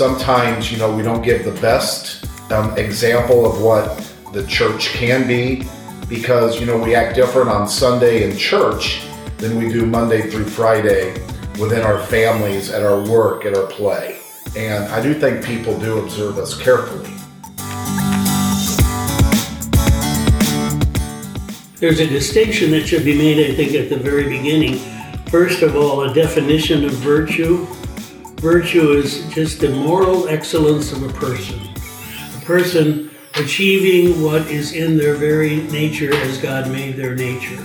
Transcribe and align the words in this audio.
sometimes, 0.00 0.72
you 0.72 0.78
know, 0.78 0.90
we 0.96 1.02
don't 1.02 1.20
give 1.20 1.44
the 1.44 1.60
best 1.60 2.24
um, 2.50 2.74
example 2.78 3.44
of 3.44 3.60
what 3.60 3.98
the 4.32 4.46
church 4.46 4.88
can 4.94 5.28
be 5.28 5.62
because, 6.08 6.58
you 6.58 6.64
know, 6.64 6.78
we 6.78 6.94
act 6.94 7.14
different 7.14 7.50
on 7.50 7.68
Sunday 7.68 8.24
in 8.24 8.34
church 8.34 9.02
than 9.36 9.58
we 9.58 9.68
do 9.68 9.84
Monday 9.84 10.22
through 10.30 10.46
Friday 10.46 11.12
within 11.58 11.82
our 11.82 11.98
families, 12.06 12.70
at 12.70 12.82
our 12.82 12.98
work, 13.10 13.44
at 13.44 13.54
our 13.54 13.66
play. 13.66 14.18
And 14.56 14.84
I 14.84 15.02
do 15.02 15.12
think 15.12 15.44
people 15.44 15.78
do 15.78 15.98
observe 15.98 16.38
us 16.38 16.58
carefully. 16.58 17.14
There's 21.78 22.00
a 22.00 22.06
distinction 22.06 22.70
that 22.70 22.86
should 22.86 23.04
be 23.04 23.18
made, 23.18 23.50
I 23.50 23.54
think, 23.54 23.74
at 23.74 23.90
the 23.90 23.98
very 23.98 24.30
beginning. 24.30 24.78
First 25.26 25.60
of 25.60 25.76
all, 25.76 26.04
a 26.04 26.14
definition 26.14 26.86
of 26.86 26.92
virtue. 26.92 27.66
Virtue 28.40 28.92
is 28.92 29.28
just 29.34 29.60
the 29.60 29.68
moral 29.68 30.26
excellence 30.28 30.92
of 30.92 31.02
a 31.02 31.12
person. 31.20 31.60
A 32.38 32.40
person 32.46 33.10
achieving 33.34 34.22
what 34.22 34.46
is 34.46 34.72
in 34.72 34.96
their 34.96 35.14
very 35.14 35.56
nature 35.64 36.14
as 36.14 36.38
God 36.38 36.72
made 36.72 36.96
their 36.96 37.14
nature. 37.14 37.56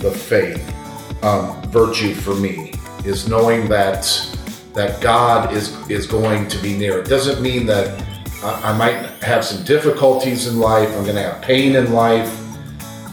The 0.00 0.10
faith, 0.10 1.22
um, 1.22 1.62
virtue 1.70 2.12
for 2.12 2.34
me, 2.34 2.72
is 3.04 3.28
knowing 3.28 3.68
that 3.68 4.02
that 4.74 5.00
God 5.00 5.52
is 5.52 5.78
is 5.88 6.08
going 6.08 6.48
to 6.48 6.58
be 6.58 6.76
near. 6.76 6.98
It 6.98 7.06
doesn't 7.06 7.40
mean 7.40 7.66
that 7.66 8.02
I, 8.42 8.72
I 8.72 8.76
might 8.76 9.22
have 9.22 9.44
some 9.44 9.62
difficulties 9.62 10.48
in 10.48 10.58
life. 10.58 10.88
I'm 10.88 11.04
going 11.04 11.14
to 11.14 11.22
have 11.22 11.40
pain 11.40 11.76
in 11.76 11.92
life. 11.92 12.36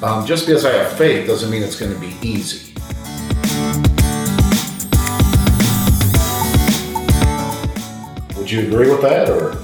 Um, 0.03 0.27
just 0.27 0.45
because 0.45 0.63
I 0.63 0.73
have 0.73 0.93
faith 0.93 1.25
doesn't 1.25 1.49
mean 1.49 1.63
it's 1.63 1.79
going 1.79 1.91
to 1.91 1.99
be 1.99 2.15
easy. 2.21 2.73
Would 8.37 8.51
you 8.51 8.67
agree 8.67 8.89
with 8.89 9.01
that, 9.01 9.27
or? 9.27 9.57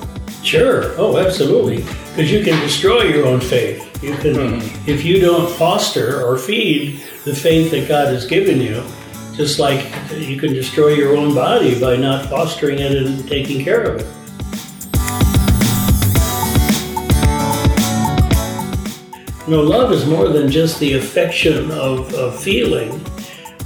Sure. 0.43 0.93
Oh, 0.97 1.17
absolutely. 1.17 1.83
Because 2.09 2.31
you 2.31 2.43
can 2.43 2.59
destroy 2.61 3.03
your 3.03 3.27
own 3.27 3.41
faith. 3.41 4.03
You 4.03 4.15
can, 4.15 4.33
mm-hmm. 4.33 4.89
if 4.89 5.05
you 5.05 5.19
don't 5.19 5.49
foster 5.51 6.25
or 6.25 6.37
feed 6.37 7.01
the 7.25 7.35
faith 7.35 7.69
that 7.71 7.87
God 7.87 8.07
has 8.07 8.25
given 8.25 8.59
you, 8.59 8.83
just 9.35 9.59
like 9.59 9.85
you 10.11 10.39
can 10.39 10.51
destroy 10.51 10.89
your 10.89 11.15
own 11.15 11.35
body 11.35 11.79
by 11.79 11.95
not 11.95 12.27
fostering 12.27 12.79
it 12.79 12.91
and 12.91 13.27
taking 13.27 13.63
care 13.63 13.83
of 13.83 14.01
it. 14.01 14.22
Know, 19.53 19.61
love 19.61 19.91
is 19.91 20.07
more 20.07 20.29
than 20.29 20.49
just 20.49 20.79
the 20.79 20.93
affection 20.93 21.69
of, 21.69 22.11
of 22.15 22.41
feeling. 22.41 22.89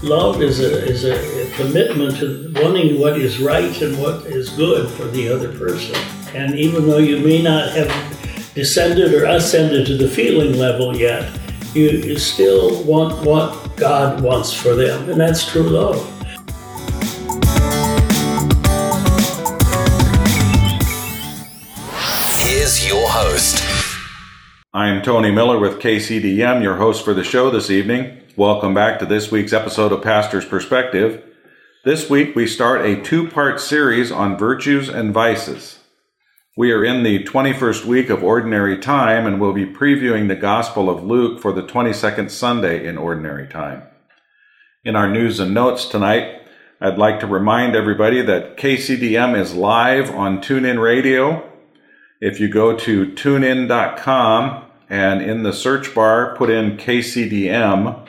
Love 0.03 0.41
is 0.41 0.59
a, 0.59 0.85
is 0.85 1.05
a, 1.05 1.47
a 1.47 1.55
commitment 1.55 2.17
to 2.17 2.51
wanting 2.57 2.99
what 2.99 3.17
is 3.17 3.39
right 3.39 3.81
and 3.81 3.97
what 3.97 4.25
is 4.25 4.49
good 4.49 4.91
for 4.91 5.05
the 5.05 5.29
other 5.29 5.57
person. 5.57 5.95
And 6.35 6.59
even 6.59 6.89
though 6.89 6.97
you 6.97 7.19
may 7.19 7.41
not 7.41 7.69
have 7.69 8.53
descended 8.53 9.13
or 9.13 9.23
ascended 9.27 9.87
to 9.87 9.95
the 9.95 10.09
feeling 10.09 10.57
level 10.57 10.93
yet, 10.93 11.33
you, 11.73 11.87
you 11.87 12.17
still 12.17 12.83
want 12.83 13.25
what 13.25 13.77
God 13.77 14.19
wants 14.19 14.51
for 14.51 14.75
them, 14.75 15.09
and 15.09 15.17
that's 15.17 15.49
true 15.49 15.63
love. 15.63 16.05
Here's 22.43 22.85
your 22.85 23.07
host. 23.07 23.66
I 24.73 24.89
am 24.89 25.01
Tony 25.01 25.31
Miller 25.31 25.57
with 25.57 25.79
KCDM, 25.79 26.61
your 26.61 26.75
host 26.75 27.05
for 27.05 27.13
the 27.13 27.23
show 27.23 27.49
this 27.49 27.69
evening. 27.69 28.21
Welcome 28.35 28.73
back 28.73 28.99
to 28.99 29.05
this 29.05 29.31
week's 29.31 29.53
episode 29.53 29.93
of 29.93 30.03
Pastor's 30.03 30.43
Perspective. 30.43 31.23
This 31.85 32.09
week 32.09 32.35
we 32.35 32.47
start 32.47 32.85
a 32.85 33.01
two 33.01 33.29
part 33.29 33.61
series 33.61 34.11
on 34.11 34.37
virtues 34.37 34.89
and 34.89 35.13
vices. 35.13 35.79
We 36.57 36.73
are 36.73 36.83
in 36.83 37.03
the 37.03 37.23
21st 37.23 37.85
week 37.85 38.09
of 38.09 38.21
Ordinary 38.21 38.77
Time 38.77 39.25
and 39.25 39.39
we'll 39.39 39.53
be 39.53 39.65
previewing 39.65 40.27
the 40.27 40.35
Gospel 40.35 40.89
of 40.89 41.01
Luke 41.01 41.41
for 41.41 41.53
the 41.53 41.63
22nd 41.63 42.29
Sunday 42.29 42.85
in 42.85 42.97
Ordinary 42.97 43.47
Time. 43.47 43.83
In 44.83 44.97
our 44.97 45.09
news 45.09 45.39
and 45.39 45.53
notes 45.53 45.85
tonight, 45.85 46.41
I'd 46.81 46.97
like 46.97 47.21
to 47.21 47.27
remind 47.27 47.77
everybody 47.77 48.21
that 48.21 48.57
KCDM 48.57 49.39
is 49.39 49.55
live 49.55 50.11
on 50.13 50.39
TuneIn 50.39 50.83
Radio. 50.83 51.49
If 52.19 52.39
you 52.39 52.49
go 52.49 52.75
to 52.75 53.05
tunein.com 53.07 54.65
and 54.89 55.21
in 55.21 55.43
the 55.43 55.53
search 55.53 55.93
bar 55.93 56.35
put 56.35 56.49
in 56.49 56.77
KCDM, 56.77 58.07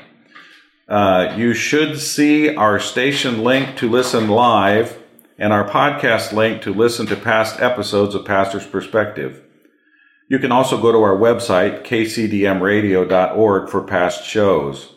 uh, 0.88 1.34
you 1.36 1.52
should 1.52 2.00
see 2.00 2.54
our 2.56 2.80
station 2.80 3.44
link 3.44 3.76
to 3.76 3.90
listen 3.90 4.28
live 4.28 4.98
and 5.38 5.52
our 5.52 5.68
podcast 5.68 6.32
link 6.32 6.62
to 6.62 6.72
listen 6.72 7.06
to 7.06 7.16
past 7.16 7.60
episodes 7.60 8.14
of 8.14 8.24
Pastor's 8.24 8.66
Perspective. 8.66 9.42
You 10.28 10.38
can 10.38 10.52
also 10.52 10.80
go 10.80 10.90
to 10.90 10.98
our 10.98 11.16
website, 11.16 11.84
kcdmradio.org, 11.84 13.68
for 13.68 13.82
past 13.82 14.24
shows. 14.24 14.94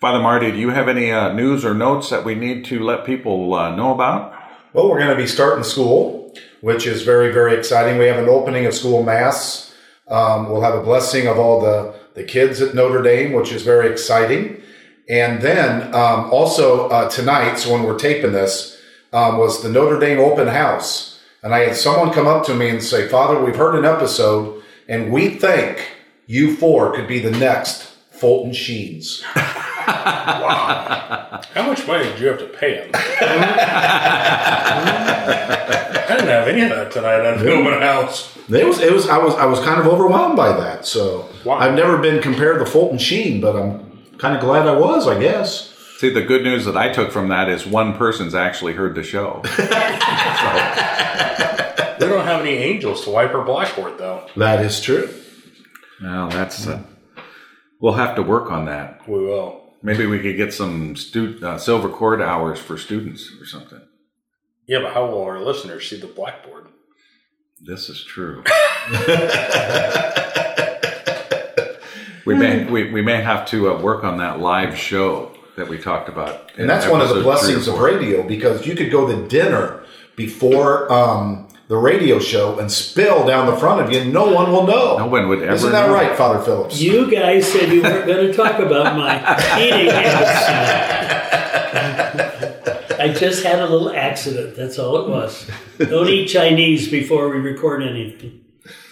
Father 0.00 0.20
Marty, 0.20 0.50
do 0.50 0.58
you 0.58 0.70
have 0.70 0.88
any 0.88 1.12
uh, 1.12 1.32
news 1.32 1.64
or 1.64 1.74
notes 1.74 2.10
that 2.10 2.24
we 2.24 2.34
need 2.34 2.64
to 2.64 2.80
let 2.80 3.06
people 3.06 3.54
uh, 3.54 3.74
know 3.74 3.94
about? 3.94 4.34
Well, 4.72 4.88
we're 4.88 4.98
going 4.98 5.16
to 5.16 5.22
be 5.22 5.28
starting 5.28 5.64
school, 5.64 6.21
which 6.62 6.86
is 6.86 7.02
very, 7.02 7.32
very 7.32 7.54
exciting. 7.54 7.98
We 7.98 8.06
have 8.06 8.18
an 8.18 8.28
opening 8.28 8.66
of 8.66 8.72
school 8.72 9.02
mass. 9.02 9.74
Um, 10.08 10.48
we'll 10.48 10.62
have 10.62 10.74
a 10.74 10.82
blessing 10.82 11.26
of 11.26 11.38
all 11.38 11.60
the, 11.60 11.94
the 12.14 12.22
kids 12.22 12.62
at 12.62 12.74
Notre 12.74 13.02
Dame, 13.02 13.32
which 13.32 13.52
is 13.52 13.62
very 13.62 13.90
exciting. 13.90 14.62
And 15.08 15.42
then 15.42 15.92
um, 15.92 16.30
also 16.30 16.88
uh, 16.88 17.10
tonight, 17.10 17.56
so 17.56 17.72
when 17.72 17.82
we're 17.82 17.98
taping 17.98 18.32
this, 18.32 18.80
um, 19.12 19.38
was 19.38 19.62
the 19.62 19.68
Notre 19.68 19.98
Dame 19.98 20.20
open 20.20 20.46
house. 20.46 21.20
And 21.42 21.52
I 21.52 21.66
had 21.66 21.76
someone 21.76 22.12
come 22.12 22.28
up 22.28 22.46
to 22.46 22.54
me 22.54 22.68
and 22.68 22.80
say, 22.80 23.08
Father, 23.08 23.44
we've 23.44 23.56
heard 23.56 23.74
an 23.74 23.84
episode 23.84 24.62
and 24.88 25.12
we 25.12 25.30
think 25.30 25.84
you 26.26 26.56
four 26.56 26.94
could 26.94 27.08
be 27.08 27.18
the 27.18 27.32
next 27.32 27.82
Fulton 28.10 28.52
Sheens. 28.52 29.24
wow. 29.36 31.40
How 31.54 31.66
much 31.66 31.84
money 31.88 32.04
did 32.04 32.20
you 32.20 32.28
have 32.28 32.38
to 32.38 32.46
pay 32.46 32.76
him? 32.76 32.92
I 36.12 36.16
didn't 36.16 36.30
have 36.30 36.48
any 36.48 36.62
of 36.62 36.70
that 36.70 36.92
tonight 36.92 37.24
at 37.24 37.38
the 37.38 37.50
open 37.50 37.80
house. 37.80 38.36
It 38.48 38.66
was, 38.66 38.80
it 38.80 38.92
was, 38.92 39.08
I 39.08 39.16
was, 39.16 39.34
I 39.36 39.46
was 39.46 39.60
kind 39.60 39.80
of 39.80 39.86
overwhelmed 39.86 40.36
by 40.36 40.52
that. 40.52 40.84
So 40.84 41.26
wow. 41.44 41.54
I've 41.56 41.74
never 41.74 41.96
been 41.96 42.20
compared 42.20 42.58
to 42.58 42.66
Fulton 42.66 42.98
Sheen, 42.98 43.40
but 43.40 43.56
I'm 43.56 44.02
kind 44.18 44.36
of 44.36 44.42
glad 44.42 44.66
I 44.66 44.76
was, 44.76 45.08
I 45.08 45.18
guess. 45.18 45.70
See, 45.98 46.10
the 46.10 46.20
good 46.20 46.42
news 46.42 46.66
that 46.66 46.76
I 46.76 46.92
took 46.92 47.12
from 47.12 47.28
that 47.28 47.48
is 47.48 47.64
one 47.66 47.96
person's 47.96 48.34
actually 48.34 48.74
heard 48.74 48.94
the 48.94 49.02
show. 49.02 49.40
so. 49.56 49.62
We 52.00 52.08
don't 52.08 52.26
have 52.26 52.42
any 52.42 52.56
angels 52.56 53.04
to 53.04 53.10
wipe 53.10 53.32
our 53.34 53.44
blackboard, 53.44 53.96
though. 53.96 54.26
That 54.36 54.62
is 54.62 54.80
true. 54.80 55.08
Well, 56.02 56.28
that's. 56.28 56.66
Uh, 56.66 56.82
we'll 57.80 57.94
have 57.94 58.16
to 58.16 58.22
work 58.22 58.50
on 58.50 58.66
that. 58.66 59.08
We 59.08 59.24
will. 59.24 59.62
Maybe 59.82 60.04
we 60.06 60.18
could 60.18 60.36
get 60.36 60.52
some 60.52 60.94
stu- 60.96 61.38
uh, 61.42 61.56
silver 61.56 61.88
cord 61.88 62.20
hours 62.20 62.58
for 62.58 62.76
students 62.76 63.30
or 63.40 63.46
something. 63.46 63.80
Yeah, 64.72 64.80
but 64.80 64.94
how 64.94 65.04
will 65.04 65.22
our 65.24 65.38
listeners 65.38 65.90
see 65.90 66.00
the 66.00 66.06
blackboard? 66.06 66.68
This 67.60 67.90
is 67.90 68.02
true. 68.02 68.42
we 72.24 72.34
may 72.34 72.64
we, 72.64 72.90
we 72.90 73.02
may 73.02 73.20
have 73.20 73.44
to 73.48 73.70
uh, 73.70 73.82
work 73.82 74.02
on 74.02 74.16
that 74.16 74.40
live 74.40 74.78
show 74.78 75.36
that 75.58 75.68
we 75.68 75.76
talked 75.76 76.08
about. 76.08 76.52
And 76.56 76.70
that's 76.70 76.88
one 76.88 77.02
of 77.02 77.10
the 77.10 77.20
blessings 77.20 77.68
of 77.68 77.80
radio 77.80 78.22
because 78.22 78.66
you 78.66 78.74
could 78.74 78.90
go 78.90 79.06
to 79.06 79.28
dinner 79.28 79.84
before 80.16 80.90
um, 80.90 81.48
the 81.68 81.76
radio 81.76 82.18
show 82.18 82.58
and 82.58 82.72
spill 82.72 83.26
down 83.26 83.44
the 83.44 83.58
front 83.58 83.82
of 83.82 83.92
you, 83.92 84.00
and 84.00 84.10
no 84.10 84.32
one 84.32 84.50
will 84.50 84.66
know. 84.66 84.96
No 84.96 85.06
one 85.06 85.28
would 85.28 85.42
ever. 85.42 85.52
Isn't 85.52 85.72
that 85.72 85.88
know. 85.88 85.94
right, 85.94 86.16
Father 86.16 86.42
Phillips? 86.42 86.80
You 86.80 87.10
guys 87.10 87.46
said 87.52 87.70
you 87.70 87.82
weren't 87.82 88.06
going 88.06 88.26
to 88.26 88.32
talk 88.32 88.58
about 88.58 88.96
my 88.96 89.18
eating 89.60 89.90
habits. 89.90 91.12
I 92.98 93.12
just 93.12 93.44
had 93.44 93.58
a 93.58 93.68
little 93.68 93.90
accident. 93.90 94.56
That's 94.56 94.78
all 94.78 95.04
it 95.04 95.08
was. 95.08 95.50
Don't 95.78 96.08
eat 96.08 96.28
Chinese 96.28 96.88
before 96.88 97.28
we 97.28 97.38
record 97.38 97.82
anything. 97.82 98.40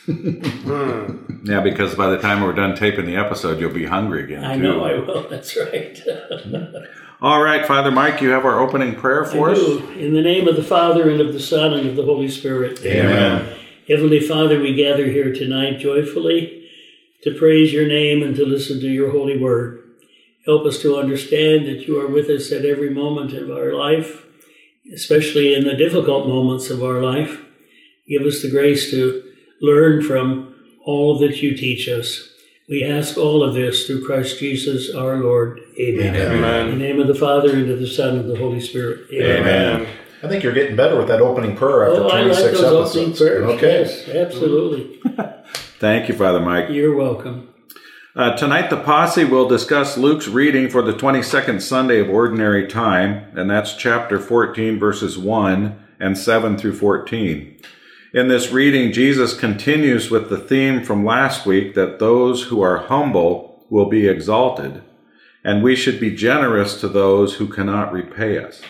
Hmm. 0.06 1.41
Yeah, 1.44 1.61
because 1.61 1.94
by 1.94 2.08
the 2.11 2.19
time 2.19 2.43
we're 2.43 2.52
done 2.52 2.75
taping 2.76 3.06
the 3.06 3.17
episode, 3.17 3.61
you'll 3.61 3.73
be 3.73 3.87
hungry 3.87 4.25
again. 4.25 4.44
I 4.44 4.56
too. 4.56 4.62
know 4.62 4.85
I 4.85 4.99
will. 4.99 5.29
That's 5.29 5.56
right. 5.56 6.00
All 7.23 7.43
right, 7.43 7.67
Father 7.67 7.91
Mike, 7.91 8.20
you 8.23 8.31
have 8.31 8.44
our 8.47 8.61
opening 8.61 8.94
prayer 8.94 9.25
for 9.25 9.50
I 9.50 9.52
us. 9.52 9.58
Do. 9.58 9.91
In 9.91 10.14
the 10.14 10.23
name 10.23 10.49
of 10.49 10.56
the 10.56 10.62
Father 10.62 11.11
and 11.11 11.20
of 11.20 11.32
the 11.32 11.41
Son 11.41 11.75
and 11.75 11.87
of 11.88 11.97
the 11.97 12.05
Holy 12.05 12.29
Spirit. 12.29 12.85
Amen. 12.85 13.56
Heavenly 13.87 14.20
Father, 14.20 14.58
we 14.58 14.75
gather 14.75 15.06
here 15.06 15.32
tonight 15.32 15.79
joyfully 15.79 16.69
to 17.23 17.35
praise 17.38 17.73
your 17.73 17.87
name 17.87 18.23
and 18.23 18.35
to 18.37 18.47
listen 18.47 18.81
to 18.81 18.88
your 18.88 19.11
holy 19.11 19.37
word. 19.38 19.80
Help 20.47 20.65
us 20.67 20.81
to 20.83 20.97
understand 20.97 21.67
that 21.67 21.87
you 21.87 22.01
are 22.01 22.07
with 22.09 22.29
us 22.29 22.51
at 22.51 22.65
every 22.65 22.91
moment 22.91 23.33
of 23.35 23.51
our 23.51 23.73
life, 23.75 24.25
especially 24.95 25.55
in 25.55 25.65
the 25.65 25.75
difficult 25.77 26.27
moments 26.27 26.71
of 26.71 26.83
our 26.83 27.03
life. 27.03 27.41
Give 28.09 28.23
us 28.23 28.43
the 28.43 28.51
grace 28.51 28.91
to 28.91 29.23
learn 29.61 30.03
from 30.03 30.55
all 30.85 31.19
that 31.19 31.43
you 31.43 31.57
teach 31.57 31.89
us. 31.89 32.29
We 32.69 32.83
ask 32.85 33.19
all 33.19 33.43
of 33.43 33.55
this 33.55 33.87
through 33.87 34.07
Christ 34.07 34.39
Jesus 34.39 34.95
our 34.95 35.17
Lord. 35.17 35.61
Amen. 35.79 36.15
Amen. 36.17 36.69
In 36.69 36.79
the 36.79 36.85
name 36.85 37.01
of 37.01 37.09
the 37.09 37.15
Father, 37.15 37.53
and 37.53 37.69
of 37.71 37.79
the 37.81 37.87
Son, 37.87 38.11
and 38.11 38.21
of 38.21 38.27
the 38.29 38.37
Holy 38.39 38.61
Spirit. 38.61 39.09
Amen. 39.13 39.87
I 40.23 40.29
think 40.29 40.43
you're 40.45 40.53
getting 40.53 40.77
better 40.77 40.97
with 40.97 41.09
that 41.09 41.21
opening 41.21 41.57
prayer 41.57 41.89
after 41.91 42.03
Oh, 42.05 42.09
I 42.11 42.23
26 42.23 42.43
like 42.43 42.53
those 42.53 42.63
opening 42.97 43.09
episodes. 43.11 43.19
prayers. 43.19 43.45
Okay. 43.57 43.81
Yes, 43.81 44.09
absolutely. 44.09 45.01
Thank 45.81 46.09
you, 46.09 46.15
Father 46.15 46.41
Mike. 46.41 46.71
You're 46.71 46.95
welcome. 46.95 47.50
Uh, 48.17 48.37
tonight, 48.37 48.71
the 48.71 48.77
posse 48.77 49.25
will 49.25 49.47
discuss 49.47 49.97
Luke's 49.97 50.27
reading 50.27 50.69
for 50.69 50.83
the 50.83 50.93
22nd 50.93 51.62
Sunday 51.62 52.01
of 52.01 52.11
Ordinary 52.11 52.67
Time, 52.67 53.25
and 53.39 53.49
that's 53.49 53.77
chapter 53.77 54.19
14, 54.19 54.81
verses 54.81 55.17
1 55.17 55.79
and 56.01 56.19
7 56.19 56.59
through 56.59 56.75
14. 56.75 57.57
In 58.12 58.27
this 58.27 58.51
reading, 58.51 58.91
Jesus 58.91 59.39
continues 59.39 60.11
with 60.11 60.29
the 60.29 60.39
theme 60.39 60.83
from 60.83 61.05
last 61.05 61.47
week 61.47 61.75
that 61.75 62.01
those 62.01 62.43
who 62.45 62.61
are 62.61 62.79
humble 62.79 63.65
will 63.71 63.89
be 63.89 64.09
exalted, 64.09 64.83
and 65.45 65.62
we 65.62 65.77
should 65.77 66.01
be 66.01 66.12
generous 66.12 66.81
to 66.81 66.89
those 66.89 67.35
who 67.35 67.47
cannot 67.47 67.93
repay 67.93 68.39
us. 68.39 68.61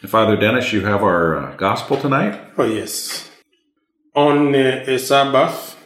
And 0.00 0.10
Father 0.10 0.36
Dennis, 0.36 0.72
you 0.72 0.86
have 0.86 1.02
our 1.02 1.36
uh, 1.36 1.56
gospel 1.56 1.98
tonight? 1.98 2.40
Oh, 2.56 2.64
yes. 2.64 3.30
On 4.14 4.54
uh, 4.54 4.84
a 4.86 4.98
Sabbath, 4.98 5.76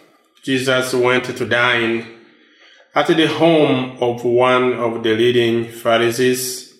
Jesus 0.45 0.95
went 0.95 1.25
to 1.25 1.45
dine 1.45 2.18
at 2.99 3.07
the 3.07 3.29
home 3.29 3.97
of 4.01 4.25
one 4.25 4.73
of 4.73 5.05
the 5.05 5.15
leading 5.15 5.71
Pharisees, 5.71 6.75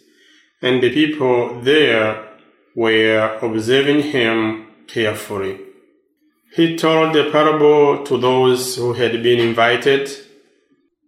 and 0.61 0.83
the 0.83 0.93
people 0.93 1.61
there 1.61 2.27
were 2.75 3.39
observing 3.41 4.03
him 4.03 4.67
carefully. 4.89 5.61
He 6.57 6.77
told 6.77 7.15
the 7.15 7.31
parable 7.31 8.03
to 8.05 8.19
those 8.19 8.75
who 8.75 8.95
had 8.95 9.23
been 9.23 9.39
invited, 9.39 10.11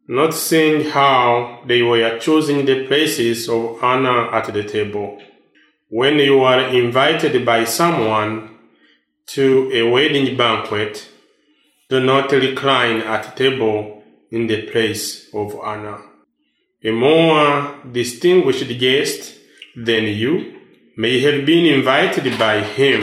not 0.07 0.33
seeing 0.33 0.91
how 0.91 1.65
they 1.67 1.83
were 1.83 2.17
choosing 2.21 2.65
the 2.65 2.87
places 2.87 3.49
of 3.49 3.83
honor 3.83 4.33
at 4.33 4.55
the 4.55 4.63
table. 4.63 5.21
When 5.89 6.21
you 6.21 6.45
are 6.45 6.69
invited 6.69 7.45
by 7.45 7.65
someone 7.65 8.59
to 9.35 9.73
a 9.73 9.83
wedding 9.91 10.37
banquet, 10.37 11.09
do 11.89 11.99
not 11.99 12.31
recline 12.31 12.99
at 12.99 13.37
table 13.37 14.00
in 14.31 14.47
the 14.47 14.63
place 14.63 15.29
of 15.35 15.59
honor. 15.61 15.99
A 16.83 16.91
more 16.91 17.77
distinguished 17.93 18.79
guest 18.79 19.37
than 19.77 20.05
you 20.05 20.61
may 20.97 21.21
have 21.21 21.45
been 21.45 21.67
invited 21.67 22.39
by 22.39 22.61
him, 22.63 23.03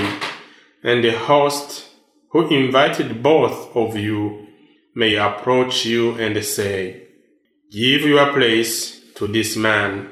and 0.84 1.04
the 1.04 1.12
host 1.12 1.88
who 2.30 2.48
invited 2.50 3.22
both 3.22 3.76
of 3.76 3.96
you 3.96 4.48
may 4.96 5.16
approach 5.16 5.86
you 5.86 6.12
and 6.14 6.44
say, 6.44 7.08
Give 7.72 8.02
your 8.02 8.34
place 8.34 9.00
to 9.16 9.28
this 9.28 9.56
man, 9.56 10.10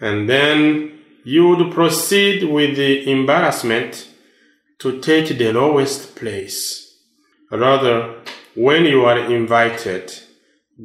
and 0.00 0.28
then 0.28 0.98
you 1.24 1.48
would 1.48 1.72
proceed 1.72 2.44
with 2.44 2.76
the 2.76 3.10
embarrassment 3.10 4.08
to 4.78 5.00
take 5.00 5.38
the 5.38 5.52
lowest 5.52 6.16
place. 6.16 6.96
Rather, 7.50 8.16
when 8.54 8.84
you 8.84 9.04
are 9.04 9.18
invited, 9.32 10.12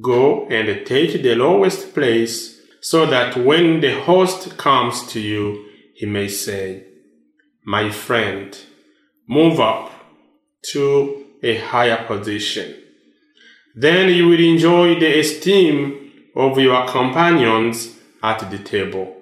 go 0.02 0.48
and 0.48 0.86
take 0.86 1.22
the 1.22 1.36
lowest 1.36 1.94
place 1.94 2.60
so 2.82 3.06
that 3.06 3.38
when 3.38 3.82
the 3.82 4.00
host 4.02 4.58
comes 4.58 5.06
to 5.08 5.20
you, 5.20 5.66
he 5.96 6.06
may 6.06 6.28
say, 6.28 6.86
My 7.66 7.90
friend, 7.90 8.58
move 9.28 9.60
up 9.60 9.92
to 10.72 11.26
a 11.44 11.58
higher 11.58 12.06
position. 12.06 12.76
Then 13.76 14.10
you 14.10 14.28
will 14.28 14.40
enjoy 14.40 15.00
the 15.00 15.20
esteem 15.20 16.12
of 16.36 16.58
your 16.58 16.88
companions 16.88 17.96
at 18.24 18.50
the 18.50 18.58
table. 18.58 19.16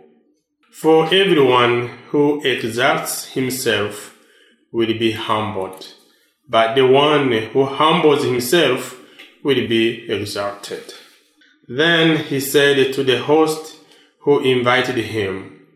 For 0.72 1.06
everyone 1.06 1.88
who 2.10 2.42
exalts 2.44 3.26
himself 3.28 4.18
will 4.72 4.98
be 5.00 5.12
humbled, 5.14 5.94
but 6.48 6.76
the 6.76 6.86
one 6.86 7.32
who 7.32 7.66
humbles 7.66 8.24
himself 8.26 9.00
will 9.46 9.68
be 9.68 10.12
exalted. 10.12 10.96
Then 11.68 12.18
he 12.18 12.40
said 12.40 12.94
to 12.94 13.04
the 13.04 13.20
host 13.20 13.78
who 14.22 14.40
invited 14.40 14.98
him, 14.98 15.68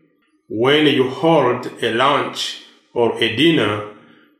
When 0.48 0.86
you 0.86 1.08
hold 1.08 1.70
a 1.80 1.94
lunch 1.94 2.64
or 2.92 3.16
a 3.22 3.36
dinner, 3.36 3.94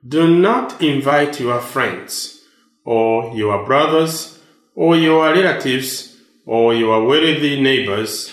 do 0.06 0.36
not 0.36 0.82
invite 0.82 1.38
your 1.38 1.60
friends, 1.60 2.40
or 2.84 3.32
your 3.36 3.64
brothers, 3.64 4.40
or 4.74 4.96
your 4.96 5.32
relatives, 5.32 6.16
or 6.44 6.74
your 6.74 7.06
wealthy 7.06 7.60
neighbors, 7.60 8.32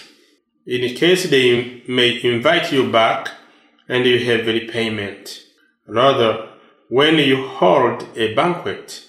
in 0.66 0.96
case 0.96 1.30
they 1.30 1.84
may 1.88 2.20
invite 2.24 2.72
you 2.72 2.92
back 2.92 3.30
and 3.88 4.04
you 4.06 4.18
have 4.26 4.48
repayment. 4.48 5.44
Rather, 5.86 6.50
when 6.90 7.18
you 7.18 7.46
hold 7.48 8.08
a 8.16 8.34
banquet, 8.34 9.04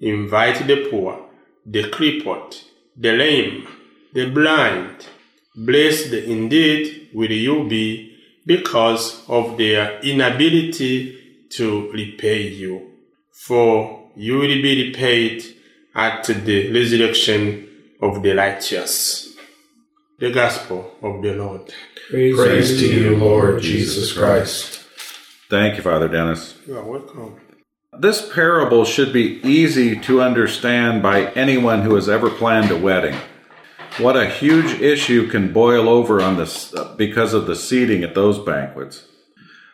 invite 0.00 0.66
the 0.66 0.88
poor, 0.90 1.27
the 1.70 1.88
crippled, 1.90 2.56
the 2.96 3.12
lame, 3.12 3.66
the 4.12 4.30
blind. 4.30 5.06
Blessed 5.54 6.12
indeed 6.12 7.10
will 7.12 7.30
you 7.30 7.68
be 7.68 8.16
because 8.46 9.28
of 9.28 9.58
their 9.58 10.00
inability 10.00 11.46
to 11.50 11.90
repay 11.92 12.48
you. 12.48 12.90
For 13.46 14.10
you 14.16 14.38
will 14.38 14.62
be 14.62 14.88
repaid 14.88 15.44
at 15.94 16.24
the 16.24 16.72
resurrection 16.72 17.68
of 18.00 18.22
the 18.22 18.34
righteous. 18.34 19.34
The 20.18 20.30
Gospel 20.30 20.96
of 21.02 21.22
the 21.22 21.34
Lord. 21.34 21.72
Praise, 22.10 22.36
Praise 22.36 22.80
to 22.80 22.86
you, 22.86 23.16
Lord 23.16 23.60
Jesus 23.60 24.12
Christ. 24.12 24.84
Thank 25.50 25.76
you, 25.76 25.82
Father 25.82 26.08
Dennis. 26.08 26.56
You 26.66 26.78
are 26.78 26.84
welcome. 26.84 27.40
This 28.00 28.32
parable 28.32 28.84
should 28.84 29.12
be 29.12 29.40
easy 29.42 29.98
to 30.00 30.22
understand 30.22 31.02
by 31.02 31.32
anyone 31.32 31.82
who 31.82 31.96
has 31.96 32.08
ever 32.08 32.30
planned 32.30 32.70
a 32.70 32.78
wedding. 32.78 33.16
What 33.98 34.16
a 34.16 34.30
huge 34.30 34.80
issue 34.80 35.28
can 35.28 35.52
boil 35.52 35.88
over 35.88 36.22
on 36.22 36.36
this 36.36 36.72
uh, 36.72 36.94
because 36.96 37.34
of 37.34 37.48
the 37.48 37.56
seating 37.56 38.04
at 38.04 38.14
those 38.14 38.38
banquets. 38.38 39.08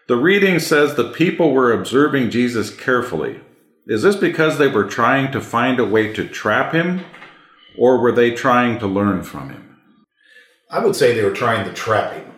The 0.08 0.16
reading 0.16 0.58
says 0.58 0.94
the 0.94 1.10
people 1.10 1.52
were 1.52 1.70
observing 1.70 2.30
Jesus 2.30 2.74
carefully. 2.74 3.42
Is 3.86 4.02
this 4.02 4.16
because 4.16 4.56
they 4.56 4.68
were 4.68 4.84
trying 4.84 5.30
to 5.32 5.40
find 5.42 5.78
a 5.78 5.84
way 5.84 6.10
to 6.14 6.26
trap 6.26 6.72
him, 6.72 7.04
or 7.76 8.00
were 8.00 8.12
they 8.12 8.30
trying 8.30 8.78
to 8.78 8.86
learn 8.86 9.22
from 9.22 9.50
him? 9.50 9.76
I 10.70 10.82
would 10.82 10.96
say 10.96 11.12
they 11.12 11.24
were 11.24 11.30
trying 11.30 11.66
to 11.66 11.74
trap 11.74 12.14
him 12.14 12.32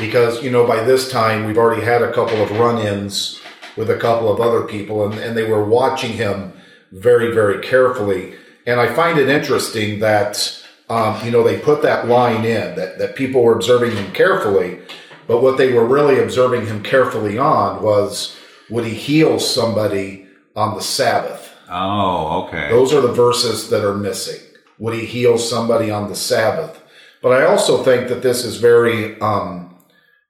because, 0.00 0.42
you 0.42 0.50
know, 0.50 0.66
by 0.66 0.82
this 0.82 1.10
time 1.10 1.44
we've 1.44 1.58
already 1.58 1.84
had 1.84 2.00
a 2.00 2.12
couple 2.14 2.42
of 2.42 2.50
run 2.52 2.78
ins 2.78 3.38
with 3.76 3.90
a 3.90 3.96
couple 3.96 4.32
of 4.32 4.40
other 4.40 4.62
people 4.62 5.04
and, 5.04 5.18
and 5.18 5.36
they 5.36 5.44
were 5.44 5.64
watching 5.64 6.12
him 6.12 6.52
very, 6.92 7.32
very 7.32 7.60
carefully. 7.60 8.34
And 8.66 8.80
I 8.80 8.92
find 8.94 9.18
it 9.18 9.28
interesting 9.28 10.00
that, 10.00 10.62
um, 10.88 11.24
you 11.24 11.30
know, 11.30 11.42
they 11.42 11.58
put 11.58 11.82
that 11.82 12.08
line 12.08 12.44
in 12.44 12.74
that, 12.76 12.98
that 12.98 13.16
people 13.16 13.42
were 13.42 13.54
observing 13.54 13.96
him 13.96 14.12
carefully, 14.12 14.80
but 15.26 15.42
what 15.42 15.58
they 15.58 15.72
were 15.72 15.86
really 15.86 16.18
observing 16.18 16.66
him 16.66 16.82
carefully 16.82 17.38
on 17.38 17.82
was 17.82 18.36
would 18.70 18.84
he 18.84 18.94
heal 18.94 19.38
somebody 19.38 20.26
on 20.54 20.74
the 20.74 20.82
Sabbath? 20.82 21.52
Oh, 21.68 22.44
okay. 22.44 22.68
Those 22.70 22.92
are 22.92 23.00
the 23.00 23.12
verses 23.12 23.70
that 23.70 23.84
are 23.84 23.94
missing. 23.94 24.40
Would 24.78 24.94
he 24.94 25.04
heal 25.04 25.38
somebody 25.38 25.90
on 25.90 26.08
the 26.08 26.16
Sabbath? 26.16 26.82
But 27.22 27.32
I 27.32 27.44
also 27.44 27.82
think 27.82 28.08
that 28.08 28.22
this 28.22 28.44
is 28.44 28.56
very 28.56 29.18
um, 29.20 29.76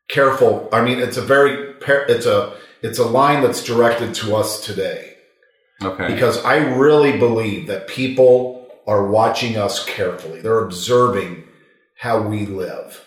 careful. 0.08 0.68
I 0.72 0.82
mean, 0.82 0.98
it's 0.98 1.16
a 1.16 1.22
very 1.22 1.74
it's 1.86 2.26
a 2.26 2.56
it's 2.86 2.98
a 2.98 3.06
line 3.06 3.42
that's 3.42 3.62
directed 3.64 4.14
to 4.14 4.36
us 4.36 4.64
today 4.64 5.14
Okay. 5.82 6.06
because 6.08 6.42
I 6.44 6.56
really 6.56 7.18
believe 7.18 7.66
that 7.66 7.86
people 7.88 8.66
are 8.86 9.08
watching 9.08 9.56
us 9.58 9.84
carefully. 9.84 10.40
They're 10.40 10.64
observing 10.64 11.44
how 11.98 12.22
we 12.22 12.46
live 12.46 13.04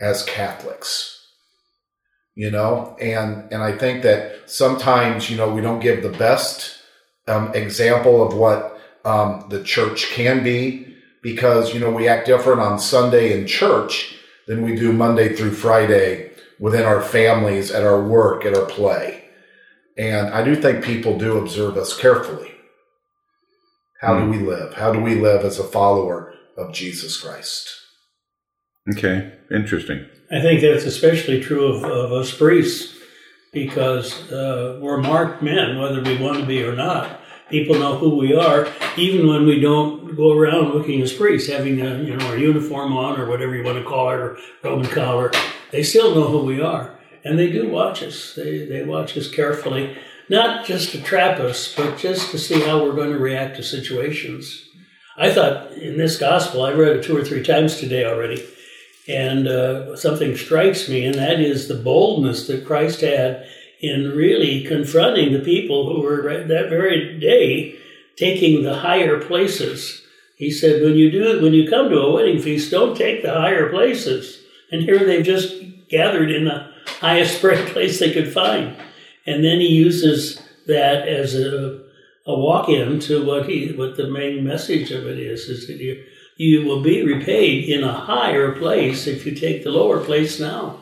as 0.00 0.22
Catholics. 0.24 1.12
You 2.34 2.50
know, 2.50 2.96
and 3.00 3.50
and 3.52 3.62
I 3.62 3.72
think 3.78 4.02
that 4.02 4.50
sometimes 4.50 5.30
you 5.30 5.36
know 5.36 5.48
we 5.54 5.60
don't 5.60 5.78
give 5.78 6.02
the 6.02 6.08
best 6.28 6.76
um, 7.28 7.54
example 7.54 8.26
of 8.26 8.34
what 8.34 8.76
um, 9.04 9.46
the 9.50 9.62
church 9.62 10.08
can 10.08 10.42
be 10.42 10.94
because 11.22 11.72
you 11.72 11.78
know 11.78 11.90
we 11.92 12.08
act 12.08 12.26
different 12.26 12.60
on 12.60 12.80
Sunday 12.80 13.38
in 13.38 13.46
church 13.46 14.16
than 14.48 14.62
we 14.62 14.74
do 14.74 14.92
Monday 14.92 15.36
through 15.36 15.52
Friday 15.52 16.32
within 16.58 16.84
our 16.84 17.00
families, 17.00 17.70
at 17.70 17.84
our 17.84 18.02
work, 18.02 18.44
at 18.44 18.54
our 18.54 18.66
play. 18.66 19.24
And 19.96 20.28
I 20.28 20.42
do 20.42 20.56
think 20.56 20.84
people 20.84 21.18
do 21.18 21.38
observe 21.38 21.76
us 21.76 21.98
carefully. 21.98 22.52
How 24.00 24.18
do 24.18 24.28
we 24.28 24.38
live? 24.38 24.74
How 24.74 24.92
do 24.92 25.00
we 25.00 25.14
live 25.14 25.44
as 25.44 25.58
a 25.58 25.64
follower 25.64 26.34
of 26.56 26.72
Jesus 26.72 27.20
Christ? 27.20 27.70
Okay. 28.92 29.32
Interesting. 29.50 30.06
I 30.30 30.40
think 30.40 30.60
that's 30.60 30.84
especially 30.84 31.40
true 31.40 31.66
of, 31.66 31.84
of 31.84 32.12
us 32.12 32.36
priests 32.36 32.96
because 33.52 34.30
uh, 34.32 34.78
we're 34.82 35.00
marked 35.00 35.42
men, 35.42 35.78
whether 35.78 36.02
we 36.02 36.18
want 36.18 36.40
to 36.40 36.46
be 36.46 36.62
or 36.62 36.74
not. 36.74 37.20
People 37.50 37.76
know 37.76 37.96
who 37.96 38.16
we 38.16 38.34
are, 38.34 38.66
even 38.96 39.28
when 39.28 39.46
we 39.46 39.60
don't 39.60 40.16
go 40.16 40.32
around 40.32 40.74
looking 40.74 41.00
as 41.02 41.12
priests, 41.12 41.48
having 41.48 41.80
a 41.80 42.02
you 42.02 42.16
know 42.16 42.26
our 42.26 42.36
uniform 42.36 42.96
on 42.96 43.20
or 43.20 43.28
whatever 43.28 43.54
you 43.54 43.62
want 43.62 43.78
to 43.78 43.84
call 43.84 44.10
it, 44.10 44.14
or 44.14 44.38
Roman 44.62 44.90
collar. 44.90 45.30
They 45.74 45.82
still 45.82 46.14
know 46.14 46.28
who 46.28 46.44
we 46.44 46.60
are, 46.60 46.94
and 47.24 47.36
they 47.36 47.50
do 47.50 47.68
watch 47.68 48.00
us. 48.00 48.32
They 48.36 48.64
they 48.64 48.84
watch 48.84 49.16
us 49.16 49.28
carefully, 49.28 49.98
not 50.28 50.64
just 50.64 50.92
to 50.92 51.02
trap 51.02 51.40
us, 51.40 51.74
but 51.74 51.98
just 51.98 52.30
to 52.30 52.38
see 52.38 52.60
how 52.60 52.84
we're 52.84 52.94
going 52.94 53.10
to 53.10 53.18
react 53.18 53.56
to 53.56 53.64
situations. 53.64 54.68
I 55.16 55.32
thought 55.32 55.72
in 55.72 55.98
this 55.98 56.16
gospel, 56.16 56.62
I 56.62 56.72
read 56.72 56.94
it 56.96 57.02
two 57.02 57.16
or 57.16 57.24
three 57.24 57.42
times 57.42 57.80
today 57.80 58.04
already, 58.04 58.46
and 59.08 59.48
uh, 59.48 59.96
something 59.96 60.36
strikes 60.36 60.88
me, 60.88 61.04
and 61.04 61.16
that 61.16 61.40
is 61.40 61.66
the 61.66 61.74
boldness 61.74 62.46
that 62.46 62.64
Christ 62.64 63.00
had 63.00 63.44
in 63.80 64.12
really 64.12 64.62
confronting 64.62 65.32
the 65.32 65.40
people 65.40 65.92
who 65.92 66.02
were 66.02 66.44
that 66.44 66.70
very 66.70 67.18
day 67.18 67.74
taking 68.14 68.62
the 68.62 68.78
higher 68.78 69.18
places. 69.18 70.06
He 70.36 70.52
said, 70.52 70.82
"When 70.82 70.94
you 70.94 71.10
do 71.10 71.36
it, 71.36 71.42
when 71.42 71.52
you 71.52 71.68
come 71.68 71.90
to 71.90 71.98
a 71.98 72.12
wedding 72.12 72.40
feast, 72.40 72.70
don't 72.70 72.96
take 72.96 73.22
the 73.22 73.34
higher 73.34 73.70
places." 73.70 74.43
And 74.74 74.82
here 74.82 74.98
they've 74.98 75.24
just 75.24 75.54
gathered 75.88 76.32
in 76.32 76.46
the 76.46 76.68
highest 77.00 77.40
place 77.40 78.00
they 78.00 78.12
could 78.12 78.32
find, 78.32 78.76
and 79.24 79.44
then 79.44 79.60
he 79.60 79.68
uses 79.68 80.42
that 80.66 81.06
as 81.06 81.36
a, 81.36 81.80
a 82.26 82.36
walk-in 82.36 82.98
to 82.98 83.24
what 83.24 83.48
he 83.48 83.72
what 83.72 83.96
the 83.96 84.08
main 84.08 84.44
message 84.44 84.90
of 84.90 85.06
it 85.06 85.20
is: 85.20 85.48
is 85.48 85.68
that 85.68 85.76
you 85.76 86.04
you 86.36 86.64
will 86.64 86.82
be 86.82 87.04
repaid 87.04 87.68
in 87.68 87.84
a 87.84 87.92
higher 87.92 88.50
place 88.50 89.06
if 89.06 89.24
you 89.24 89.32
take 89.32 89.62
the 89.62 89.70
lower 89.70 90.00
place 90.00 90.40
now, 90.40 90.80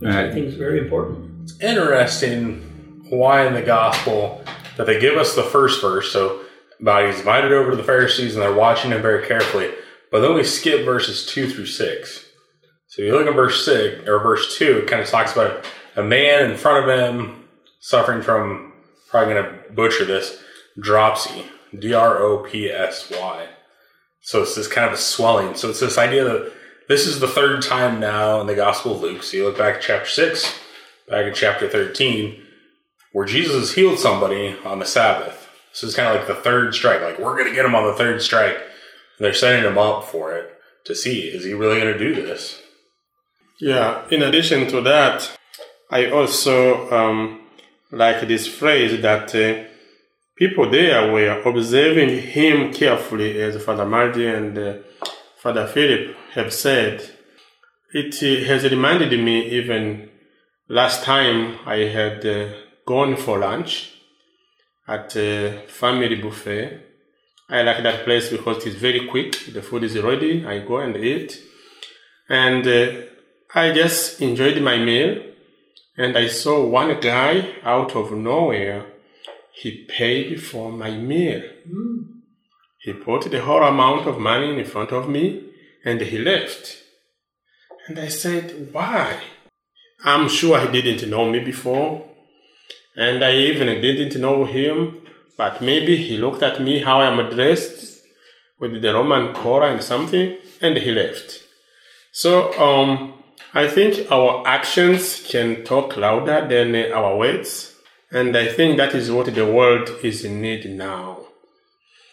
which 0.00 0.12
I 0.12 0.32
think 0.32 0.46
is 0.46 0.56
very 0.56 0.80
important 0.80 1.44
It's 1.44 1.60
interesting 1.60 3.04
why 3.10 3.46
in 3.46 3.54
the 3.54 3.62
gospel 3.62 4.42
that 4.76 4.86
they 4.86 4.98
give 4.98 5.16
us 5.16 5.36
the 5.36 5.44
first 5.44 5.80
verse. 5.80 6.12
So 6.12 6.40
about 6.80 7.06
he's 7.06 7.20
invited 7.20 7.52
over 7.52 7.70
to 7.70 7.76
the 7.76 7.84
Pharisees 7.84 8.34
and 8.34 8.42
they're 8.42 8.52
watching 8.52 8.90
him 8.90 9.02
very 9.02 9.24
carefully. 9.24 9.70
But 10.10 10.20
then 10.20 10.34
we 10.34 10.42
skip 10.42 10.84
verses 10.84 11.24
two 11.24 11.48
through 11.48 11.66
six. 11.66 12.27
So 12.98 13.04
you 13.04 13.12
look 13.12 13.28
at 13.28 13.34
verse 13.36 13.64
six 13.64 14.08
or 14.08 14.18
verse 14.18 14.58
two, 14.58 14.78
it 14.78 14.88
kind 14.88 15.00
of 15.00 15.08
talks 15.08 15.32
about 15.32 15.64
a 15.94 16.02
man 16.02 16.50
in 16.50 16.56
front 16.56 16.82
of 16.82 16.98
him 16.98 17.44
suffering 17.78 18.22
from 18.22 18.72
probably 19.08 19.34
gonna 19.34 19.56
butcher 19.72 20.04
this 20.04 20.42
dropsy. 20.80 21.44
D 21.78 21.94
R 21.94 22.18
O 22.18 22.38
P 22.38 22.68
S 22.68 23.08
Y. 23.08 23.46
So 24.20 24.42
it's 24.42 24.56
this 24.56 24.66
kind 24.66 24.88
of 24.88 24.94
a 24.94 24.96
swelling. 24.96 25.54
So 25.54 25.70
it's 25.70 25.78
this 25.78 25.96
idea 25.96 26.24
that 26.24 26.52
this 26.88 27.06
is 27.06 27.20
the 27.20 27.28
third 27.28 27.62
time 27.62 28.00
now 28.00 28.40
in 28.40 28.48
the 28.48 28.56
Gospel 28.56 28.96
of 28.96 29.02
Luke. 29.02 29.22
So 29.22 29.36
you 29.36 29.44
look 29.44 29.58
back 29.58 29.76
at 29.76 29.82
chapter 29.82 30.08
six, 30.08 30.58
back 31.08 31.24
at 31.26 31.36
chapter 31.36 31.68
13, 31.68 32.42
where 33.12 33.26
Jesus 33.26 33.74
healed 33.74 34.00
somebody 34.00 34.56
on 34.64 34.80
the 34.80 34.84
Sabbath. 34.84 35.48
So 35.72 35.86
it's 35.86 35.94
kind 35.94 36.08
of 36.08 36.16
like 36.16 36.26
the 36.26 36.42
third 36.42 36.74
strike. 36.74 37.00
Like, 37.02 37.20
we're 37.20 37.36
going 37.36 37.48
to 37.48 37.54
get 37.54 37.64
him 37.64 37.76
on 37.76 37.86
the 37.86 37.94
third 37.94 38.20
strike. 38.22 38.56
And 38.56 39.24
they're 39.24 39.34
setting 39.34 39.64
him 39.64 39.78
up 39.78 40.04
for 40.04 40.34
it 40.34 40.50
to 40.86 40.96
see 40.96 41.28
is 41.28 41.44
he 41.44 41.54
really 41.54 41.80
going 41.80 41.92
to 41.92 41.98
do 41.98 42.14
this? 42.14 42.60
Yeah, 43.60 44.06
in 44.10 44.22
addition 44.22 44.68
to 44.68 44.80
that, 44.82 45.36
I 45.90 46.10
also 46.10 46.90
um, 46.90 47.40
like 47.90 48.26
this 48.28 48.46
phrase 48.46 49.00
that 49.02 49.34
uh, 49.34 49.68
people 50.36 50.70
there 50.70 51.12
were 51.12 51.42
observing 51.42 52.22
him 52.22 52.72
carefully, 52.72 53.40
as 53.40 53.62
Father 53.64 53.86
Marty 53.86 54.26
and 54.26 54.56
uh, 54.56 54.74
Father 55.38 55.66
Philip 55.66 56.16
have 56.32 56.52
said. 56.52 57.10
It 57.92 58.14
uh, 58.22 58.46
has 58.46 58.64
reminded 58.64 59.18
me 59.18 59.48
even 59.48 60.08
Last 60.70 61.02
time 61.02 61.60
I 61.64 61.76
had 61.76 62.26
uh, 62.26 62.52
gone 62.84 63.16
for 63.16 63.38
lunch 63.38 63.90
at 64.86 65.16
a 65.16 65.62
family 65.66 66.16
buffet. 66.16 66.78
I 67.48 67.62
like 67.62 67.82
that 67.82 68.04
place 68.04 68.28
because 68.28 68.66
it's 68.66 68.76
very 68.76 69.06
quick. 69.06 69.32
The 69.54 69.62
food 69.62 69.84
is 69.84 69.98
ready. 69.98 70.44
I 70.44 70.58
go 70.58 70.76
and 70.76 70.94
eat. 70.98 71.40
And 72.28 72.66
uh, 72.66 73.07
I 73.54 73.72
just 73.72 74.20
enjoyed 74.20 74.60
my 74.62 74.78
meal. 74.78 75.22
And 75.96 76.16
I 76.16 76.28
saw 76.28 76.64
one 76.64 77.00
guy 77.00 77.56
out 77.64 77.96
of 77.96 78.12
nowhere. 78.12 78.86
He 79.52 79.84
paid 79.88 80.40
for 80.40 80.70
my 80.70 80.92
meal. 80.92 81.42
Mm. 81.68 82.20
He 82.78 82.92
put 82.92 83.30
the 83.30 83.42
whole 83.42 83.64
amount 83.64 84.06
of 84.06 84.20
money 84.20 84.56
in 84.58 84.64
front 84.64 84.92
of 84.92 85.08
me 85.08 85.48
and 85.84 86.00
he 86.00 86.18
left. 86.18 86.78
And 87.86 87.98
I 87.98 88.08
said, 88.08 88.68
why? 88.72 89.20
I'm 90.04 90.28
sure 90.28 90.60
he 90.60 90.80
didn't 90.80 91.08
know 91.10 91.28
me 91.28 91.40
before, 91.40 92.04
and 92.96 93.24
I 93.24 93.34
even 93.34 93.66
didn't 93.80 94.20
know 94.20 94.44
him, 94.44 95.00
but 95.36 95.60
maybe 95.60 95.96
he 95.96 96.18
looked 96.18 96.42
at 96.42 96.60
me 96.60 96.80
how 96.80 97.00
I'm 97.00 97.34
dressed 97.34 98.00
with 98.60 98.80
the 98.80 98.94
Roman 98.94 99.34
collar 99.34 99.68
and 99.68 99.82
something, 99.82 100.36
and 100.60 100.76
he 100.76 100.92
left. 100.92 101.42
So, 102.12 102.52
um, 102.60 103.14
I 103.54 103.66
think 103.66 104.10
our 104.10 104.46
actions 104.46 105.26
can 105.26 105.64
talk 105.64 105.96
louder 105.96 106.46
than 106.46 106.92
our 106.92 107.16
words, 107.16 107.74
and 108.10 108.36
I 108.36 108.48
think 108.48 108.76
that 108.76 108.94
is 108.94 109.10
what 109.10 109.34
the 109.34 109.46
world 109.46 109.90
is 110.02 110.24
in 110.24 110.40
need 110.40 110.68
now. 110.70 111.26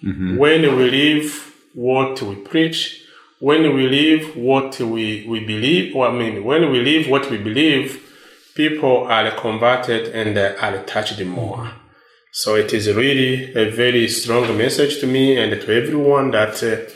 Mm-hmm. 0.04 0.38
When 0.38 0.62
we 0.78 0.90
live 0.90 1.54
what 1.74 2.22
we 2.22 2.36
preach, 2.36 3.04
when 3.40 3.76
we 3.76 3.88
live 3.88 4.38
what 4.38 4.80
we, 4.80 5.26
we 5.28 5.42
believe, 5.42 5.96
or 5.96 6.08
I 6.08 6.14
mean, 6.14 6.44
when 6.44 6.72
we 6.72 6.82
live 6.82 7.10
what 7.10 7.30
we 7.30 7.38
believe, 7.38 8.02
people 8.56 9.06
are 9.06 9.30
converted 9.32 10.16
and 10.16 10.38
are 10.38 10.84
touched 10.86 11.22
more. 11.26 11.72
So 12.32 12.56
it 12.56 12.74
is 12.74 12.94
really 12.94 13.54
a 13.54 13.70
very 13.70 14.08
strong 14.08 14.58
message 14.58 15.00
to 15.02 15.08
me 15.08 15.38
and 15.38 15.52
to 15.62 15.76
everyone 15.76 16.32
that 16.32 16.64
uh, 16.64 16.92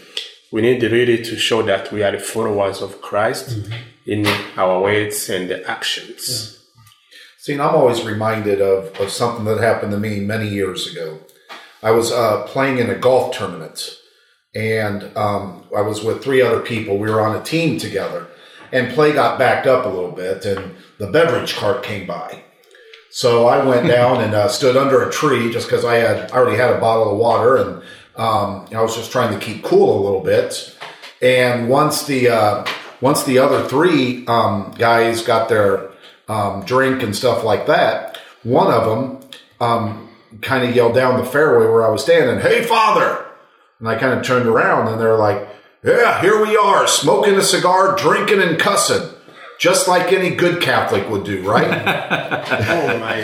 we 0.52 0.62
need 0.62 0.82
really 0.84 1.24
to 1.24 1.38
show 1.38 1.62
that 1.64 1.92
we 1.92 2.04
are 2.04 2.12
the 2.12 2.20
followers 2.20 2.82
of 2.82 3.02
Christ 3.02 3.50
mm-hmm. 3.50 3.74
In 4.10 4.26
our 4.58 4.82
words 4.82 5.30
and 5.30 5.52
actions. 5.52 6.26
Yeah. 6.28 6.56
See, 7.38 7.54
and 7.54 7.62
I'm 7.62 7.76
always 7.76 8.04
reminded 8.04 8.62
of, 8.62 9.00
of 9.00 9.10
something 9.10 9.46
that 9.46 9.60
happened 9.60 9.92
to 9.92 10.00
me 10.00 10.20
many 10.20 10.48
years 10.48 10.92
ago. 10.92 11.20
I 11.82 11.92
was 11.92 12.12
uh, 12.12 12.44
playing 12.48 12.80
in 12.80 12.90
a 12.90 12.96
golf 12.96 13.36
tournament 13.38 14.00
and 14.56 15.16
um, 15.16 15.64
I 15.76 15.82
was 15.82 16.04
with 16.04 16.24
three 16.24 16.42
other 16.42 16.60
people. 16.60 16.98
We 16.98 17.10
were 17.10 17.22
on 17.22 17.36
a 17.36 17.44
team 17.44 17.78
together, 17.78 18.28
and 18.72 18.94
play 18.94 19.14
got 19.14 19.38
backed 19.38 19.68
up 19.68 19.86
a 19.86 19.90
little 19.90 20.12
bit, 20.12 20.46
and 20.46 20.76
the 20.98 21.08
beverage 21.08 21.56
cart 21.56 21.84
came 21.84 22.08
by. 22.08 22.44
So 23.12 23.48
I 23.48 23.64
went 23.64 23.88
down 23.96 24.22
and 24.22 24.34
uh, 24.34 24.48
stood 24.48 24.76
under 24.76 25.08
a 25.08 25.12
tree 25.12 25.52
just 25.52 25.68
because 25.68 25.86
I 25.86 25.96
had 25.96 26.32
I 26.32 26.36
already 26.36 26.58
had 26.58 26.74
a 26.74 26.80
bottle 26.80 27.12
of 27.12 27.18
water, 27.18 27.58
and 27.58 27.84
um, 28.16 28.68
I 28.74 28.82
was 28.82 28.96
just 28.96 29.12
trying 29.12 29.38
to 29.38 29.44
keep 29.44 29.64
cool 29.64 30.00
a 30.00 30.04
little 30.04 30.22
bit. 30.22 30.76
And 31.22 31.70
once 31.70 32.06
the 32.06 32.30
uh, 32.30 32.66
once 33.02 33.24
the 33.24 33.40
other 33.40 33.68
three 33.68 34.26
um, 34.28 34.74
guys 34.78 35.22
got 35.22 35.50
their 35.50 35.90
um, 36.28 36.64
drink 36.66 37.02
and 37.02 37.16
stuff 37.16 37.44
like 37.44 37.68
that, 37.68 38.18
one 38.44 38.72
of 38.72 38.86
them 38.86 39.30
um, 39.60 40.10
kind 40.42 40.68
of 40.68 40.76
yelled 40.76 40.96
down 40.96 41.18
the 41.20 41.26
fairway 41.26 41.66
where 41.66 41.86
I 41.86 41.90
was 41.90 42.04
standing, 42.04 42.40
"Hey, 42.40 42.64
father!" 42.64 43.26
And 43.80 43.88
I 43.88 43.96
kind 43.96 44.20
of 44.20 44.26
turned 44.26 44.46
around 44.46 44.90
and 44.90 45.00
they're 45.00 45.18
like, 45.18 45.48
yeah, 45.84 46.20
here 46.22 46.42
we 46.42 46.58
are, 46.58 46.88
smoking 46.88 47.36
a 47.36 47.42
cigar, 47.42 47.96
drinking 47.96 48.42
and 48.42 48.60
cussing. 48.60 49.16
Just 49.60 49.88
like 49.88 50.12
any 50.14 50.36
good 50.36 50.62
Catholic 50.62 51.10
would 51.10 51.26
do, 51.26 51.42
right? 51.50 51.68
oh 52.70 52.98
my! 53.00 53.20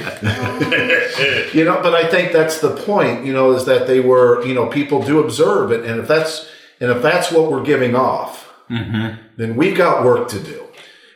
you 1.54 1.64
know, 1.64 1.82
but 1.82 1.96
I 1.96 2.10
think 2.10 2.34
that's 2.34 2.60
the 2.60 2.76
point. 2.76 3.26
You 3.26 3.32
know, 3.32 3.54
is 3.54 3.64
that 3.66 3.88
they 3.88 4.02
were, 4.02 4.46
you 4.46 4.54
know, 4.54 4.68
people 4.68 5.02
do 5.02 5.20
observe 5.20 5.72
it, 5.72 5.86
and 5.86 5.98
if 6.02 6.10
that's 6.10 6.50
and 6.82 6.92
if 6.92 7.02
that's 7.02 7.32
what 7.32 7.50
we're 7.50 7.64
giving 7.64 7.96
off, 7.96 8.45
mm-hmm. 8.70 9.22
then 9.38 9.56
we've 9.56 9.78
got 9.78 10.04
work 10.04 10.28
to 10.30 10.40
do. 10.40 10.64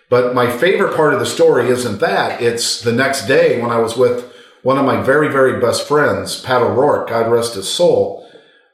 But 0.10 0.34
my 0.34 0.50
favorite 0.51 0.96
part 0.96 1.13
of 1.13 1.20
the 1.20 1.25
story 1.25 1.70
isn't 1.70 2.00
that; 2.00 2.41
it's 2.41 2.82
the 2.82 2.94
next 2.94 3.27
day 3.27 3.62
when 3.62 3.72
I 3.72 3.79
was 3.79 3.96
with 3.96 4.34
one 4.62 4.77
of 4.77 4.86
my 4.86 5.01
very, 5.01 5.29
very 5.29 5.60
best 5.60 5.88
friends, 5.88 6.41
Pat 6.41 6.62
O'Rourke, 6.62 7.10
God 7.10 7.32
rest 7.32 7.56
his 7.56 7.70
soul 7.70 8.29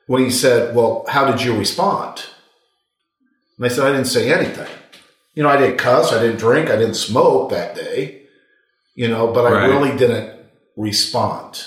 when 0.07 0.23
he 0.23 0.31
said, 0.31 0.75
Well, 0.75 1.05
how 1.09 1.29
did 1.29 1.43
you 1.43 1.57
respond? 1.57 2.25
And 3.57 3.65
I 3.65 3.69
said, 3.69 3.85
I 3.85 3.91
didn't 3.91 4.07
say 4.07 4.31
anything. 4.31 4.69
You 5.33 5.43
know, 5.43 5.49
I 5.49 5.57
didn't 5.57 5.77
cuss, 5.77 6.13
I 6.13 6.21
didn't 6.21 6.39
drink, 6.39 6.69
I 6.69 6.77
didn't 6.77 6.95
smoke 6.95 7.49
that 7.49 7.75
day, 7.75 8.23
you 8.95 9.07
know, 9.07 9.31
but 9.31 9.45
I 9.45 9.65
really 9.65 9.95
didn't 9.97 10.33
respond. 10.75 11.65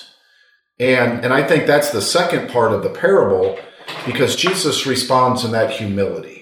And 0.81 1.25
and 1.25 1.33
I 1.33 1.47
think 1.47 1.67
that's 1.67 1.91
the 1.91 2.01
second 2.01 2.51
part 2.51 2.73
of 2.73 2.83
the 2.83 2.89
parable 2.89 3.59
because 4.07 4.37
Jesus 4.37 4.87
responds 4.87 5.45
in 5.45 5.51
that 5.53 5.71
humility. 5.71 6.38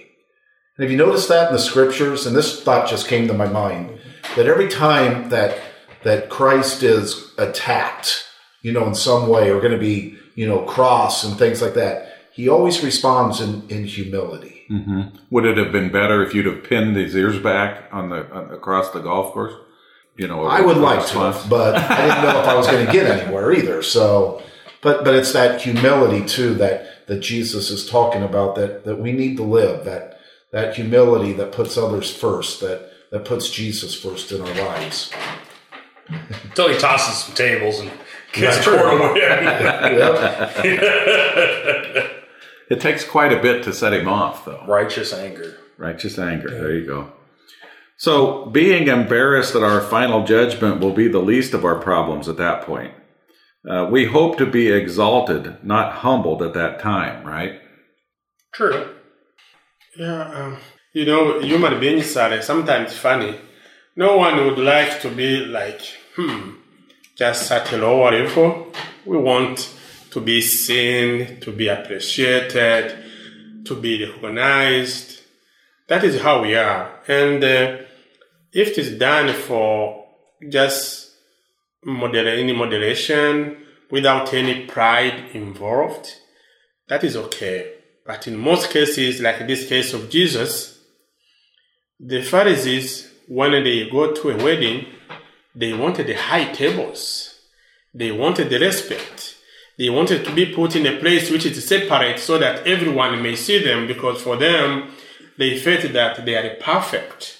And 0.76 0.84
if 0.84 0.90
you 0.90 0.96
notice 0.96 1.26
that 1.28 1.48
in 1.48 1.52
the 1.54 1.58
scriptures, 1.58 2.26
and 2.26 2.36
this 2.36 2.62
thought 2.62 2.88
just 2.88 3.08
came 3.08 3.26
to 3.28 3.34
my 3.34 3.46
mind, 3.46 3.98
that 4.36 4.46
every 4.46 4.68
time 4.68 5.30
that 5.30 5.58
that 6.02 6.28
Christ 6.28 6.82
is 6.82 7.32
attacked, 7.36 8.26
you 8.62 8.72
know, 8.72 8.86
in 8.86 8.94
some 8.94 9.28
way, 9.28 9.50
or 9.50 9.60
going 9.60 9.72
to 9.72 9.78
be 9.78 10.16
you 10.36 10.46
know, 10.46 10.60
cross 10.60 11.24
and 11.24 11.36
things 11.36 11.60
like 11.60 11.74
that. 11.74 12.12
He 12.30 12.48
always 12.48 12.84
responds 12.84 13.40
in, 13.40 13.66
in 13.68 13.86
humility. 13.86 14.66
Mm-hmm. 14.70 15.16
Would 15.30 15.46
it 15.46 15.56
have 15.56 15.72
been 15.72 15.90
better 15.90 16.22
if 16.22 16.34
you'd 16.34 16.46
have 16.46 16.62
pinned 16.62 16.94
his 16.94 17.16
ears 17.16 17.38
back 17.38 17.88
on 17.90 18.10
the 18.10 18.30
on, 18.30 18.52
across 18.52 18.90
the 18.90 19.00
golf 19.00 19.32
course? 19.32 19.54
You 20.16 20.28
know, 20.28 20.44
I 20.44 20.60
would 20.60 20.76
like 20.76 21.06
to, 21.08 21.18
but 21.48 21.76
I 21.76 22.06
didn't 22.06 22.22
know 22.22 22.40
if 22.40 22.46
I 22.46 22.54
was 22.54 22.66
going 22.66 22.86
to 22.86 22.92
get 22.92 23.06
anywhere 23.20 23.52
either. 23.52 23.82
So, 23.82 24.42
but 24.82 25.04
but 25.04 25.14
it's 25.14 25.32
that 25.32 25.62
humility 25.62 26.26
too 26.26 26.54
that 26.54 27.06
that 27.06 27.20
Jesus 27.20 27.70
is 27.70 27.88
talking 27.88 28.22
about 28.22 28.54
that 28.56 28.84
that 28.84 28.96
we 28.96 29.12
need 29.12 29.36
to 29.38 29.42
live 29.42 29.84
that 29.84 30.15
that 30.56 30.74
humility 30.74 31.34
that 31.34 31.52
puts 31.52 31.76
others 31.76 32.10
first 32.10 32.60
that 32.60 32.90
that 33.10 33.26
puts 33.26 33.50
Jesus 33.50 33.94
first 33.94 34.32
in 34.32 34.40
our 34.40 34.54
lives. 34.54 35.12
Until 36.08 36.70
he 36.70 36.78
tosses 36.78 37.24
some 37.24 37.34
tables 37.34 37.78
and 37.78 37.90
gets 38.32 38.64
torn 38.64 38.78
true. 38.78 39.02
away. 39.02 39.20
Yep. 40.64 42.12
It 42.68 42.80
takes 42.80 43.04
quite 43.04 43.32
a 43.32 43.40
bit 43.40 43.62
to 43.62 43.72
set 43.72 43.92
him 43.92 44.08
off, 44.08 44.44
though. 44.44 44.64
Righteous 44.66 45.12
anger. 45.12 45.56
Righteous 45.78 46.18
anger. 46.18 46.50
There 46.50 46.74
you 46.74 46.84
go. 46.84 47.12
So, 47.96 48.46
being 48.46 48.88
embarrassed 48.88 49.54
at 49.54 49.62
our 49.62 49.80
final 49.80 50.24
judgment 50.24 50.80
will 50.80 50.92
be 50.92 51.06
the 51.06 51.20
least 51.20 51.54
of 51.54 51.64
our 51.64 51.78
problems 51.78 52.28
at 52.28 52.38
that 52.38 52.62
point. 52.62 52.92
Uh, 53.70 53.86
we 53.88 54.06
hope 54.06 54.36
to 54.38 54.46
be 54.46 54.72
exalted, 54.72 55.58
not 55.62 55.98
humbled 55.98 56.42
at 56.42 56.54
that 56.54 56.80
time, 56.80 57.24
right? 57.24 57.60
True. 58.52 58.95
Yeah, 59.98 60.24
um, 60.30 60.58
you 60.92 61.06
know, 61.06 61.40
human 61.40 61.80
beings 61.80 62.16
are 62.18 62.42
sometimes 62.42 62.98
funny. 62.98 63.34
No 63.96 64.18
one 64.18 64.36
would 64.44 64.58
like 64.58 65.00
to 65.00 65.08
be 65.08 65.38
like, 65.46 65.80
hmm, 66.14 66.50
just 67.16 67.50
a 67.50 67.76
lower 67.78 68.10
level. 68.10 68.72
We 69.06 69.16
want 69.16 69.74
to 70.10 70.20
be 70.20 70.42
seen, 70.42 71.40
to 71.40 71.50
be 71.50 71.68
appreciated, 71.68 72.94
to 73.64 73.74
be 73.74 74.04
recognized. 74.04 75.22
That 75.88 76.04
is 76.04 76.20
how 76.20 76.42
we 76.42 76.54
are. 76.56 77.00
And 77.08 77.42
uh, 77.42 77.78
if 78.52 78.72
it 78.72 78.78
is 78.78 78.98
done 78.98 79.32
for 79.32 80.04
just 80.46 81.10
moder- 81.84 82.28
any 82.28 82.52
moderation, 82.52 83.56
without 83.90 84.34
any 84.34 84.66
pride 84.66 85.30
involved, 85.32 86.16
that 86.88 87.02
is 87.02 87.16
okay. 87.16 87.75
But 88.06 88.26
in 88.28 88.36
most 88.36 88.70
cases, 88.70 89.20
like 89.20 89.46
this 89.46 89.68
case 89.68 89.92
of 89.92 90.08
Jesus, 90.08 90.78
the 91.98 92.22
Pharisees, 92.22 93.10
when 93.26 93.50
they 93.64 93.88
go 93.90 94.12
to 94.12 94.30
a 94.30 94.44
wedding, 94.44 94.86
they 95.54 95.72
wanted 95.72 96.06
the 96.06 96.14
high 96.14 96.52
tables. 96.52 97.40
They 97.92 98.12
wanted 98.12 98.50
the 98.50 98.58
respect. 98.58 99.36
They 99.78 99.90
wanted 99.90 100.24
to 100.24 100.34
be 100.34 100.54
put 100.54 100.76
in 100.76 100.86
a 100.86 100.98
place 100.98 101.30
which 101.30 101.46
is 101.46 101.66
separate 101.66 102.18
so 102.18 102.38
that 102.38 102.66
everyone 102.66 103.22
may 103.22 103.36
see 103.36 103.62
them 103.62 103.86
because 103.86 104.22
for 104.22 104.36
them, 104.36 104.90
they 105.38 105.58
felt 105.58 105.92
that 105.92 106.24
they 106.24 106.34
are 106.34 106.56
perfect. 106.56 107.38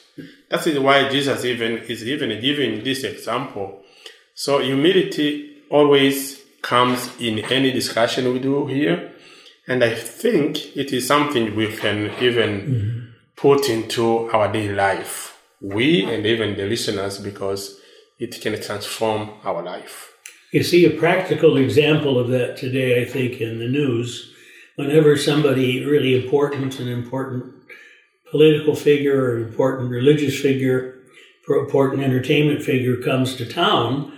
That 0.49 0.67
is 0.67 0.79
why 0.79 1.09
Jesus 1.09 1.45
even 1.45 1.79
is 1.79 2.07
even 2.07 2.41
giving 2.41 2.85
this 2.85 3.05
example. 3.05 3.83
So 4.35 4.59
humility 4.59 5.63
always 5.71 6.43
comes 6.63 7.11
in 7.21 7.39
any 7.41 7.73
discussion 7.73 8.33
we 8.33 8.39
do 8.39 8.67
here. 8.67 9.13
And 9.69 9.83
I 9.83 9.95
think 9.95 10.77
it 10.77 10.93
is 10.93 11.07
something 11.07 11.57
we 11.57 11.77
can 11.77 12.13
even 12.21 13.13
put 13.37 13.69
into 13.69 14.31
our 14.31 14.51
daily 14.53 14.75
life. 14.75 15.43
We 15.61 16.05
and 16.05 16.25
even 16.25 16.57
the 16.57 16.67
listeners 16.67 17.19
because 17.19 17.81
it 18.19 18.41
can 18.41 18.61
transform 18.61 19.31
our 19.45 19.63
life. 19.63 20.13
You 20.53 20.63
see 20.63 20.85
a 20.87 20.99
practical 20.99 21.57
example 21.57 22.19
of 22.19 22.29
that 22.29 22.57
today, 22.57 23.03
I 23.03 23.05
think, 23.05 23.41
in 23.41 23.59
the 23.59 23.69
news. 23.69 24.33
Whenever 24.77 25.17
somebody 25.17 25.85
really 25.85 26.23
important, 26.23 26.79
an 26.79 26.89
important 26.89 27.53
political 28.31 28.75
figure 28.75 29.25
or 29.25 29.37
an 29.37 29.43
important 29.45 29.91
religious 29.91 30.39
figure, 30.41 30.95
or 31.49 31.59
important 31.59 32.03
entertainment 32.03 32.63
figure 32.63 32.97
comes 32.97 33.37
to 33.37 33.47
town, 33.47 34.16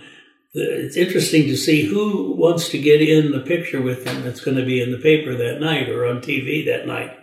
it's 0.53 0.97
interesting 0.97 1.43
to 1.43 1.57
see 1.57 1.85
who 1.85 2.33
wants 2.35 2.69
to 2.69 2.79
get 2.79 3.01
in 3.01 3.31
the 3.31 3.39
picture 3.39 3.81
with 3.81 4.05
them 4.05 4.23
that's 4.23 4.41
going 4.41 4.57
to 4.57 4.65
be 4.65 4.81
in 4.81 4.91
the 4.91 4.97
paper 4.97 5.35
that 5.35 5.59
night 5.59 5.89
or 5.89 6.05
on 6.07 6.21
TV 6.21 6.65
that 6.65 6.87
night. 6.87 7.15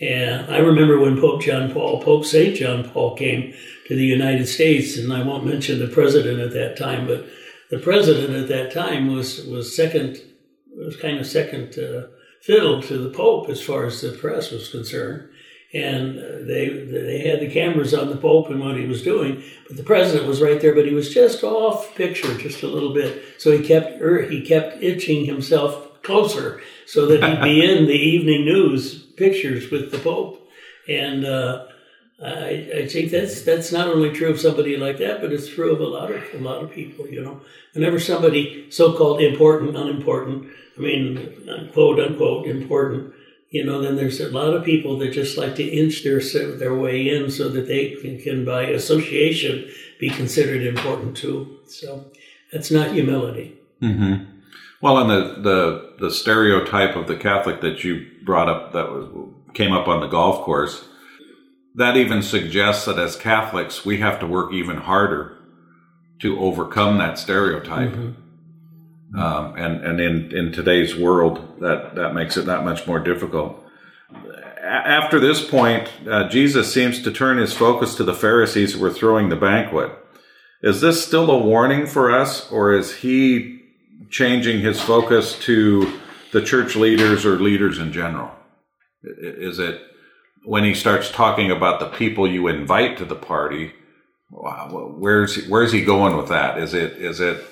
And 0.00 0.52
I 0.52 0.58
remember 0.58 0.98
when 0.98 1.20
Pope 1.20 1.42
John 1.42 1.72
Paul, 1.72 2.02
Pope 2.02 2.24
St. 2.24 2.56
John 2.56 2.88
Paul 2.88 3.16
came 3.16 3.54
to 3.86 3.94
the 3.94 4.04
United 4.04 4.46
States, 4.46 4.96
and 4.96 5.12
I 5.12 5.22
won't 5.22 5.46
mention 5.46 5.78
the 5.78 5.86
president 5.86 6.40
at 6.40 6.52
that 6.52 6.76
time, 6.76 7.06
but 7.06 7.26
the 7.70 7.78
president 7.78 8.34
at 8.34 8.48
that 8.48 8.72
time 8.72 9.14
was, 9.14 9.44
was 9.46 9.76
second, 9.76 10.20
was 10.76 10.96
kind 10.96 11.18
of 11.18 11.26
second 11.26 11.78
uh, 11.78 12.08
fiddle 12.42 12.82
to 12.82 12.98
the 12.98 13.10
Pope 13.10 13.48
as 13.48 13.62
far 13.62 13.86
as 13.86 14.00
the 14.00 14.10
press 14.10 14.50
was 14.50 14.68
concerned. 14.68 15.28
And 15.74 16.48
they 16.48 16.68
they 16.68 17.18
had 17.18 17.40
the 17.40 17.50
cameras 17.50 17.92
on 17.94 18.08
the 18.08 18.16
Pope 18.16 18.48
and 18.48 18.60
what 18.60 18.76
he 18.76 18.86
was 18.86 19.02
doing, 19.02 19.42
but 19.66 19.76
the 19.76 19.82
president 19.82 20.28
was 20.28 20.40
right 20.40 20.60
there, 20.60 20.74
but 20.74 20.86
he 20.86 20.94
was 20.94 21.12
just 21.12 21.42
off 21.42 21.94
picture 21.96 22.32
just 22.38 22.62
a 22.62 22.68
little 22.68 22.94
bit. 22.94 23.22
So 23.38 23.50
he 23.50 23.66
kept 23.66 24.00
er, 24.00 24.22
he 24.22 24.42
kept 24.42 24.82
itching 24.82 25.24
himself 25.24 26.02
closer 26.04 26.60
so 26.86 27.06
that 27.06 27.24
he'd 27.24 27.42
be 27.42 27.64
in 27.68 27.86
the 27.86 27.92
evening 27.92 28.44
news 28.44 29.02
pictures 29.16 29.70
with 29.70 29.90
the 29.90 29.98
Pope. 29.98 30.40
And 30.88 31.24
uh, 31.24 31.66
I, 32.22 32.68
I 32.76 32.86
think 32.86 33.10
that's 33.10 33.42
that's 33.42 33.72
not 33.72 33.88
only 33.88 34.12
true 34.12 34.30
of 34.30 34.40
somebody 34.40 34.76
like 34.76 34.98
that, 34.98 35.20
but 35.20 35.32
it's 35.32 35.48
true 35.48 35.72
of 35.72 35.80
a 35.80 35.86
lot 35.86 36.12
of 36.12 36.22
a 36.34 36.38
lot 36.38 36.62
of 36.62 36.70
people. 36.70 37.08
You 37.08 37.22
know, 37.22 37.40
whenever 37.72 37.98
somebody 37.98 38.70
so-called 38.70 39.20
important, 39.20 39.76
unimportant, 39.76 40.46
I 40.76 40.80
mean, 40.80 41.70
quote 41.72 41.98
unquote 41.98 42.46
important, 42.46 43.14
you 43.54 43.64
know, 43.64 43.80
then 43.80 43.94
there's 43.94 44.18
a 44.18 44.30
lot 44.30 44.52
of 44.52 44.64
people 44.64 44.98
that 44.98 45.12
just 45.12 45.38
like 45.38 45.54
to 45.54 45.62
inch 45.62 46.02
their 46.02 46.18
their 46.58 46.74
way 46.74 47.08
in 47.08 47.30
so 47.30 47.48
that 47.48 47.68
they 47.68 47.90
can, 47.90 48.18
can 48.18 48.44
by 48.44 48.62
association 48.64 49.70
be 50.00 50.10
considered 50.10 50.66
important 50.66 51.16
too. 51.16 51.60
So 51.68 52.06
that's 52.52 52.72
not 52.72 52.90
humility. 52.90 53.56
Mm-hmm. 53.80 54.24
Well, 54.80 54.98
and 54.98 55.08
the, 55.08 55.40
the 55.40 55.94
the 56.00 56.10
stereotype 56.10 56.96
of 56.96 57.06
the 57.06 57.14
Catholic 57.14 57.60
that 57.60 57.84
you 57.84 58.04
brought 58.24 58.48
up 58.48 58.72
that 58.72 58.90
was 58.90 59.06
came 59.54 59.72
up 59.72 59.86
on 59.86 60.00
the 60.00 60.08
golf 60.08 60.44
course, 60.44 60.88
that 61.76 61.96
even 61.96 62.22
suggests 62.22 62.86
that 62.86 62.98
as 62.98 63.14
Catholics 63.14 63.84
we 63.84 63.98
have 63.98 64.18
to 64.18 64.26
work 64.26 64.52
even 64.52 64.78
harder 64.78 65.38
to 66.22 66.40
overcome 66.40 66.98
that 66.98 67.20
stereotype. 67.20 67.94
Um, 69.16 69.54
and 69.56 69.84
and 69.84 70.00
in, 70.00 70.36
in 70.36 70.52
today's 70.52 70.96
world, 70.96 71.60
that, 71.60 71.94
that 71.94 72.14
makes 72.14 72.36
it 72.36 72.46
that 72.46 72.64
much 72.64 72.86
more 72.86 72.98
difficult. 72.98 73.60
After 74.62 75.20
this 75.20 75.48
point, 75.48 75.88
uh, 76.08 76.28
Jesus 76.28 76.72
seems 76.72 77.02
to 77.02 77.12
turn 77.12 77.38
his 77.38 77.52
focus 77.52 77.94
to 77.96 78.04
the 78.04 78.14
Pharisees 78.14 78.72
who 78.72 78.80
were 78.80 78.92
throwing 78.92 79.28
the 79.28 79.36
banquet. 79.36 79.92
Is 80.62 80.80
this 80.80 81.04
still 81.04 81.30
a 81.30 81.38
warning 81.38 81.86
for 81.86 82.10
us, 82.10 82.50
or 82.50 82.72
is 82.72 82.96
he 82.96 83.60
changing 84.10 84.60
his 84.60 84.80
focus 84.80 85.38
to 85.40 86.00
the 86.32 86.42
church 86.42 86.74
leaders 86.74 87.26
or 87.26 87.38
leaders 87.38 87.78
in 87.78 87.92
general? 87.92 88.30
Is 89.02 89.58
it 89.58 89.80
when 90.44 90.64
he 90.64 90.74
starts 90.74 91.10
talking 91.10 91.50
about 91.50 91.80
the 91.80 91.88
people 91.88 92.26
you 92.26 92.48
invite 92.48 92.96
to 92.98 93.04
the 93.04 93.14
party? 93.14 93.74
wow, 94.30 94.94
Where's 94.98 95.36
he, 95.36 95.42
where's 95.50 95.72
he 95.72 95.84
going 95.84 96.16
with 96.16 96.28
that? 96.28 96.58
Is 96.58 96.74
it 96.74 96.92
is 96.94 97.20
it 97.20 97.44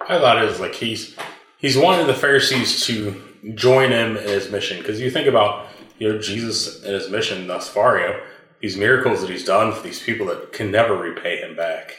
I 0.00 0.18
thought 0.18 0.42
it 0.42 0.48
was 0.48 0.60
like 0.60 0.74
he's 0.74 1.16
he's 1.58 1.76
wanted 1.76 2.06
the 2.06 2.14
Pharisees 2.14 2.84
to 2.86 3.22
join 3.54 3.90
him 3.90 4.16
in 4.16 4.28
his 4.28 4.50
mission 4.50 4.78
because 4.78 5.00
you 5.00 5.10
think 5.10 5.26
about 5.26 5.68
you 5.98 6.12
know 6.12 6.18
Jesus 6.18 6.82
and 6.82 6.94
his 6.94 7.10
mission 7.10 7.46
thus 7.46 7.68
far, 7.68 7.98
you 7.98 8.06
know 8.06 8.20
these 8.60 8.76
miracles 8.76 9.20
that 9.20 9.30
he's 9.30 9.44
done 9.44 9.72
for 9.72 9.82
these 9.82 10.02
people 10.02 10.26
that 10.26 10.52
can 10.52 10.70
never 10.70 10.96
repay 10.96 11.38
him 11.38 11.54
back. 11.54 11.92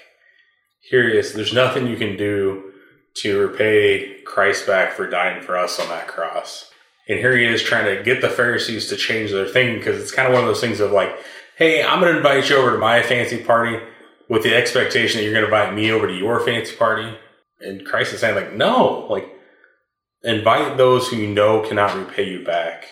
Here 0.82 1.10
he 1.10 1.18
is. 1.18 1.34
There's 1.34 1.54
nothing 1.54 1.88
you 1.88 1.98
can 1.98 2.18
do 2.18 2.74
to 3.16 3.48
repay 3.48 4.22
Christ 4.26 4.68
back 4.68 4.94
for 4.94 5.10
dying 5.10 5.42
for 5.42 5.58
us 5.58 5.80
on 5.80 5.88
that 5.90 6.08
cross. 6.08 6.72
And 7.08 7.18
here 7.18 7.36
he 7.36 7.46
is 7.46 7.64
trying 7.64 7.86
to 7.86 8.04
get 8.04 8.22
the 8.22 8.30
Pharisees 8.30 8.88
to 8.90 8.96
change 8.96 9.32
their 9.32 9.48
thinking 9.48 9.78
because 9.78 10.02
it's 10.02 10.12
kind 10.12 10.28
of 10.28 10.34
one 10.34 10.44
of 10.44 10.48
those 10.48 10.62
things 10.62 10.80
of 10.80 10.92
like, 10.92 11.18
hey, 11.58 11.84
I'm 11.84 12.00
going 12.00 12.12
to 12.12 12.18
invite 12.18 12.50
you 12.50 12.58
over 12.58 12.72
to 12.72 12.78
my 12.78 13.02
fancy 13.02 13.44
party 13.44 13.80
with 14.30 14.44
the 14.44 14.56
expectation 14.56 15.18
that 15.18 15.24
you're 15.24 15.34
going 15.34 15.50
to 15.50 15.52
invite 15.54 15.74
me 15.74 15.92
over 15.92 16.08
to 16.08 16.14
your 16.14 16.40
fancy 16.40 16.76
party. 16.76 17.18
And 17.62 17.86
Christ 17.86 18.14
is 18.14 18.22
saying, 18.22 18.36
like, 18.36 18.54
no, 18.54 19.08
like, 19.10 19.28
invite 20.24 20.78
those 20.78 21.08
who 21.08 21.18
you 21.18 21.28
know 21.28 21.62
cannot 21.68 21.96
repay 21.96 22.30
you 22.30 22.44
back. 22.44 22.86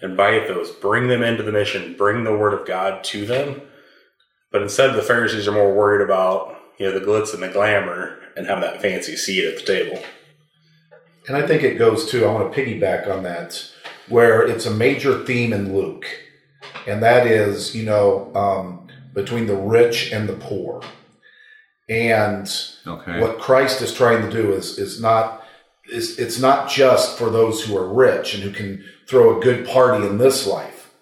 Invite 0.00 0.46
those, 0.46 0.70
bring 0.70 1.08
them 1.08 1.22
into 1.22 1.42
the 1.42 1.52
mission, 1.52 1.96
bring 1.96 2.22
the 2.22 2.36
word 2.36 2.54
of 2.54 2.66
God 2.66 3.02
to 3.04 3.26
them. 3.26 3.62
But 4.52 4.62
instead, 4.62 4.94
the 4.94 5.02
Pharisees 5.02 5.48
are 5.48 5.52
more 5.52 5.74
worried 5.74 6.04
about, 6.04 6.56
you 6.78 6.86
know, 6.86 6.96
the 6.96 7.04
glitz 7.04 7.34
and 7.34 7.42
the 7.42 7.48
glamour 7.48 8.18
and 8.36 8.46
having 8.46 8.62
that 8.62 8.80
fancy 8.80 9.16
seat 9.16 9.44
at 9.44 9.58
the 9.58 9.64
table. 9.64 10.02
And 11.26 11.36
I 11.36 11.46
think 11.46 11.62
it 11.62 11.78
goes 11.78 12.08
to, 12.10 12.24
I 12.24 12.32
want 12.32 12.52
to 12.52 12.58
piggyback 12.58 13.10
on 13.10 13.24
that, 13.24 13.70
where 14.08 14.46
it's 14.46 14.64
a 14.64 14.70
major 14.70 15.24
theme 15.24 15.52
in 15.52 15.76
Luke. 15.76 16.06
And 16.86 17.02
that 17.02 17.26
is, 17.26 17.74
you 17.74 17.84
know, 17.84 18.32
um, 18.34 18.88
between 19.12 19.46
the 19.46 19.56
rich 19.56 20.12
and 20.12 20.28
the 20.28 20.34
poor. 20.34 20.80
And 21.88 22.50
okay? 22.86 23.20
what 23.20 23.38
Christ 23.38 23.80
is 23.80 23.94
trying 23.94 24.22
to 24.22 24.30
do 24.30 24.52
is, 24.52 24.78
is 24.78 25.00
not, 25.00 25.44
is, 25.90 26.18
it's 26.18 26.38
not 26.38 26.68
just 26.68 27.16
for 27.16 27.30
those 27.30 27.64
who 27.64 27.76
are 27.76 27.92
rich 27.92 28.34
and 28.34 28.42
who 28.42 28.50
can 28.50 28.84
throw 29.06 29.38
a 29.38 29.42
good 29.42 29.66
party 29.66 30.06
in 30.06 30.18
this 30.18 30.46
life. 30.46 30.92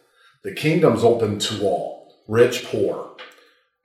The 0.44 0.54
kingdom's 0.54 1.02
open 1.02 1.40
to 1.40 1.64
all, 1.64 2.14
rich, 2.28 2.64
poor. 2.66 3.16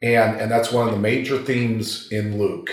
And, 0.03 0.39
and 0.39 0.51
that's 0.51 0.71
one 0.71 0.87
of 0.87 0.93
the 0.93 0.99
major 0.99 1.39
themes 1.39 2.11
in 2.11 2.37
Luke. 2.37 2.69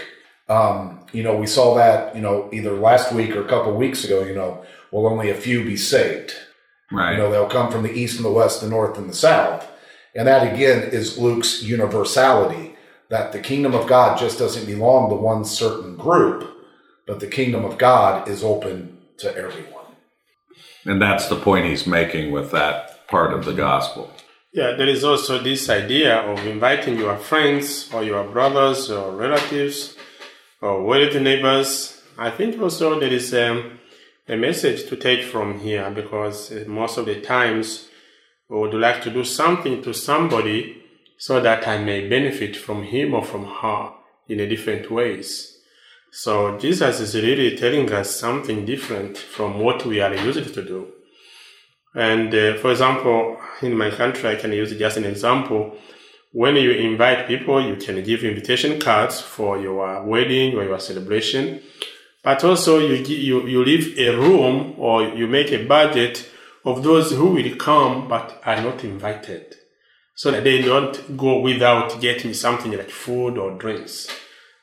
Um, 0.49 1.07
you 1.13 1.23
know, 1.23 1.37
we 1.37 1.47
saw 1.47 1.75
that, 1.77 2.15
you 2.15 2.21
know, 2.21 2.51
either 2.53 2.73
last 2.73 3.13
week 3.13 3.35
or 3.35 3.43
a 3.43 3.49
couple 3.49 3.75
weeks 3.75 4.05
ago, 4.05 4.25
you 4.25 4.35
know, 4.35 4.65
will 4.93 5.07
only 5.07 5.31
a 5.31 5.35
few 5.35 5.65
be 5.65 5.77
saved. 5.77 6.35
Right. 6.91 7.13
You 7.13 7.19
know, 7.19 7.31
they'll 7.31 7.49
come 7.49 7.71
from 7.71 7.83
the 7.83 7.93
east 7.93 8.17
and 8.17 8.25
the 8.25 8.33
west, 8.33 8.61
the 8.61 8.69
north 8.69 8.97
and 8.99 9.09
the 9.09 9.15
south. 9.15 9.71
And 10.15 10.27
that 10.27 10.53
again 10.53 10.83
is 10.83 11.19
Luke's 11.19 11.63
universality 11.63 12.68
that 13.11 13.33
the 13.33 13.41
kingdom 13.41 13.75
of 13.75 13.87
God 13.87 14.19
just 14.19 14.39
doesn't 14.39 14.67
belong 14.67 15.09
to 15.09 15.17
one 15.17 15.45
certain 15.45 15.97
group, 15.97 16.49
but 17.07 17.21
the 17.21 17.27
kingdom 17.27 17.65
of 17.65 17.79
God 17.79 18.29
is 18.29 18.45
open 18.45 18.99
to 19.19 19.35
everyone. 19.35 19.75
and 20.85 21.03
that's 21.03 21.29
the 21.29 21.37
point 21.37 21.67
he's 21.67 21.87
making 21.87 22.31
with 22.33 22.51
that 22.53 23.07
part 23.09 23.33
of 23.33 23.45
the 23.45 23.53
gospel. 23.53 24.11
Yeah, 24.53 24.73
there 24.73 24.89
is 24.89 25.05
also 25.05 25.39
this 25.39 25.69
idea 25.69 26.17
of 26.17 26.47
inviting 26.47 26.99
your 26.99 27.17
friends 27.17 27.93
or 27.93 28.03
your 28.03 28.25
brothers 28.25 28.91
or 28.91 29.15
relatives 29.15 29.97
or 30.63 30.83
worthy 30.83 31.21
neighbors. 31.21 32.01
I 32.17 32.31
think 32.31 32.61
also 32.61 32.99
there 32.99 33.13
is 33.13 33.35
um, 33.35 33.79
a 34.27 34.37
message 34.37 34.89
to 34.89 34.97
take 34.97 35.25
from 35.25 35.59
here 35.59 35.91
because 35.91 36.51
uh, 36.51 36.65
most 36.67 36.97
of 36.97 37.07
the 37.07 37.21
times 37.21 37.89
we 38.49 38.59
would 38.59 38.75
like 38.75 39.03
to 39.03 39.11
do 39.11 39.25
something 39.25 39.83
to 39.83 39.93
somebody 39.93 40.83
so 41.19 41.41
that 41.41 41.67
I 41.67 41.79
may 41.79 42.09
benefit 42.09 42.57
from 42.57 42.85
him 42.85 43.13
or 43.13 43.25
from 43.25 43.45
her 43.45 43.91
in 44.29 44.41
a 44.41 44.49
different 44.49 44.91
ways. 44.91 45.59
So 46.11 46.57
Jesus 46.59 47.01
is 47.01 47.15
really 47.15 47.57
telling 47.57 47.93
us 47.93 48.17
something 48.17 48.65
different 48.65 49.19
from 49.19 49.59
what 49.59 49.85
we 49.85 50.01
are 50.01 50.15
used 50.15 50.55
to 50.55 50.63
do. 50.63 50.93
And 51.95 52.35
uh, 52.35 52.57
for 52.59 52.71
example, 52.71 53.39
in 53.61 53.77
my 53.77 53.91
country, 53.91 54.31
I 54.31 54.37
can 54.37 54.53
use 54.53 54.77
just 54.79 54.97
an 54.97 55.05
example. 55.05 55.77
When 56.33 56.57
you 56.57 56.71
invite 56.71 57.27
people, 57.27 57.61
you 57.61 57.77
can 57.77 58.03
give 58.05 58.23
invitation 58.23 58.79
cards 58.79 59.21
for 59.21 59.59
your 59.59 60.05
wedding 60.05 60.57
or 60.57 60.65
your 60.65 60.79
celebration. 60.79 61.61
But 62.23 62.45
also 62.45 62.79
you, 62.79 62.95
you, 62.95 63.47
you 63.47 63.65
leave 63.65 63.99
a 63.99 64.17
room 64.17 64.75
or 64.79 65.03
you 65.03 65.27
make 65.27 65.51
a 65.51 65.65
budget 65.65 66.29
of 66.65 66.83
those 66.83 67.11
who 67.11 67.29
will 67.29 67.57
come 67.57 68.09
but 68.09 68.41
are 68.45 68.61
not 68.61 68.85
invited. 68.85 69.58
So 70.19 70.33
that 70.33 70.43
they 70.43 70.61
don't 70.63 71.17
go 71.17 71.39
without 71.39 72.01
getting 72.01 72.35
something 72.35 72.73
like 72.73 72.91
food 72.91 73.39
or 73.39 73.57
drinks. 73.57 74.09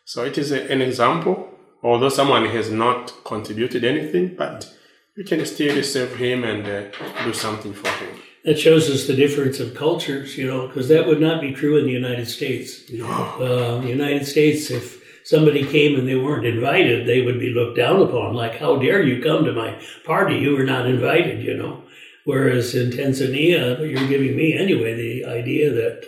So 0.04 0.26
it 0.26 0.38
is 0.38 0.52
a, 0.52 0.70
an 0.70 0.82
example, 0.82 1.48
although 1.82 2.10
someone 2.10 2.46
has 2.48 2.70
not 2.70 3.24
contributed 3.24 3.86
anything, 3.86 4.36
but 4.36 4.70
you 5.16 5.24
can 5.24 5.46
still 5.46 5.82
serve 5.82 6.14
him 6.18 6.44
and 6.44 6.68
uh, 6.68 7.24
do 7.24 7.32
something 7.32 7.74
for 7.74 7.88
him. 7.88 8.22
That 8.44 8.60
shows 8.60 8.90
us 8.90 9.08
the 9.08 9.16
difference 9.16 9.62
of 9.62 9.74
cultures, 9.74 10.38
you 10.38 10.46
know, 10.46 10.68
because 10.68 10.90
that 10.90 11.08
would 11.08 11.22
not 11.22 11.40
be 11.40 11.54
true 11.54 11.78
in 11.78 11.86
the 11.86 12.00
United 12.04 12.28
States. 12.28 12.82
Uh, 12.92 13.80
the 13.80 13.88
United 13.88 14.26
States, 14.28 14.70
if 14.70 15.02
somebody 15.24 15.66
came 15.66 15.98
and 15.98 16.06
they 16.06 16.18
weren't 16.18 16.46
invited, 16.46 17.08
they 17.08 17.22
would 17.22 17.40
be 17.40 17.54
looked 17.54 17.78
down 17.78 18.02
upon. 18.02 18.34
Like, 18.34 18.58
how 18.58 18.76
dare 18.76 19.02
you 19.02 19.24
come 19.24 19.46
to 19.46 19.54
my 19.54 19.82
party? 20.04 20.36
You 20.36 20.58
were 20.58 20.66
not 20.66 20.86
invited, 20.86 21.42
you 21.42 21.56
know. 21.56 21.85
Whereas 22.26 22.74
in 22.74 22.90
Tanzania, 22.90 23.80
you're 23.80 24.08
giving 24.08 24.36
me 24.36 24.58
anyway 24.58 24.96
the 24.96 25.26
idea 25.26 25.72
that 25.72 26.04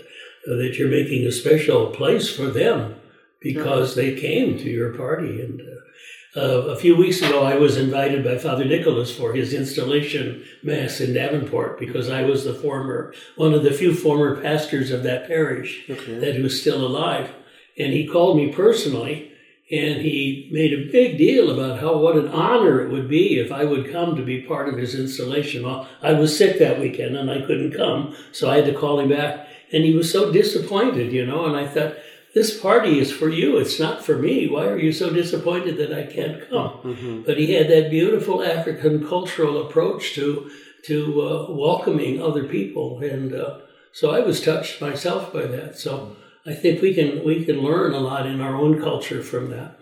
uh, 0.47 0.55
that 0.55 0.77
you're 0.77 0.89
making 0.89 1.25
a 1.25 1.31
special 1.31 1.87
place 1.87 2.33
for 2.33 2.47
them 2.47 2.95
because 3.39 3.95
they 3.95 4.15
came 4.15 4.57
to 4.57 4.69
your 4.69 4.93
party. 4.93 5.41
And 5.41 5.61
uh, 5.61 6.39
uh, 6.39 6.61
a 6.67 6.75
few 6.75 6.95
weeks 6.95 7.21
ago, 7.21 7.43
I 7.43 7.55
was 7.55 7.77
invited 7.77 8.23
by 8.23 8.37
Father 8.37 8.65
Nicholas 8.65 9.15
for 9.15 9.33
his 9.33 9.53
installation 9.53 10.43
mass 10.63 10.99
in 10.99 11.13
Davenport 11.13 11.79
because 11.79 12.09
I 12.09 12.23
was 12.23 12.43
the 12.43 12.53
former 12.53 13.13
one 13.35 13.53
of 13.53 13.63
the 13.63 13.71
few 13.71 13.93
former 13.93 14.41
pastors 14.41 14.91
of 14.91 15.03
that 15.03 15.27
parish 15.27 15.85
that 15.87 16.39
was 16.41 16.59
still 16.59 16.85
alive. 16.85 17.31
And 17.77 17.93
he 17.93 18.07
called 18.07 18.37
me 18.37 18.51
personally 18.51 19.31
and 19.69 20.01
he 20.01 20.47
made 20.51 20.71
a 20.71 20.89
big 20.91 21.17
deal 21.17 21.51
about 21.51 21.79
how 21.79 21.97
what 21.97 22.15
an 22.15 22.29
honor 22.29 22.81
it 22.81 22.89
would 22.89 23.09
be 23.09 23.37
if 23.37 23.51
I 23.51 23.65
would 23.65 23.91
come 23.91 24.15
to 24.15 24.23
be 24.23 24.41
part 24.41 24.69
of 24.69 24.77
his 24.77 24.95
installation. 24.95 25.63
Well, 25.63 25.87
I 26.01 26.13
was 26.13 26.37
sick 26.37 26.57
that 26.59 26.79
weekend 26.79 27.17
and 27.17 27.29
I 27.29 27.41
couldn't 27.41 27.73
come, 27.75 28.15
so 28.31 28.49
I 28.49 28.57
had 28.57 28.65
to 28.65 28.73
call 28.73 28.99
him 28.99 29.09
back. 29.09 29.47
And 29.73 29.83
he 29.83 29.93
was 29.93 30.09
so 30.09 30.31
disappointed, 30.31 31.11
you 31.11 31.25
know. 31.25 31.45
And 31.45 31.57
I 31.57 31.67
thought, 31.67 31.97
this 32.33 32.57
party 32.57 32.99
is 32.99 33.11
for 33.11 33.27
you; 33.29 33.57
it's 33.57 33.79
not 33.79 34.05
for 34.05 34.17
me. 34.17 34.47
Why 34.47 34.67
are 34.67 34.77
you 34.77 34.93
so 34.93 35.09
disappointed 35.09 35.77
that 35.77 35.91
I 35.91 36.03
can't 36.03 36.47
come? 36.49 37.23
But 37.25 37.37
he 37.37 37.53
had 37.53 37.67
that 37.69 37.89
beautiful 37.89 38.43
African 38.43 39.05
cultural 39.05 39.65
approach 39.67 40.13
to 40.15 40.49
to 40.83 41.21
uh, 41.21 41.51
welcoming 41.51 42.21
other 42.21 42.45
people, 42.45 42.99
and 42.99 43.33
uh, 43.33 43.59
so 43.91 44.11
I 44.11 44.21
was 44.21 44.39
touched 44.39 44.81
myself 44.81 45.33
by 45.33 45.45
that. 45.47 45.77
So. 45.77 46.15
I 46.47 46.53
think 46.53 46.81
we 46.81 46.93
can 46.93 47.23
we 47.25 47.43
can 47.43 47.61
learn 47.61 47.93
a 47.93 47.99
lot 47.99 48.25
in 48.25 48.39
our 48.39 48.55
own 48.55 48.81
culture 48.81 49.21
from 49.21 49.49
that. 49.51 49.77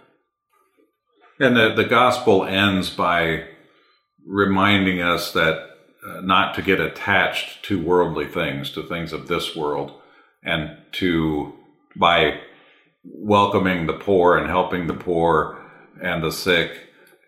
And 1.39 1.55
the, 1.55 1.73
the 1.75 1.83
gospel 1.83 2.43
ends 2.43 2.89
by 2.89 3.43
reminding 4.25 5.01
us 5.01 5.31
that 5.33 5.69
uh, 6.07 6.21
not 6.21 6.55
to 6.55 6.61
get 6.61 6.79
attached 6.79 7.63
to 7.65 7.83
worldly 7.83 8.27
things, 8.27 8.71
to 8.71 8.83
things 8.83 9.11
of 9.13 9.27
this 9.27 9.55
world, 9.55 9.91
and 10.43 10.77
to, 10.93 11.53
by 11.95 12.39
welcoming 13.03 13.85
the 13.85 13.93
poor 13.93 14.37
and 14.37 14.47
helping 14.47 14.87
the 14.87 14.93
poor 14.93 15.61
and 16.01 16.23
the 16.23 16.31
sick 16.31 16.71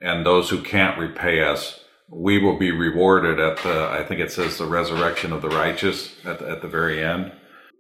and 0.02 0.26
those 0.26 0.50
who 0.50 0.62
can't 0.62 0.98
repay 0.98 1.42
us, 1.42 1.82
we 2.10 2.38
will 2.38 2.58
be 2.58 2.72
rewarded 2.72 3.40
at 3.40 3.58
the, 3.58 3.90
I 3.90 4.04
think 4.04 4.22
it 4.22 4.32
says 4.32 4.58
the 4.58 4.66
resurrection 4.66 5.34
of 5.34 5.42
the 5.42 5.50
righteous 5.50 6.16
at 6.24 6.40
the, 6.40 6.50
at 6.50 6.62
the 6.62 6.68
very 6.68 7.04
end. 7.04 7.32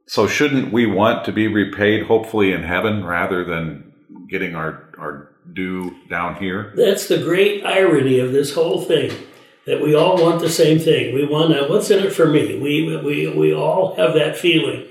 So 0.07 0.25
shouldn't 0.25 0.71
we 0.71 0.85
want 0.85 1.25
to 1.25 1.33
be 1.33 1.47
repaid 1.47 2.03
hopefully 2.07 2.53
in 2.53 2.63
heaven 2.63 3.03
rather 3.03 3.43
than 3.43 3.91
getting 4.29 4.55
our, 4.55 4.89
our 4.97 5.29
due 5.51 5.95
down 6.09 6.35
here? 6.35 6.73
That's 6.77 7.07
the 7.07 7.17
great 7.17 7.65
irony 7.65 8.19
of 8.19 8.31
this 8.31 8.55
whole 8.55 8.81
thing. 8.81 9.11
That 9.65 9.81
we 9.81 9.93
all 9.93 10.15
want 10.15 10.39
the 10.39 10.49
same 10.49 10.79
thing. 10.79 11.13
We 11.13 11.25
want 11.25 11.51
what's 11.69 11.91
in 11.91 12.05
it 12.05 12.13
for 12.13 12.25
me? 12.25 12.57
We, 12.57 12.95
we, 13.03 13.27
we 13.27 13.53
all 13.53 13.95
have 13.95 14.13
that 14.13 14.37
feeling. 14.37 14.87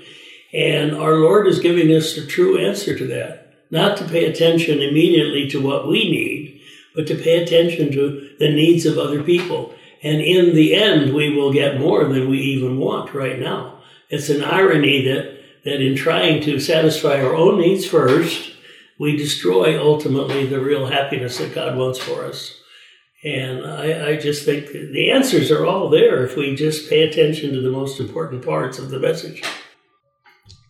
And 0.53 0.95
our 0.95 1.15
Lord 1.15 1.47
is 1.47 1.59
giving 1.59 1.91
us 1.95 2.13
the 2.13 2.27
true 2.27 2.59
answer 2.59 2.95
to 2.95 3.07
that. 3.07 3.55
Not 3.71 3.97
to 3.97 4.05
pay 4.05 4.25
attention 4.25 4.83
immediately 4.83 5.49
to 5.49 5.59
what 5.59 5.87
we 5.87 6.11
need, 6.11 6.61
but 6.93 7.07
to 7.07 7.15
pay 7.15 7.41
attention 7.41 7.91
to 7.93 8.35
the 8.37 8.51
needs 8.51 8.85
of 8.85 8.99
other 8.99 9.23
people. 9.23 9.73
And 10.03 10.21
in 10.21 10.53
the 10.53 10.75
end, 10.75 11.15
we 11.15 11.35
will 11.35 11.51
get 11.51 11.79
more 11.79 12.05
than 12.05 12.29
we 12.29 12.37
even 12.37 12.77
want 12.77 13.15
right 13.15 13.39
now. 13.39 13.76
It's 14.09 14.29
an 14.29 14.43
irony 14.43 15.03
that, 15.05 15.39
that 15.65 15.81
in 15.81 15.95
trying 15.95 16.41
to 16.43 16.59
satisfy 16.59 17.21
our 17.21 17.35
own 17.35 17.59
needs 17.59 17.85
first, 17.85 18.53
we 18.99 19.17
destroy 19.17 19.81
ultimately 19.81 20.45
the 20.45 20.59
real 20.59 20.87
happiness 20.87 21.37
that 21.37 21.53
God 21.53 21.77
wants 21.77 21.99
for 21.99 22.23
us. 22.25 22.59
And 23.23 23.65
I, 23.65 24.11
I 24.11 24.15
just 24.15 24.45
think 24.45 24.67
the 24.67 25.11
answers 25.11 25.51
are 25.51 25.65
all 25.65 25.89
there 25.89 26.23
if 26.25 26.37
we 26.37 26.55
just 26.55 26.89
pay 26.89 27.01
attention 27.01 27.51
to 27.53 27.61
the 27.61 27.71
most 27.71 27.99
important 27.99 28.45
parts 28.45 28.79
of 28.79 28.89
the 28.89 28.99
message. 28.99 29.43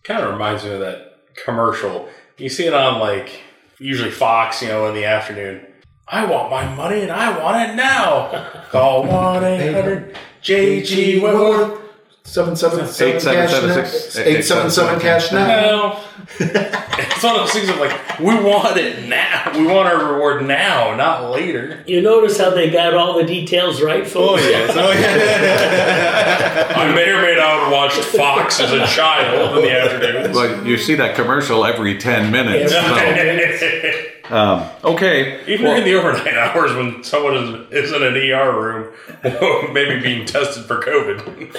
Kind 0.02 0.24
of 0.24 0.32
reminds 0.32 0.64
me 0.64 0.70
of 0.70 0.80
that 0.80 1.20
commercial. 1.44 2.08
You 2.38 2.48
see 2.48 2.66
it 2.66 2.74
on 2.74 3.00
like 3.00 3.42
usually 3.78 4.10
Fox, 4.10 4.62
you 4.62 4.68
know, 4.68 4.86
in 4.86 4.94
the 4.94 5.04
afternoon. 5.04 5.66
I 6.06 6.24
want 6.24 6.50
my 6.50 6.74
money 6.74 7.02
and 7.02 7.12
I 7.12 7.38
want 7.38 7.70
it 7.70 7.74
now. 7.74 8.64
Call 8.70 9.06
one 9.06 9.44
eight 9.44 9.74
hundred 9.74 10.16
JG 10.42 11.20
Wentworth. 11.20 11.87
Seven 12.28 12.54
seven 12.56 12.86
seven 12.86 13.14
Eight, 13.16 13.22
seven, 13.22 13.40
cash 13.40 13.50
seven, 13.50 13.68
now. 13.70 13.84
six, 13.86 14.18
Eight 14.18 14.42
seven 14.42 14.70
seven 14.70 15.00
cash 15.00 15.32
now. 15.32 15.46
now. 15.46 16.04
it's 16.38 17.24
one 17.24 17.34
of 17.36 17.40
those 17.40 17.52
things 17.52 17.70
of 17.70 17.78
like, 17.78 18.18
we 18.18 18.34
want 18.44 18.76
it 18.76 19.08
now. 19.08 19.50
We 19.54 19.66
want 19.66 19.88
our 19.88 20.12
reward 20.12 20.44
now, 20.44 20.94
not 20.94 21.30
later. 21.30 21.82
You 21.86 22.02
notice 22.02 22.36
how 22.38 22.50
they 22.50 22.68
got 22.70 22.92
all 22.92 23.16
the 23.16 23.24
details 23.24 23.80
right, 23.80 24.06
folks? 24.06 24.42
Oh 24.44 24.48
yeah. 24.48 24.66
Oh, 26.78 26.82
I 26.82 26.94
may 26.94 27.08
or 27.10 27.22
may 27.22 27.34
not 27.34 27.62
have 27.64 27.72
watched 27.72 28.04
Fox 28.04 28.60
as 28.60 28.70
a 28.72 28.86
child 28.86 29.56
in 29.58 29.64
the 29.64 29.72
afternoon. 29.72 30.32
Well, 30.32 30.66
you 30.66 30.76
see 30.76 30.94
that 30.96 31.16
commercial 31.16 31.64
every 31.64 31.96
10 31.98 32.30
minutes. 32.30 32.72
so, 32.72 32.80
um, 34.30 34.68
okay. 34.84 35.44
Even 35.46 35.66
Well, 35.66 35.76
in 35.76 35.84
the 35.84 35.94
overnight 35.94 36.34
hours 36.36 36.74
when 36.74 37.02
someone 37.02 37.36
is, 37.70 37.84
is 37.84 37.92
in 37.92 38.02
an 38.02 38.14
ER 38.16 38.52
room, 38.52 38.92
maybe 39.72 40.00
being 40.00 40.26
tested 40.26 40.64
for 40.64 40.80
COVID. 40.80 41.54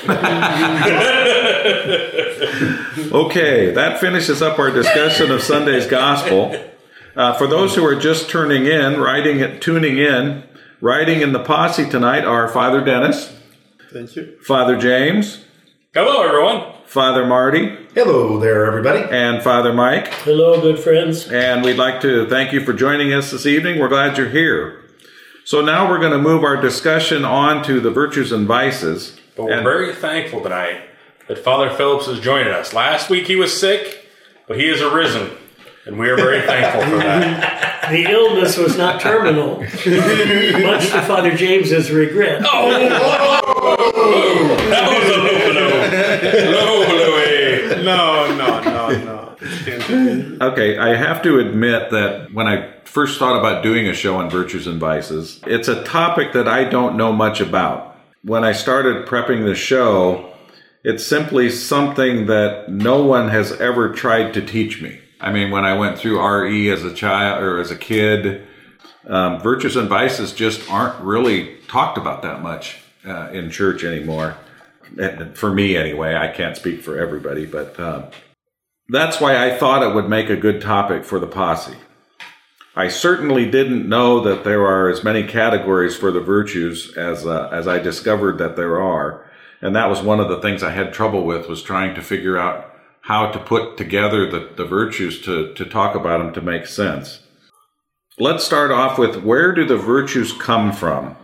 Okay, 3.12 3.72
that 3.72 4.00
finishes 4.00 4.42
up 4.42 4.60
our 4.60 4.72
discussion 4.72 5.32
of 5.32 5.42
Sunday's 5.42 5.88
gospel. 5.88 6.56
Uh, 7.16 7.34
for 7.34 7.48
those 7.48 7.76
who 7.76 7.86
are 7.86 7.96
just 7.96 8.30
turning 8.30 8.66
in, 8.66 9.00
writing 9.00 9.60
tuning 9.60 9.98
in, 9.98 10.44
writing 10.82 11.22
in 11.22 11.34
the 11.34 11.40
posse 11.44 11.90
tonight 11.90 12.24
are 12.26 12.48
Father 12.48 12.84
Dennis, 12.84 13.36
Thank 13.92 14.16
you. 14.16 14.38
Father 14.42 14.78
James, 14.78 15.44
Hello, 15.94 16.22
everyone. 16.22 16.74
Father 16.90 17.24
Marty, 17.26 17.78
Hello 17.94 18.40
there, 18.40 18.66
everybody. 18.66 19.02
and 19.12 19.44
Father 19.44 19.72
Mike. 19.72 20.08
Hello, 20.24 20.60
good 20.60 20.80
friends. 20.80 21.28
And 21.28 21.64
we'd 21.64 21.76
like 21.78 22.02
to 22.02 22.28
thank 22.28 22.52
you 22.52 22.62
for 22.66 22.74
joining 22.74 23.14
us 23.14 23.30
this 23.30 23.46
evening. 23.46 23.80
We're 23.80 23.90
glad 23.90 24.18
you're 24.18 24.30
here. 24.30 24.84
So 25.46 25.62
now 25.62 25.88
we're 25.88 26.00
going 26.00 26.14
to 26.14 26.18
move 26.18 26.44
our 26.44 26.58
discussion 26.60 27.24
on 27.26 27.64
to 27.66 27.80
the 27.80 27.92
virtues 27.92 28.32
and 28.32 28.48
vices. 28.48 29.20
But 29.36 29.44
we're 29.46 29.52
And- 29.54 29.64
very 29.64 29.94
thankful 29.94 30.42
tonight 30.42 30.82
that 31.28 31.38
Father 31.38 31.70
Phillips 31.70 32.08
is 32.08 32.20
joining 32.20 32.52
us. 32.54 32.74
Last 32.74 33.08
week 33.12 33.28
he 33.28 33.36
was 33.36 33.58
sick, 33.58 34.08
but 34.48 34.58
he 34.60 34.68
is 34.68 34.82
arisen. 34.82 35.30
And 35.86 36.00
we 36.00 36.10
are 36.10 36.16
very 36.16 36.42
thankful 36.48 36.82
for 36.90 36.98
that. 37.04 37.88
The 37.92 38.10
illness 38.12 38.58
was 38.58 38.78
not 38.80 39.00
terminal, 39.00 39.58
much 39.62 39.76
to 40.90 41.02
Father 41.08 41.36
James's 41.36 41.92
regret. 41.92 42.42
Oh, 42.46 42.70
No, 47.84 48.36
no, 48.36 48.62
no, 48.62 48.90
no. 48.90 49.36
Okay, 50.42 50.78
I 50.78 50.96
have 50.96 51.22
to 51.24 51.40
admit 51.40 51.92
that 51.92 52.34
when 52.34 52.48
I 52.48 52.74
first 52.84 53.20
thought 53.20 53.40
about 53.40 53.64
doing 53.64 53.88
a 53.88 53.94
show 53.94 54.18
on 54.18 54.30
virtues 54.30 54.68
and 54.68 54.80
vices, 54.80 55.40
it's 55.46 55.68
a 55.68 55.84
topic 55.84 56.34
that 56.34 56.48
I 56.48 56.64
don't 56.66 56.98
know 56.98 57.12
much 57.14 57.40
about. 57.40 57.96
When 58.24 58.44
I 58.44 58.52
started 58.52 59.08
prepping 59.08 59.46
the 59.46 59.56
show, 59.56 60.34
it's 60.84 61.06
simply 61.06 61.50
something 61.50 62.26
that 62.28 62.70
no 62.70 63.04
one 63.04 63.30
has 63.30 63.52
ever 63.60 63.94
tried 63.94 64.34
to 64.34 64.42
teach 64.46 64.82
me. 64.82 65.00
I 65.22 65.32
mean, 65.32 65.52
when 65.52 65.66
I 65.66 65.78
went 65.78 65.98
through 65.98 66.22
RE 66.22 66.70
as 66.72 66.84
a 66.84 66.94
child 66.94 67.44
or 67.44 67.60
as 67.60 67.72
a 67.72 67.78
kid, 67.78 68.46
um, 69.08 69.40
virtues 69.42 69.76
and 69.76 69.90
vices 69.90 70.34
just 70.34 70.70
aren't 70.70 71.00
really 71.02 71.58
talked 71.68 71.98
about 71.98 72.22
that 72.22 72.42
much 72.42 72.78
uh, 73.06 73.30
in 73.32 73.50
church 73.50 73.84
anymore. 73.84 74.38
For 75.36 75.52
me, 75.52 75.76
anyway, 75.76 76.16
I 76.16 76.30
can't 76.30 76.58
speak 76.58 76.82
for 76.82 76.98
everybody, 76.98 77.46
but 77.46 77.80
um, 77.80 78.06
that's 78.90 79.22
why 79.22 79.46
I 79.46 79.58
thought 79.58 79.84
it 79.84 79.94
would 79.94 80.10
make 80.10 80.30
a 80.30 80.36
good 80.36 80.62
topic 80.62 81.06
for 81.06 81.20
the 81.20 81.28
posse. 81.28 81.78
I 82.76 82.88
certainly 82.88 83.50
didn't 83.50 83.90
know 83.90 84.22
that 84.22 84.44
there 84.44 84.66
are 84.66 84.90
as 84.90 85.04
many 85.04 85.24
categories 85.24 85.98
for 85.98 86.12
the 86.12 86.22
virtues 86.22 86.96
as 86.96 87.26
uh, 87.26 87.50
as 87.52 87.68
I 87.68 87.80
discovered 87.80 88.38
that 88.38 88.56
there 88.56 88.82
are, 88.82 89.30
and 89.62 89.76
that 89.76 89.90
was 89.90 90.02
one 90.02 90.20
of 90.20 90.30
the 90.30 90.40
things 90.40 90.64
I 90.64 90.72
had 90.72 90.94
trouble 90.94 91.26
with 91.26 91.50
was 91.50 91.62
trying 91.62 91.94
to 91.96 92.02
figure 92.02 92.38
out 92.38 92.74
how 93.02 93.32
to 93.32 93.40
put 93.40 93.76
together 93.76 94.30
the, 94.30 94.52
the 94.56 94.66
virtues 94.66 95.22
to 95.22 95.54
to 95.56 95.66
talk 95.66 95.96
about 95.96 96.20
them 96.20 96.34
to 96.34 96.42
make 96.42 96.68
sense. 96.68 97.22
Let's 98.18 98.44
start 98.44 98.72
off 98.72 98.98
with 98.98 99.24
where 99.24 99.54
do 99.54 99.66
the 99.66 99.78
virtues 99.78 100.32
come 100.34 100.72
from? 100.72 101.16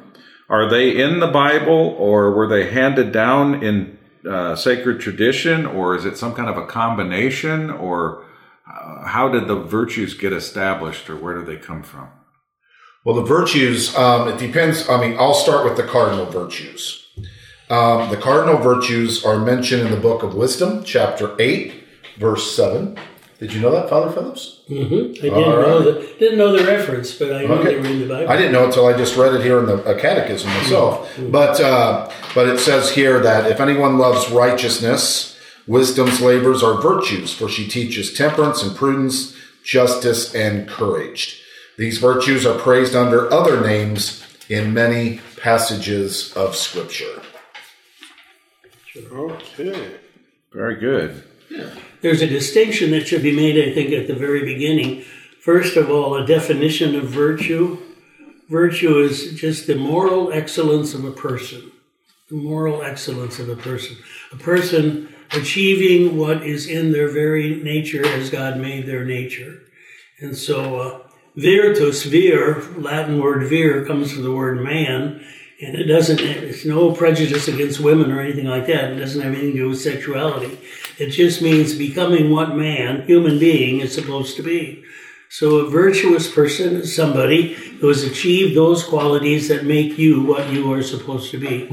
Are 0.50 0.70
they 0.70 1.02
in 1.02 1.20
the 1.20 1.28
Bible, 1.28 1.96
or 1.98 2.32
were 2.32 2.48
they 2.48 2.70
handed 2.70 3.12
down 3.12 3.64
in 3.64 3.98
uh, 4.30 4.56
sacred 4.56 5.00
tradition, 5.00 5.66
or 5.66 5.96
is 5.96 6.06
it 6.06 6.18
some 6.18 6.34
kind 6.36 6.50
of 6.50 6.58
a 6.58 6.66
combination, 6.66 7.70
or 7.70 8.24
uh, 8.70 9.06
how 9.08 9.30
did 9.30 9.48
the 9.48 9.56
virtues 9.56 10.14
get 10.14 10.34
established, 10.34 11.10
or 11.10 11.16
where 11.16 11.36
do 11.36 11.44
they 11.44 11.58
come 11.58 11.82
from? 11.82 12.10
Well, 13.04 13.16
the 13.16 13.24
virtues, 13.24 13.96
um, 13.96 14.28
it 14.28 14.40
depends. 14.40 14.90
I 14.90 15.00
mean, 15.00 15.16
I'll 15.20 15.36
start 15.36 15.64
with 15.64 15.78
the 15.78 15.84
cardinal 15.84 16.26
virtues. 16.26 17.08
Um, 17.70 18.10
the 18.10 18.18
cardinal 18.18 18.58
virtues 18.58 19.26
are 19.26 19.40
mentioned 19.40 19.84
in 19.84 19.92
the 19.92 20.00
book 20.00 20.22
of 20.22 20.36
Wisdom, 20.36 20.84
chapter 20.84 21.36
8, 21.40 21.84
verse 22.18 22.56
7. 22.56 22.98
Did 23.40 23.54
you 23.54 23.60
know 23.60 23.72
that, 23.72 23.90
Father 23.90 24.12
Phillips? 24.14 24.62
hmm 24.68 24.76
I 24.76 24.78
didn't 25.14 25.34
All 25.34 25.42
know 25.42 25.78
right. 25.78 25.84
the 25.84 26.16
didn't 26.20 26.38
know 26.38 26.56
the 26.58 26.64
reference, 26.66 27.14
but 27.16 27.34
I 27.34 27.42
knew 27.42 27.54
Okay. 27.54 27.76
they 27.76 27.80
were 27.82 27.86
in 27.88 28.00
the 28.00 28.08
Bible. 28.08 28.30
I 28.32 28.38
didn't 28.38 28.54
know 28.54 28.64
it 28.64 28.68
until 28.68 28.86
I 28.88 28.94
just 28.98 29.18
read 29.18 29.34
it 29.34 29.42
here 29.42 29.60
in 29.60 29.66
the 29.66 29.84
uh, 29.84 29.98
catechism 30.00 30.50
myself. 30.52 31.12
But 31.32 31.60
uh, 31.60 32.10
but 32.34 32.48
it 32.48 32.60
says 32.60 32.92
here 32.92 33.20
that 33.20 33.52
if 33.52 33.60
anyone 33.60 33.98
loves 33.98 34.30
righteousness, 34.32 35.38
wisdom's 35.68 36.22
labors 36.22 36.64
are 36.64 36.82
virtues, 36.82 37.34
for 37.34 37.50
she 37.50 37.68
teaches 37.68 38.14
temperance 38.14 38.64
and 38.64 38.76
prudence, 38.76 39.36
justice 39.66 40.34
and 40.34 40.68
courage. 40.70 41.42
These 41.78 41.98
virtues 41.98 42.46
are 42.46 42.58
praised 42.58 42.96
under 42.96 43.32
other 43.34 43.60
names 43.60 44.24
in 44.48 44.74
many 44.74 45.20
passages 45.42 46.32
of 46.38 46.56
Scripture. 46.56 47.22
Okay. 49.12 49.96
Very 50.54 50.76
good. 50.76 51.24
There's 52.02 52.22
a 52.22 52.28
distinction 52.28 52.92
that 52.92 53.08
should 53.08 53.24
be 53.24 53.36
made, 53.36 53.58
I 53.58 53.74
think, 53.74 53.92
at 53.92 54.08
the 54.08 54.16
very 54.16 54.46
beginning. 54.46 55.04
First 55.42 55.76
of 55.78 55.90
all, 55.90 56.16
a 56.16 56.26
definition 56.26 56.96
of 56.96 57.06
virtue. 57.06 57.78
Virtue 58.50 59.00
is 59.00 59.34
just 59.34 59.68
the 59.68 59.76
moral 59.76 60.32
excellence 60.32 60.94
of 60.94 61.04
a 61.04 61.12
person. 61.12 61.72
The 62.30 62.36
moral 62.36 62.84
excellence 62.84 63.40
of 63.40 63.50
a 63.50 63.56
person. 63.56 63.98
A 64.32 64.38
person 64.38 65.14
achieving 65.32 66.18
what 66.18 66.44
is 66.44 66.68
in 66.68 66.92
their 66.92 67.10
very 67.10 67.56
nature 67.62 68.06
as 68.06 68.30
God 68.30 68.58
made 68.58 68.86
their 68.86 69.06
nature. 69.06 69.62
And 70.20 70.36
so, 70.38 70.80
uh, 70.80 71.08
virtus, 71.36 72.04
vir, 72.04 72.62
Latin 72.78 73.20
word 73.20 73.48
vir, 73.50 73.86
comes 73.86 74.14
from 74.14 74.24
the 74.24 74.32
word 74.32 74.62
man, 74.64 75.26
and 75.62 75.76
it 75.76 75.86
doesn't, 75.86 76.20
it's 76.20 76.66
no 76.66 76.92
prejudice 76.92 77.48
against 77.48 77.80
women 77.80 78.12
or 78.12 78.20
anything 78.20 78.46
like 78.46 78.68
that. 78.68 78.92
It 78.92 78.96
doesn't 79.00 79.22
have 79.22 79.34
anything 79.34 79.54
to 79.54 79.58
do 79.60 79.70
with 79.70 79.80
sexuality. 79.82 80.58
It 80.98 81.10
just 81.12 81.42
means 81.42 81.74
becoming 81.76 82.30
what 82.32 82.56
man, 82.56 83.04
human 83.08 83.40
being, 83.40 83.80
is 83.80 83.94
supposed 83.94 84.36
to 84.38 84.44
be. 84.44 84.84
So 85.30 85.58
a 85.60 85.70
virtuous 85.70 86.32
person 86.34 86.76
is 86.78 86.96
somebody 86.96 87.54
who 87.54 87.88
has 87.88 88.04
achieved 88.04 88.56
those 88.56 88.84
qualities 88.84 89.48
that 89.48 89.66
make 89.66 89.98
you 89.98 90.24
what 90.24 90.52
you 90.52 90.72
are 90.74 90.84
supposed 90.84 91.32
to 91.32 91.38
be. 91.38 91.68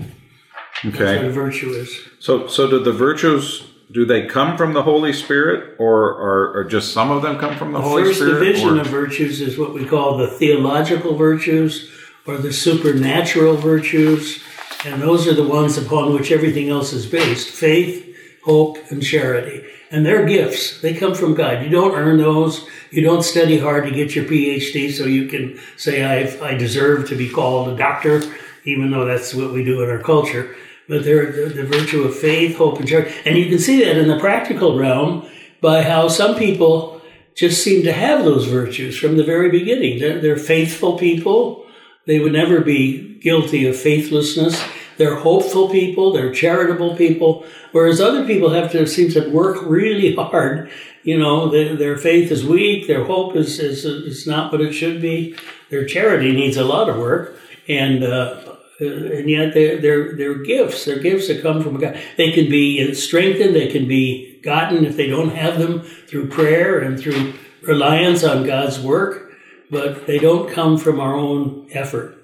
That's 0.82 0.96
what 0.98 1.08
a 1.08 1.18
Okay. 1.20 1.28
virtue 1.28 1.70
is. 1.70 1.96
So 2.18 2.48
so 2.48 2.68
do 2.68 2.78
the 2.80 2.92
virtues 2.92 3.64
do 3.92 4.04
they 4.06 4.24
come 4.26 4.56
from 4.56 4.72
the 4.72 4.82
Holy 4.82 5.12
Spirit, 5.12 5.76
or 5.78 6.10
or, 6.14 6.52
or 6.56 6.64
just 6.64 6.92
some 6.92 7.10
of 7.12 7.22
them 7.22 7.38
come 7.38 7.56
from 7.56 7.72
the 7.72 7.78
The 7.78 7.84
Holy 7.84 8.04
first 8.04 8.20
division 8.20 8.78
or- 8.78 8.80
of 8.80 8.86
virtues 8.88 9.40
is 9.40 9.58
what 9.58 9.74
we 9.74 9.84
call 9.84 10.16
the 10.16 10.26
theological 10.28 11.14
virtues 11.14 11.88
or 12.26 12.38
the 12.38 12.52
supernatural 12.52 13.56
virtues, 13.56 14.42
and 14.84 15.00
those 15.00 15.26
are 15.26 15.34
the 15.34 15.46
ones 15.46 15.78
upon 15.78 16.14
which 16.14 16.30
everything 16.30 16.68
else 16.68 16.92
is 16.92 17.06
based 17.06 17.48
faith, 17.48 18.16
hope, 18.44 18.78
and 18.90 19.02
charity. 19.02 19.64
And 19.90 20.06
they're 20.06 20.26
gifts, 20.26 20.80
they 20.80 20.94
come 20.94 21.14
from 21.14 21.34
God. 21.34 21.62
You 21.62 21.68
don't 21.68 21.94
earn 21.94 22.18
those, 22.18 22.66
you 22.90 23.02
don't 23.02 23.22
study 23.22 23.58
hard 23.58 23.84
to 23.84 23.90
get 23.90 24.14
your 24.14 24.24
PhD 24.24 24.90
so 24.90 25.04
you 25.04 25.26
can 25.26 25.60
say, 25.76 26.04
I've, 26.04 26.40
I 26.42 26.54
deserve 26.54 27.08
to 27.08 27.16
be 27.16 27.28
called 27.28 27.68
a 27.68 27.76
doctor, 27.76 28.22
even 28.64 28.90
though 28.90 29.04
that's 29.04 29.34
what 29.34 29.52
we 29.52 29.64
do 29.64 29.82
in 29.82 29.90
our 29.90 30.02
culture. 30.02 30.56
But 30.88 31.04
they're 31.04 31.30
the, 31.30 31.54
the 31.54 31.64
virtue 31.64 32.02
of 32.02 32.16
faith, 32.16 32.56
hope, 32.56 32.78
and 32.78 32.88
charity. 32.88 33.14
And 33.24 33.36
you 33.36 33.48
can 33.48 33.58
see 33.58 33.84
that 33.84 33.96
in 33.96 34.08
the 34.08 34.18
practical 34.18 34.78
realm 34.78 35.28
by 35.60 35.82
how 35.82 36.08
some 36.08 36.36
people 36.36 37.00
just 37.34 37.62
seem 37.62 37.82
to 37.84 37.92
have 37.92 38.24
those 38.24 38.46
virtues 38.46 38.98
from 38.98 39.16
the 39.16 39.24
very 39.24 39.50
beginning. 39.50 39.98
They're, 39.98 40.20
they're 40.20 40.36
faithful 40.36 40.98
people. 40.98 41.61
They 42.06 42.18
would 42.18 42.32
never 42.32 42.60
be 42.60 43.18
guilty 43.20 43.66
of 43.66 43.76
faithlessness. 43.76 44.62
They're 44.98 45.16
hopeful 45.16 45.68
people. 45.68 46.12
They're 46.12 46.32
charitable 46.32 46.96
people. 46.96 47.44
Whereas 47.72 48.00
other 48.00 48.26
people 48.26 48.50
have 48.50 48.72
to 48.72 48.86
seem 48.86 49.10
to 49.12 49.30
work 49.30 49.58
really 49.62 50.14
hard. 50.14 50.70
You 51.02 51.18
know, 51.18 51.48
their, 51.48 51.76
their 51.76 51.96
faith 51.96 52.30
is 52.30 52.44
weak. 52.44 52.86
Their 52.86 53.04
hope 53.04 53.36
is, 53.36 53.58
is, 53.58 53.84
is 53.84 54.26
not 54.26 54.52
what 54.52 54.60
it 54.60 54.72
should 54.72 55.00
be. 55.00 55.36
Their 55.70 55.86
charity 55.86 56.32
needs 56.32 56.56
a 56.56 56.64
lot 56.64 56.88
of 56.88 56.96
work. 56.98 57.36
And, 57.68 58.04
uh, 58.04 58.56
and 58.80 59.30
yet 59.30 59.54
they're, 59.54 59.80
they're, 59.80 60.16
they're 60.16 60.42
gifts. 60.42 60.84
They're 60.84 60.98
gifts 60.98 61.28
that 61.28 61.42
come 61.42 61.62
from 61.62 61.78
God. 61.78 62.00
They 62.16 62.32
can 62.32 62.50
be 62.50 62.92
strengthened. 62.94 63.54
They 63.54 63.68
can 63.68 63.86
be 63.86 64.40
gotten 64.42 64.84
if 64.84 64.96
they 64.96 65.06
don't 65.06 65.30
have 65.30 65.58
them 65.58 65.82
through 65.82 66.28
prayer 66.28 66.80
and 66.80 66.98
through 66.98 67.34
reliance 67.62 68.24
on 68.24 68.44
God's 68.44 68.80
work, 68.80 69.31
but 69.72 70.06
they 70.06 70.18
don't 70.18 70.52
come 70.52 70.76
from 70.76 71.00
our 71.00 71.14
own 71.14 71.66
effort. 71.72 72.18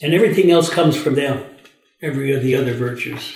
And 0.00 0.14
everything 0.14 0.52
else 0.52 0.70
comes 0.70 0.96
from 0.96 1.16
them, 1.16 1.44
every 2.00 2.32
of 2.32 2.42
the 2.42 2.54
other 2.54 2.72
virtues. 2.72 3.34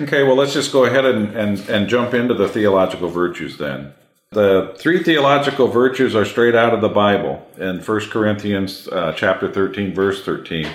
Okay, 0.00 0.24
well, 0.24 0.34
let's 0.34 0.52
just 0.52 0.72
go 0.72 0.84
ahead 0.84 1.04
and, 1.04 1.34
and, 1.36 1.58
and 1.70 1.88
jump 1.88 2.14
into 2.14 2.34
the 2.34 2.48
theological 2.48 3.08
virtues 3.08 3.58
then. 3.58 3.94
The 4.32 4.74
three 4.76 5.04
theological 5.04 5.68
virtues 5.68 6.16
are 6.16 6.24
straight 6.24 6.56
out 6.56 6.74
of 6.74 6.80
the 6.80 6.88
Bible 6.88 7.48
in 7.58 7.78
1 7.78 8.10
Corinthians 8.10 8.88
uh, 8.88 9.14
chapter 9.16 9.50
13, 9.50 9.94
verse 9.94 10.24
13. 10.24 10.66
Uh, 10.66 10.70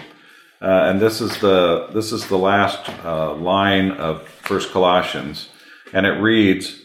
and 0.62 1.02
this 1.02 1.20
is 1.20 1.38
the 1.40 1.88
this 1.92 2.12
is 2.12 2.28
the 2.28 2.38
last 2.38 2.88
uh, 3.04 3.34
line 3.34 3.92
of 3.92 4.28
First 4.28 4.72
Colossians, 4.72 5.50
and 5.92 6.06
it 6.06 6.22
reads, 6.22 6.80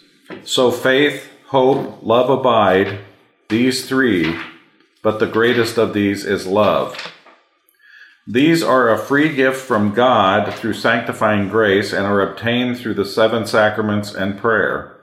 "So 0.45 0.71
faith, 0.71 1.29
hope, 1.49 2.03
love 2.03 2.31
abide, 2.31 3.01
these 3.51 3.87
three, 3.87 4.35
but 5.07 5.21
the 5.21 5.35
greatest 5.38 5.79
of 5.79 5.92
these 5.92 6.25
is 6.25 6.49
love." 6.49 7.12
These 8.27 8.61
are 8.61 8.88
a 8.88 8.99
free 8.99 9.29
gift 9.29 9.61
from 9.61 9.95
God 9.95 10.53
through 10.55 10.73
sanctifying 10.73 11.49
grace 11.49 11.92
and 11.92 12.05
are 12.05 12.21
obtained 12.21 12.77
through 12.77 12.95
the 12.95 13.05
seven 13.05 13.47
sacraments 13.47 14.12
and 14.12 14.37
prayer. 14.37 14.97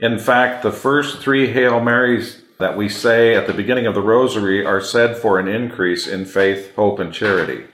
In 0.00 0.18
fact, 0.18 0.62
the 0.62 0.70
first 0.70 1.20
three 1.22 1.46
Hail 1.46 1.80
Marys 1.80 2.42
that 2.58 2.76
we 2.76 2.90
say 2.90 3.34
at 3.34 3.46
the 3.46 3.54
beginning 3.54 3.86
of 3.86 3.94
the 3.94 4.02
Rosary 4.02 4.66
are 4.66 4.82
said 4.82 5.16
for 5.16 5.38
an 5.38 5.48
increase 5.48 6.06
in 6.06 6.26
faith, 6.26 6.74
hope, 6.76 6.98
and 6.98 7.10
charity. 7.10 7.64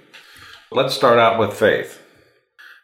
Let's 0.71 0.95
start 0.95 1.19
out 1.19 1.41
with 1.41 1.55
faith. 1.55 2.01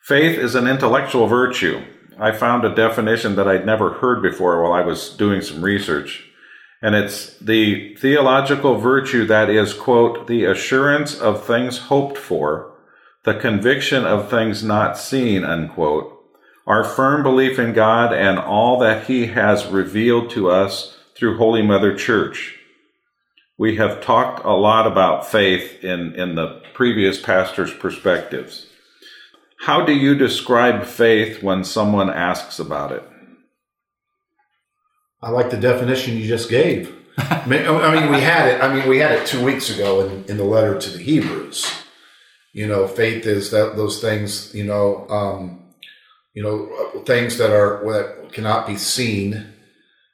Faith 0.03 0.37
is 0.37 0.57
an 0.57 0.67
intellectual 0.67 1.29
virtue. 1.29 1.83
I 2.19 2.33
found 2.33 2.65
a 2.65 2.75
definition 2.75 3.37
that 3.37 3.47
I'd 3.47 3.65
never 3.65 3.91
heard 4.01 4.21
before 4.21 4.61
while 4.61 4.73
I 4.73 4.85
was 4.85 5.11
doing 5.11 5.43
some 5.43 5.63
research. 5.63 6.30
And 6.83 6.95
it's 6.95 7.37
the 7.39 7.95
theological 7.97 8.77
virtue 8.77 9.27
that 9.27 9.51
is, 9.51 9.75
quote, 9.75 10.27
the 10.27 10.45
assurance 10.45 11.19
of 11.19 11.45
things 11.45 11.79
hoped 11.79 12.17
for, 12.17 12.73
the 13.25 13.35
conviction 13.35 14.07
of 14.07 14.31
things 14.31 14.65
not 14.65 14.97
seen, 14.97 15.45
unquote, 15.45 16.17
our 16.67 16.85
firm 16.85 17.23
belief 17.23 17.59
in 17.59 17.73
God 17.75 18.15
and 18.15 18.39
all 18.39 18.79
that 18.79 19.07
He 19.07 19.27
has 19.27 19.67
revealed 19.67 20.31
to 20.31 20.51
us 20.51 20.97
through 21.15 21.37
Holy 21.37 21.63
Mother 21.63 21.95
Church. 21.95 22.57
We 23.59 23.77
have 23.77 24.01
talked 24.01 24.45
a 24.45 24.53
lot 24.53 24.87
about 24.87 25.31
faith 25.31 25.85
in, 25.85 26.15
in 26.15 26.35
the 26.35 26.63
previous 26.73 27.21
pastor's 27.21 27.75
perspectives. 27.75 28.67
How 29.67 29.85
do 29.85 29.93
you 29.93 30.15
describe 30.15 30.85
faith 30.85 31.43
when 31.43 31.65
someone 31.65 32.09
asks 32.09 32.59
about 32.59 32.93
it? 32.93 33.10
I 35.23 35.31
like 35.31 35.51
the 35.51 35.57
definition 35.57 36.17
you 36.17 36.27
just 36.27 36.49
gave. 36.49 36.97
I 37.19 37.47
mean, 37.47 38.11
we 38.11 38.21
had 38.21 38.49
it. 38.49 38.63
I 38.63 38.75
mean, 38.75 38.89
we 38.89 38.99
had 38.99 39.13
it 39.13 39.27
two 39.27 39.45
weeks 39.45 39.69
ago 39.69 40.07
in, 40.07 40.25
in 40.25 40.37
the 40.37 40.45
letter 40.45 40.79
to 40.79 40.91
the 40.91 41.03
Hebrews. 41.03 41.71
You 42.53 42.67
know, 42.67 42.89
faith 42.89 43.27
is 43.27 43.51
that 43.51 43.77
those 43.77 44.01
things. 44.01 44.55
You 44.55 44.65
know, 44.65 45.07
um, 45.09 45.63
you 46.35 46.43
know, 46.43 47.03
things 47.05 47.39
that 47.39 47.51
are 47.51 47.85
that 47.93 48.33
cannot 48.33 48.67
be 48.67 48.77
seen. 48.77 49.53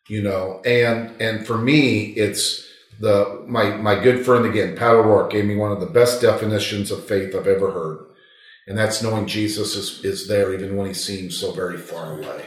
You 0.08 0.22
know, 0.22 0.60
and 0.64 1.20
and 1.20 1.46
for 1.46 1.58
me, 1.58 2.06
it's 2.10 2.66
the 3.00 3.44
my 3.46 3.76
my 3.76 4.00
good 4.02 4.24
friend 4.24 4.46
again, 4.46 4.76
Pat 4.76 4.94
O'Rourke, 4.94 5.30
gave 5.30 5.44
me 5.44 5.56
one 5.56 5.72
of 5.72 5.80
the 5.80 5.86
best 5.86 6.20
definitions 6.20 6.90
of 6.90 7.06
faith 7.06 7.34
I've 7.34 7.46
ever 7.46 7.72
heard, 7.72 8.06
and 8.66 8.76
that's 8.76 9.02
knowing 9.02 9.26
Jesus 9.26 9.76
is 9.76 10.04
is 10.04 10.28
there 10.28 10.54
even 10.54 10.76
when 10.76 10.86
he 10.86 10.94
seems 10.94 11.36
so 11.36 11.52
very 11.52 11.76
far 11.78 12.18
away 12.18 12.46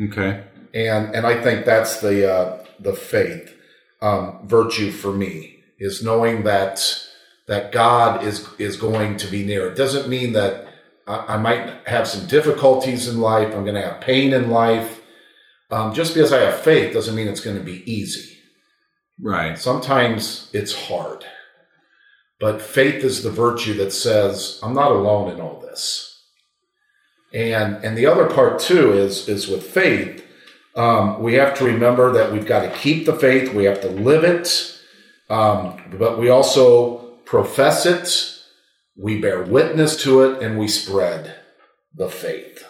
Okay. 0.00 0.44
And 0.74 1.14
and 1.14 1.26
I 1.26 1.40
think 1.40 1.64
that's 1.64 2.00
the 2.00 2.30
uh, 2.30 2.64
the 2.80 2.94
faith 2.94 3.54
um, 4.00 4.40
virtue 4.44 4.90
for 4.90 5.12
me 5.12 5.62
is 5.78 6.02
knowing 6.02 6.44
that 6.44 7.06
that 7.48 7.72
God 7.72 8.24
is 8.24 8.48
is 8.58 8.76
going 8.76 9.16
to 9.18 9.26
be 9.26 9.44
near. 9.44 9.68
It 9.68 9.76
doesn't 9.76 10.08
mean 10.08 10.32
that 10.32 10.66
I, 11.06 11.34
I 11.34 11.36
might 11.36 11.86
have 11.86 12.08
some 12.08 12.26
difficulties 12.26 13.08
in 13.08 13.20
life. 13.20 13.54
I'm 13.54 13.64
going 13.64 13.74
to 13.74 13.82
have 13.82 14.00
pain 14.00 14.32
in 14.32 14.50
life. 14.50 15.00
Um, 15.70 15.94
just 15.94 16.14
because 16.14 16.32
I 16.32 16.40
have 16.40 16.60
faith 16.60 16.92
doesn't 16.92 17.14
mean 17.14 17.28
it's 17.28 17.40
going 17.40 17.56
to 17.56 17.62
be 17.62 17.90
easy. 17.90 18.36
Right. 19.20 19.58
Sometimes 19.58 20.50
it's 20.52 20.88
hard, 20.88 21.24
but 22.40 22.60
faith 22.60 23.04
is 23.04 23.22
the 23.22 23.30
virtue 23.30 23.74
that 23.74 23.92
says 23.92 24.58
I'm 24.62 24.74
not 24.74 24.92
alone 24.92 25.30
in 25.30 25.40
all 25.40 25.60
this. 25.60 26.08
And 27.32 27.76
and 27.84 27.96
the 27.96 28.06
other 28.06 28.26
part 28.28 28.58
too 28.58 28.92
is 28.92 29.28
is 29.28 29.48
with 29.48 29.64
faith 29.64 30.21
um, 30.74 31.22
we 31.22 31.34
have 31.34 31.56
to 31.58 31.64
remember 31.64 32.12
that 32.12 32.32
we've 32.32 32.46
got 32.46 32.62
to 32.62 32.70
keep 32.78 33.06
the 33.06 33.14
faith, 33.14 33.52
we 33.52 33.64
have 33.64 33.80
to 33.82 33.88
live 33.88 34.24
it, 34.24 34.78
um, 35.28 35.80
but 35.98 36.18
we 36.18 36.28
also 36.28 36.98
profess 37.24 37.86
it, 37.86 38.38
we 38.96 39.20
bear 39.20 39.42
witness 39.42 40.02
to 40.02 40.22
it, 40.22 40.42
and 40.42 40.58
we 40.58 40.68
spread 40.68 41.36
the 41.94 42.08
faith. 42.08 42.64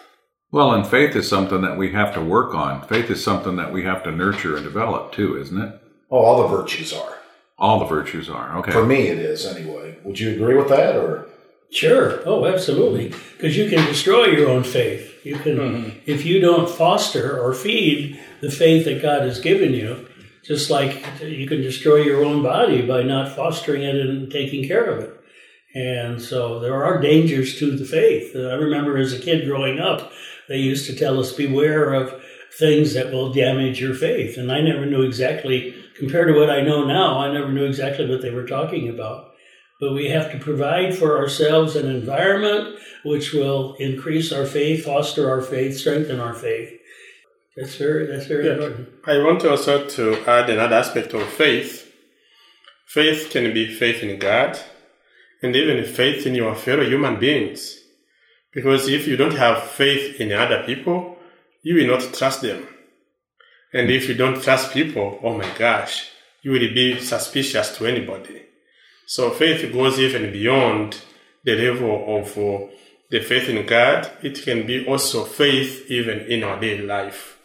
Well, 0.51 0.71
and 0.71 0.85
faith 0.85 1.15
is 1.15 1.27
something 1.27 1.61
that 1.61 1.77
we 1.77 1.93
have 1.93 2.13
to 2.13 2.21
work 2.21 2.53
on. 2.53 2.87
Faith 2.87 3.09
is 3.09 3.23
something 3.23 3.55
that 3.55 3.73
we 3.73 3.83
have 3.83 4.03
to 4.03 4.11
nurture 4.11 4.55
and 4.55 4.63
develop 4.63 5.11
too, 5.11 5.39
isn't 5.39 5.59
it? 5.59 5.81
Oh, 6.11 6.17
all 6.19 6.43
the 6.43 6.55
virtues 6.55 6.93
are. 6.93 7.17
All 7.57 7.79
the 7.79 7.85
virtues 7.85 8.29
are. 8.29 8.57
Okay. 8.59 8.71
For 8.71 8.85
me, 8.85 9.07
it 9.07 9.17
is 9.17 9.45
anyway. 9.45 9.97
Would 10.03 10.19
you 10.19 10.31
agree 10.33 10.55
with 10.55 10.69
that, 10.69 10.95
or? 10.95 11.27
Sure. 11.73 12.21
Oh, 12.27 12.45
absolutely. 12.45 13.13
Because 13.31 13.57
you 13.57 13.67
can 13.67 13.83
destroy 13.87 14.27
your 14.27 14.47
own 14.47 14.63
faith. 14.63 15.25
You 15.25 15.37
can, 15.37 15.57
mm-hmm. 15.57 15.99
if 16.05 16.23
you 16.23 16.39
don't 16.39 16.69
foster 16.69 17.41
or 17.41 17.55
feed 17.55 18.19
the 18.41 18.51
faith 18.51 18.85
that 18.85 19.01
God 19.01 19.23
has 19.23 19.39
given 19.39 19.73
you, 19.73 20.07
just 20.43 20.69
like 20.69 21.03
you 21.21 21.47
can 21.47 21.61
destroy 21.61 21.97
your 21.97 22.23
own 22.23 22.43
body 22.43 22.85
by 22.85 23.01
not 23.01 23.35
fostering 23.35 23.81
it 23.81 23.95
and 23.95 24.31
taking 24.31 24.67
care 24.67 24.85
of 24.85 25.03
it. 25.03 25.19
And 25.73 26.21
so 26.21 26.59
there 26.59 26.83
are 26.83 27.01
dangers 27.01 27.57
to 27.57 27.75
the 27.75 27.85
faith. 27.85 28.35
I 28.35 28.53
remember 28.53 28.97
as 28.97 29.13
a 29.13 29.19
kid 29.19 29.47
growing 29.47 29.79
up, 29.79 30.11
they 30.47 30.57
used 30.57 30.85
to 30.87 30.95
tell 30.95 31.19
us 31.19 31.31
beware 31.31 31.93
of 31.93 32.21
things 32.59 32.93
that 32.93 33.11
will 33.11 33.33
damage 33.33 33.81
your 33.81 33.95
faith. 33.95 34.37
And 34.37 34.51
I 34.51 34.61
never 34.61 34.85
knew 34.85 35.01
exactly, 35.01 35.73
compared 35.97 36.27
to 36.27 36.39
what 36.39 36.51
I 36.51 36.61
know 36.61 36.85
now, 36.85 37.17
I 37.17 37.33
never 37.33 37.51
knew 37.51 37.65
exactly 37.65 38.07
what 38.07 38.21
they 38.21 38.29
were 38.29 38.45
talking 38.45 38.89
about 38.89 39.32
but 39.83 39.93
we 39.93 40.07
have 40.15 40.31
to 40.31 40.39
provide 40.39 40.95
for 40.95 41.17
ourselves 41.17 41.75
an 41.75 41.87
environment 41.99 42.79
which 43.03 43.33
will 43.33 43.75
increase 43.87 44.31
our 44.31 44.45
faith, 44.45 44.85
foster 44.85 45.29
our 45.29 45.41
faith, 45.41 45.77
strengthen 45.77 46.21
our 46.21 46.33
faith. 46.33 46.69
That's 47.57 47.75
very 47.75 48.03
that's 48.07 48.27
very 48.33 48.45
Yeah. 48.45 48.53
important. 48.53 48.87
I 49.13 49.17
want 49.25 49.43
also 49.51 49.73
to 49.97 50.03
add 50.35 50.49
another 50.49 50.77
aspect 50.83 51.13
of 51.13 51.23
faith. 51.43 51.71
Faith 52.97 53.21
can 53.33 53.45
be 53.53 53.65
faith 53.81 53.99
in 54.07 54.13
God 54.29 54.51
and 55.41 55.51
even 55.61 55.83
faith 56.01 56.25
in 56.29 56.33
your 56.41 56.55
fellow 56.55 56.85
human 56.93 57.15
beings. 57.25 57.59
Because 58.55 58.87
if 58.97 59.03
you 59.09 59.17
don't 59.17 59.39
have 59.45 59.57
faith 59.81 60.05
in 60.21 60.31
other 60.31 60.59
people, 60.69 60.97
you 61.67 61.73
will 61.75 61.89
not 61.93 62.03
trust 62.19 62.39
them. 62.41 62.61
And 63.77 63.85
if 63.97 64.07
you 64.07 64.15
don't 64.23 64.41
trust 64.45 64.73
people, 64.77 65.07
oh 65.25 65.35
my 65.41 65.49
gosh, 65.65 65.93
you 66.43 66.51
will 66.53 66.69
be 66.81 66.87
suspicious 66.99 67.67
to 67.77 67.85
anybody. 67.93 68.37
So 69.05 69.29
faith 69.29 69.71
goes 69.71 69.99
even 69.99 70.31
beyond 70.31 71.01
the 71.43 71.55
level 71.55 72.19
of 72.19 72.37
uh, 72.37 72.67
the 73.09 73.19
faith 73.19 73.49
in 73.49 73.65
God. 73.65 74.09
It 74.21 74.41
can 74.43 74.65
be 74.65 74.85
also 74.87 75.25
faith 75.25 75.89
even 75.89 76.19
in 76.21 76.43
our 76.43 76.59
daily 76.59 76.85
life. 76.85 77.37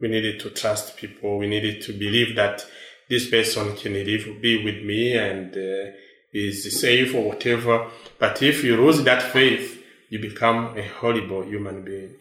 We 0.00 0.08
needed 0.08 0.38
to 0.40 0.50
trust 0.50 0.96
people. 0.96 1.38
We 1.38 1.48
needed 1.48 1.82
to 1.82 1.92
believe 1.92 2.36
that 2.36 2.64
this 3.08 3.28
person 3.28 3.76
can 3.76 3.94
live, 3.94 4.40
be 4.40 4.64
with 4.64 4.84
me 4.84 5.16
and 5.16 5.52
uh, 5.56 5.90
is 6.32 6.80
safe 6.80 7.14
or 7.14 7.30
whatever. 7.30 7.90
But 8.18 8.40
if 8.42 8.62
you 8.62 8.76
lose 8.76 9.02
that 9.02 9.22
faith, 9.22 9.82
you 10.08 10.20
become 10.20 10.78
a 10.78 10.86
horrible 10.86 11.42
human 11.42 11.84
being. 11.84 12.14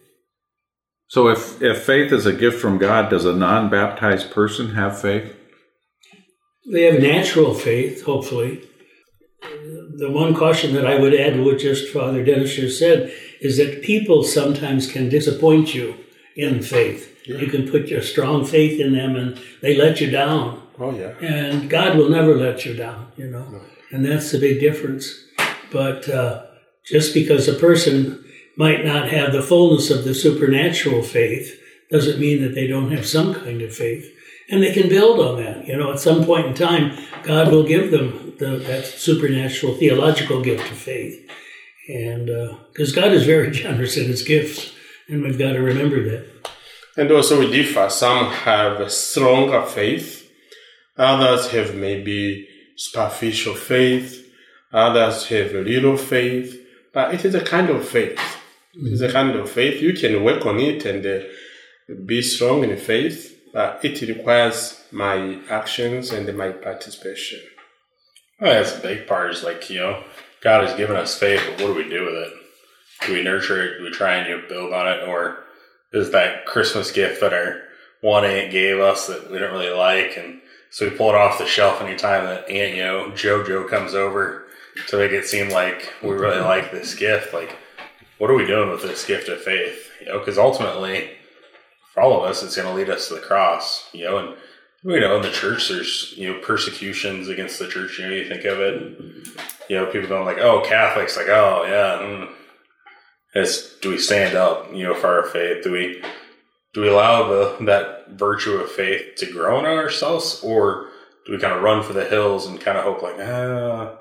So 1.07 1.27
if 1.27 1.61
if 1.61 1.83
faith 1.83 2.11
is 2.11 2.25
a 2.25 2.33
gift 2.33 2.59
from 2.59 2.77
God, 2.77 3.09
does 3.09 3.25
a 3.25 3.33
non-baptized 3.33 4.31
person 4.31 4.75
have 4.75 4.99
faith? 4.99 5.35
They 6.71 6.83
have 6.83 7.01
natural 7.01 7.53
faith, 7.53 8.03
hopefully. 8.03 8.61
The 9.41 10.09
one 10.11 10.33
caution 10.35 10.73
that 10.73 10.85
I 10.85 10.99
would 10.99 11.13
add 11.13 11.33
to 11.33 11.43
what 11.43 11.59
just 11.59 11.93
Father 11.93 12.23
Dennis 12.23 12.55
just 12.55 12.79
said 12.79 13.13
is 13.41 13.57
that 13.57 13.81
people 13.81 14.23
sometimes 14.23 14.91
can 14.91 15.09
disappoint 15.09 15.73
you 15.73 15.95
in 16.35 16.61
faith. 16.61 17.15
You 17.25 17.47
can 17.47 17.69
put 17.69 17.87
your 17.87 18.01
strong 18.01 18.45
faith 18.45 18.79
in 18.79 18.93
them 18.93 19.15
and 19.15 19.39
they 19.61 19.75
let 19.75 20.01
you 20.01 20.09
down. 20.09 20.61
Oh 20.79 20.91
yeah. 20.91 21.13
And 21.21 21.69
God 21.69 21.97
will 21.97 22.09
never 22.09 22.35
let 22.35 22.65
you 22.65 22.75
down, 22.75 23.11
you 23.17 23.27
know. 23.27 23.61
And 23.91 24.05
that's 24.05 24.31
the 24.31 24.39
big 24.39 24.59
difference. 24.59 25.25
But 25.71 26.09
uh, 26.09 26.45
just 26.85 27.13
because 27.13 27.47
a 27.47 27.53
person 27.53 28.23
might 28.57 28.83
not 28.83 29.09
have 29.09 29.31
the 29.31 29.41
fullness 29.41 29.89
of 29.89 30.03
the 30.03 30.13
supernatural 30.13 31.03
faith 31.03 31.59
doesn't 31.91 32.19
mean 32.19 32.41
that 32.41 32.55
they 32.55 32.67
don't 32.67 32.91
have 32.91 33.07
some 33.07 33.33
kind 33.33 33.61
of 33.61 33.73
faith. 33.73 34.13
And 34.51 34.63
they 34.63 34.73
can 34.73 34.89
build 34.89 35.19
on 35.19 35.43
that. 35.43 35.67
You 35.67 35.77
know, 35.77 35.91
at 35.91 35.99
some 35.99 36.25
point 36.25 36.47
in 36.47 36.53
time, 36.53 36.97
God 37.23 37.51
will 37.51 37.63
give 37.63 37.91
them 37.91 38.33
the, 38.39 38.57
that 38.57 38.85
supernatural 38.85 39.75
theological 39.75 40.41
gift 40.41 40.71
of 40.71 40.77
faith. 40.77 41.29
And 41.87 42.27
because 42.71 42.91
God 42.91 43.11
is 43.11 43.25
very 43.25 43.51
generous 43.63 43.97
in 43.97 44.05
his 44.05 44.23
gifts, 44.23 44.73
and 45.07 45.23
we've 45.23 45.39
got 45.39 45.53
to 45.53 45.59
remember 45.59 46.03
that. 46.09 46.27
And 46.97 47.11
also 47.11 47.39
we 47.39 47.51
differ. 47.51 47.89
Some 47.89 48.31
have 48.31 48.79
a 48.81 48.89
stronger 48.89 49.65
faith. 49.65 50.29
Others 50.97 51.51
have 51.51 51.75
maybe 51.75 52.47
superficial 52.75 53.55
faith. 53.55 54.29
Others 54.71 55.27
have 55.27 55.55
a 55.55 55.61
little 55.61 55.97
faith. 55.97 56.59
But 56.93 57.13
it 57.13 57.25
is 57.25 57.35
a 57.35 57.41
kind 57.41 57.69
of 57.69 57.87
faith. 57.87 58.19
It 58.73 58.93
is 58.93 59.01
a 59.01 59.11
kind 59.11 59.31
of 59.31 59.49
faith. 59.49 59.81
You 59.81 59.93
can 59.93 60.23
work 60.23 60.45
on 60.45 60.59
it 60.59 60.85
and 60.85 61.05
uh, 61.05 61.25
be 62.05 62.21
strong 62.21 62.63
in 62.63 62.75
faith. 62.77 63.38
But 63.53 63.83
it 63.83 64.01
requires 64.01 64.83
my 64.91 65.39
actions 65.49 66.11
and 66.11 66.37
my 66.37 66.49
participation. 66.49 67.39
Think 68.39 68.51
that's 68.51 68.73
the 68.73 68.81
big 68.81 69.07
part 69.07 69.31
is 69.31 69.43
like, 69.43 69.69
you 69.69 69.79
know, 69.79 70.03
God 70.41 70.65
has 70.65 70.77
given 70.77 70.95
us 70.95 71.17
faith, 71.17 71.41
but 71.45 71.61
what 71.61 71.73
do 71.73 71.75
we 71.75 71.89
do 71.89 72.05
with 72.05 72.13
it? 72.13 72.33
Do 73.05 73.13
we 73.13 73.23
nurture 73.23 73.63
it? 73.63 73.77
Do 73.79 73.83
we 73.83 73.91
try 73.91 74.15
and 74.15 74.29
you 74.29 74.37
know, 74.37 74.47
build 74.47 74.73
on 74.73 74.87
it? 74.87 75.07
Or 75.07 75.43
is 75.91 76.11
that 76.11 76.45
Christmas 76.45 76.91
gift 76.91 77.21
that 77.21 77.33
our 77.33 77.61
one 78.01 78.23
aunt 78.23 78.51
gave 78.51 78.79
us 78.79 79.07
that 79.07 79.29
we 79.29 79.39
don't 79.39 79.51
really 79.51 79.71
like? 79.71 80.15
And 80.17 80.41
so 80.69 80.87
we 80.87 80.95
pull 80.95 81.09
it 81.09 81.15
off 81.15 81.39
the 81.39 81.45
shelf 81.45 81.81
anytime 81.81 82.25
that 82.25 82.49
Aunt, 82.49 82.75
you 82.75 82.83
know, 82.83 83.11
JoJo 83.11 83.67
comes 83.67 83.95
over 83.95 84.45
to 84.87 84.97
make 84.97 85.11
it 85.11 85.25
seem 85.25 85.49
like 85.49 85.93
we 86.03 86.11
really 86.11 86.41
like 86.41 86.71
this 86.71 86.93
gift. 86.93 87.33
Like, 87.33 87.57
what 88.19 88.29
are 88.29 88.35
we 88.35 88.45
doing 88.45 88.69
with 88.69 88.83
this 88.83 89.05
gift 89.05 89.29
of 89.29 89.41
faith? 89.41 89.89
You 89.99 90.07
know, 90.07 90.19
because 90.19 90.37
ultimately, 90.37 91.09
all 91.99 92.17
of 92.17 92.29
us, 92.29 92.43
it's 92.43 92.55
going 92.55 92.67
to 92.67 92.73
lead 92.73 92.89
us 92.89 93.07
to 93.07 93.15
the 93.15 93.21
cross, 93.21 93.89
you 93.93 94.05
know, 94.05 94.17
and 94.17 94.35
you 94.83 94.99
know, 94.99 95.17
in 95.17 95.21
the 95.21 95.31
church, 95.31 95.67
there's 95.67 96.13
you 96.15 96.31
know 96.31 96.39
persecutions 96.39 97.27
against 97.27 97.59
the 97.59 97.67
church. 97.67 97.99
You 97.99 98.07
know, 98.07 98.13
you 98.13 98.29
think 98.29 98.45
of 98.45 98.59
it. 98.59 98.97
You 99.67 99.75
know, 99.75 99.85
people 99.87 100.09
don't 100.09 100.25
like, 100.25 100.37
oh, 100.37 100.63
Catholics, 100.65 101.17
like, 101.17 101.27
oh, 101.27 101.65
yeah. 101.65 102.25
Mm. 103.35 103.81
Do 103.81 103.89
we 103.89 103.97
stand 103.97 104.35
up, 104.35 104.73
you 104.73 104.83
know, 104.83 104.95
for 104.95 105.07
our 105.07 105.23
faith? 105.23 105.63
Do 105.63 105.71
we 105.71 106.01
do 106.73 106.81
we 106.81 106.87
allow 106.87 107.27
the 107.27 107.65
that 107.65 108.09
virtue 108.11 108.53
of 108.53 108.71
faith 108.71 109.15
to 109.17 109.31
grow 109.31 109.59
in 109.59 109.65
ourselves, 109.65 110.41
or 110.43 110.89
do 111.25 111.33
we 111.33 111.39
kind 111.39 111.53
of 111.53 111.61
run 111.61 111.83
for 111.83 111.93
the 111.93 112.05
hills 112.05 112.47
and 112.47 112.59
kind 112.59 112.77
of 112.77 112.83
hope 112.83 113.01
like, 113.01 113.17
ah, 113.19 113.97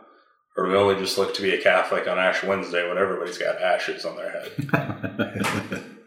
or 0.56 0.66
do 0.66 0.72
we 0.72 0.76
only 0.76 0.94
just 0.94 1.18
look 1.18 1.34
to 1.34 1.42
be 1.42 1.54
a 1.54 1.62
Catholic 1.62 2.06
on 2.08 2.18
Ash 2.18 2.42
Wednesday 2.42 2.88
when 2.88 2.98
everybody's 2.98 3.38
got 3.38 3.60
ashes 3.60 4.04
on 4.04 4.16
their 4.16 4.30
head? 4.30 5.84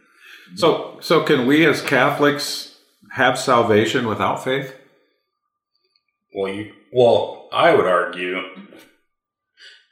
So 0.56 0.98
so 1.02 1.24
can 1.24 1.46
we 1.46 1.66
as 1.66 1.82
Catholics 1.82 2.76
have 3.12 3.38
salvation 3.38 4.08
without 4.08 4.44
faith? 4.44 4.76
Well, 6.34 6.54
you, 6.54 6.74
well, 6.94 7.50
I 7.52 7.74
would 7.74 7.86
argue 7.86 8.42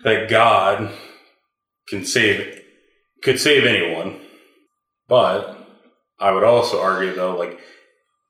that 0.04 0.30
God 0.30 0.92
can 1.90 2.06
save, 2.06 2.62
could 3.22 3.40
save 3.40 3.66
anyone, 3.66 4.22
but 5.08 5.68
I 6.20 6.32
would 6.32 6.44
also 6.44 6.82
argue 6.82 7.14
though, 7.14 7.36
like, 7.36 7.60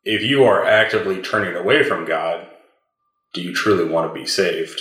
if 0.04 0.24
you 0.24 0.44
are 0.44 0.66
actively 0.66 1.22
turning 1.22 1.56
away 1.56 1.84
from 1.84 2.06
God, 2.06 2.48
do 3.34 3.42
you 3.42 3.54
truly 3.54 3.86
want 3.86 4.10
to 4.12 4.20
be 4.20 4.26
saved? 4.26 4.80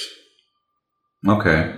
Okay. 1.27 1.75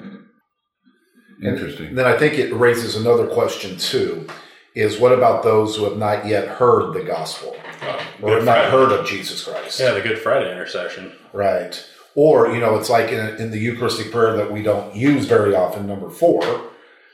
Interesting. 1.42 1.94
Then 1.94 2.06
I 2.06 2.16
think 2.18 2.34
it 2.34 2.52
raises 2.52 2.94
another 2.94 3.26
question 3.26 3.78
too: 3.78 4.28
is 4.74 4.98
what 4.98 5.12
about 5.12 5.42
those 5.42 5.76
who 5.76 5.84
have 5.84 5.96
not 5.96 6.26
yet 6.26 6.46
heard 6.48 6.92
the 6.94 7.02
gospel 7.02 7.56
Uh, 7.82 7.98
or 8.22 8.34
have 8.36 8.44
not 8.44 8.56
Friday. 8.56 8.70
heard 8.70 8.92
of 8.92 9.06
Jesus 9.06 9.42
Christ? 9.44 9.80
Yeah, 9.80 9.92
the 9.92 10.00
Good 10.00 10.18
Friday 10.18 10.50
intercession. 10.52 11.12
Right. 11.32 11.82
Or, 12.14 12.52
you 12.52 12.60
know, 12.60 12.76
it's 12.76 12.90
like 12.90 13.10
in, 13.10 13.36
in 13.36 13.50
the 13.50 13.58
Eucharistic 13.58 14.10
prayer 14.12 14.36
that 14.36 14.52
we 14.52 14.62
don't 14.62 14.94
use 14.94 15.26
very 15.26 15.54
often, 15.54 15.86
number 15.86 16.10
four, 16.10 16.42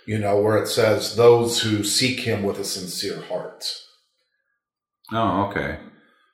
you 0.06 0.18
know, 0.18 0.40
where 0.40 0.56
it 0.56 0.68
says, 0.68 1.16
those 1.16 1.62
who 1.62 1.84
seek 1.84 2.20
him 2.20 2.42
with 2.42 2.58
a 2.58 2.64
sincere 2.64 3.20
heart. 3.22 3.64
Oh, 5.12 5.46
okay. 5.48 5.78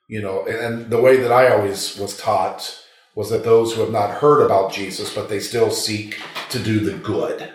You 0.07 0.21
know, 0.21 0.45
and, 0.45 0.57
and 0.57 0.89
the 0.89 1.01
way 1.01 1.17
that 1.17 1.31
I 1.31 1.51
always 1.53 1.97
was 1.97 2.17
taught 2.17 2.79
was 3.15 3.29
that 3.29 3.43
those 3.43 3.73
who 3.73 3.81
have 3.81 3.91
not 3.91 4.09
heard 4.21 4.43
about 4.43 4.73
Jesus, 4.73 5.13
but 5.13 5.29
they 5.29 5.39
still 5.39 5.69
seek 5.69 6.19
to 6.49 6.59
do 6.59 6.79
the 6.79 6.97
good. 6.97 7.53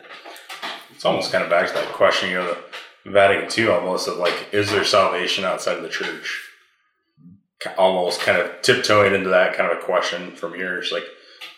It's 0.94 1.04
almost 1.04 1.32
kind 1.32 1.42
of 1.42 1.50
back 1.50 1.68
to 1.68 1.74
that 1.74 1.92
question, 1.92 2.30
you 2.30 2.36
know, 2.36 2.46
the 2.46 2.58
Vatican 3.06 3.50
II 3.56 3.70
almost 3.70 4.08
of 4.08 4.18
like, 4.18 4.48
is 4.52 4.70
there 4.70 4.84
salvation 4.84 5.44
outside 5.44 5.76
of 5.76 5.82
the 5.82 5.88
church? 5.88 6.44
Almost 7.76 8.20
kind 8.20 8.38
of 8.38 8.62
tiptoeing 8.62 9.14
into 9.14 9.30
that 9.30 9.56
kind 9.56 9.70
of 9.70 9.78
a 9.78 9.82
question 9.82 10.36
from 10.36 10.54
yours, 10.54 10.90
like, 10.92 11.04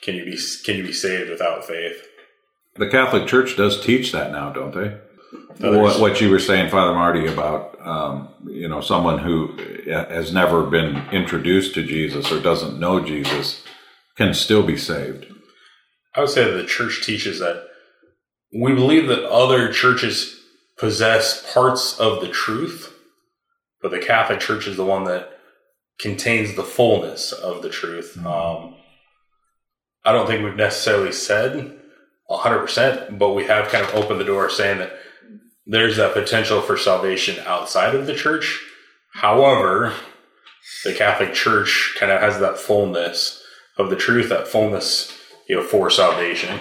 can 0.03 0.15
you 0.15 0.25
be 0.25 0.39
can 0.65 0.77
you 0.77 0.83
be 0.83 0.93
saved 0.93 1.31
without 1.31 1.65
faith? 1.65 2.07
The 2.77 2.89
Catholic 2.89 3.27
Church 3.27 3.57
does 3.57 3.85
teach 3.85 4.13
that 4.13 4.33
now, 4.33 4.51
don't 4.51 4.75
they? 4.75 4.97
What, 5.59 6.01
what 6.01 6.21
you 6.21 6.31
were 6.31 6.39
saying, 6.39 6.71
Father 6.71 6.95
Marty, 6.95 7.27
about 7.27 7.79
um, 7.87 8.29
you 8.47 8.69
know 8.69 8.81
someone 8.81 9.19
who 9.19 9.57
has 9.87 10.33
never 10.33 10.65
been 10.65 10.97
introduced 11.13 11.75
to 11.75 11.83
Jesus 11.83 12.33
or 12.33 12.41
doesn't 12.41 12.81
know 12.81 13.05
Jesus 13.05 13.63
can 14.17 14.33
still 14.33 14.63
be 14.63 14.77
saved. 14.77 15.27
I 16.15 16.21
would 16.21 16.31
say 16.31 16.45
that 16.45 16.57
the 16.57 16.67
church 16.67 17.05
teaches 17.05 17.39
that 17.41 17.67
we 18.53 18.75
believe 18.75 19.07
that 19.09 19.31
other 19.31 19.73
churches 19.73 20.40
possess 20.81 21.53
parts 21.53 22.01
of 22.01 22.23
the 22.23 22.29
truth, 22.29 22.95
but 23.83 23.91
the 23.91 23.99
Catholic 23.99 24.41
Church 24.41 24.67
is 24.67 24.79
the 24.79 24.85
one 24.85 25.05
that 25.05 25.39
contains 25.99 26.57
the 26.57 26.63
fullness 26.63 27.33
of 27.33 27.63
the 27.63 27.69
truth. 27.69 28.17
Um, 28.17 28.75
I 30.05 30.13
don't 30.13 30.27
think 30.27 30.43
we've 30.43 30.57
necessarily 30.57 31.13
said 31.13 31.79
100%, 32.31 33.19
but 33.19 33.35
we 33.35 33.45
have 33.45 33.69
kind 33.69 33.85
of 33.85 33.95
opened 33.95 34.21
the 34.21 34.25
door 34.25 34.49
saying 34.49 34.79
that 34.79 34.99
there's 35.67 35.99
that 35.99 36.15
potential 36.15 36.63
for 36.63 36.79
salvation 36.79 37.39
outside 37.47 37.95
of 37.95 38.07
the 38.07 38.15
church. 38.15 38.65
However, 39.13 39.93
the 40.85 40.95
Catholic 40.95 41.35
Church 41.35 41.95
kind 41.99 42.11
of 42.11 42.23
has 42.23 42.41
that 42.41 42.59
fullness 42.59 43.43
of 43.77 43.91
the 43.91 43.97
truth, 43.97 44.31
that 44.31 44.49
fullness, 44.49 45.15
you 45.47 45.57
know, 45.57 45.63
for 45.63 45.91
salvation. 45.91 46.59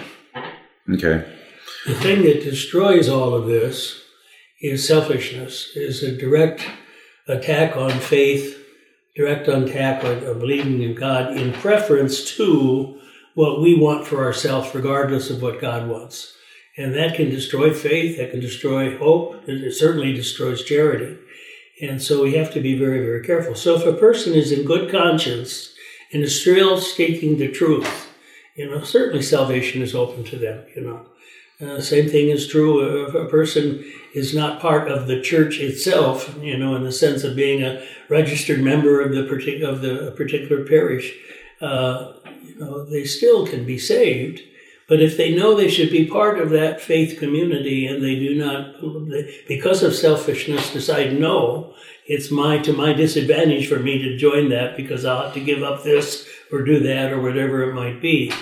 Okay. 0.92 1.26
The 1.86 1.94
thing 1.94 2.22
that 2.24 2.42
destroys 2.42 3.08
all 3.08 3.32
of 3.32 3.46
this 3.46 3.99
is 4.60 4.86
selfishness, 4.86 5.70
is 5.74 6.02
a 6.02 6.16
direct 6.16 6.66
attack 7.26 7.76
on 7.76 7.90
faith, 7.90 8.58
direct 9.16 9.48
attack 9.48 10.04
on, 10.04 10.20
believing 10.38 10.82
in 10.82 10.94
God 10.94 11.36
in 11.36 11.52
preference 11.52 12.36
to 12.36 13.00
what 13.34 13.60
we 13.60 13.78
want 13.78 14.06
for 14.06 14.24
ourselves, 14.24 14.74
regardless 14.74 15.30
of 15.30 15.40
what 15.40 15.60
God 15.60 15.88
wants. 15.88 16.34
And 16.76 16.94
that 16.94 17.16
can 17.16 17.30
destroy 17.30 17.72
faith, 17.72 18.18
that 18.18 18.30
can 18.30 18.40
destroy 18.40 18.96
hope, 18.98 19.42
it 19.46 19.72
certainly 19.74 20.12
destroys 20.12 20.64
charity. 20.64 21.18
And 21.82 22.02
so 22.02 22.22
we 22.22 22.34
have 22.34 22.52
to 22.52 22.60
be 22.60 22.78
very, 22.78 22.98
very 23.00 23.24
careful. 23.24 23.54
So 23.54 23.76
if 23.76 23.86
a 23.86 23.98
person 23.98 24.34
is 24.34 24.52
in 24.52 24.66
good 24.66 24.90
conscience 24.90 25.72
and 26.12 26.22
is 26.22 26.40
still 26.40 26.78
speaking 26.78 27.38
the 27.38 27.48
truth, 27.48 28.08
you 28.56 28.68
know, 28.68 28.82
certainly 28.82 29.22
salvation 29.22 29.80
is 29.80 29.94
open 29.94 30.24
to 30.24 30.36
them, 30.36 30.64
you 30.76 30.82
know. 30.82 31.06
Uh, 31.60 31.78
same 31.80 32.08
thing 32.08 32.30
is 32.30 32.48
true 32.48 33.06
if 33.06 33.14
a 33.14 33.26
person 33.26 33.84
is 34.14 34.34
not 34.34 34.60
part 34.60 34.90
of 34.90 35.06
the 35.06 35.20
church 35.20 35.58
itself, 35.58 36.34
you 36.40 36.56
know, 36.56 36.74
in 36.74 36.84
the 36.84 36.92
sense 36.92 37.22
of 37.22 37.36
being 37.36 37.62
a 37.62 37.84
registered 38.08 38.60
member 38.60 39.00
of 39.00 39.12
the 39.12 39.22
partic- 39.22 39.62
of 39.62 39.82
the 39.82 40.12
particular 40.16 40.64
parish. 40.64 41.14
Uh, 41.60 42.14
you 42.42 42.58
know, 42.58 42.84
they 42.84 43.04
still 43.04 43.46
can 43.46 43.66
be 43.66 43.78
saved, 43.78 44.40
but 44.88 45.02
if 45.02 45.18
they 45.18 45.34
know 45.34 45.54
they 45.54 45.68
should 45.68 45.90
be 45.90 46.06
part 46.06 46.40
of 46.40 46.48
that 46.50 46.80
faith 46.80 47.18
community 47.18 47.86
and 47.86 48.02
they 48.02 48.14
do 48.14 48.34
not, 48.34 48.76
because 49.46 49.82
of 49.82 49.94
selfishness, 49.94 50.72
decide 50.72 51.20
no, 51.20 51.74
it's 52.06 52.30
my 52.30 52.56
to 52.58 52.72
my 52.72 52.94
disadvantage 52.94 53.68
for 53.68 53.78
me 53.78 53.98
to 53.98 54.16
join 54.16 54.48
that 54.48 54.78
because 54.78 55.04
I'll 55.04 55.24
have 55.24 55.34
to 55.34 55.40
give 55.40 55.62
up 55.62 55.84
this 55.84 56.26
or 56.50 56.62
do 56.62 56.80
that 56.80 57.12
or 57.12 57.20
whatever 57.20 57.62
it 57.70 57.74
might 57.74 58.00
be 58.00 58.32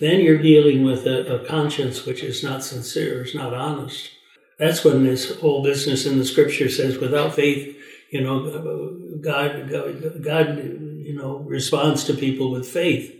then 0.00 0.20
you're 0.20 0.42
dealing 0.42 0.84
with 0.84 1.06
a, 1.06 1.34
a, 1.34 1.46
conscience 1.46 2.04
which 2.04 2.22
is 2.22 2.42
not 2.42 2.62
sincere, 2.62 3.22
is 3.22 3.34
not 3.34 3.54
honest. 3.54 4.10
That's 4.58 4.84
when 4.84 5.04
this 5.04 5.38
whole 5.40 5.62
business 5.62 6.06
in 6.06 6.18
the 6.18 6.24
scripture 6.24 6.68
says, 6.68 6.98
without 6.98 7.34
faith, 7.34 7.76
you 8.10 8.20
know, 8.22 9.18
God, 9.20 9.68
God, 9.70 10.22
God, 10.22 10.58
you 10.58 11.14
know, 11.16 11.38
responds 11.38 12.04
to 12.04 12.14
people 12.14 12.50
with 12.50 12.68
faith. 12.68 13.12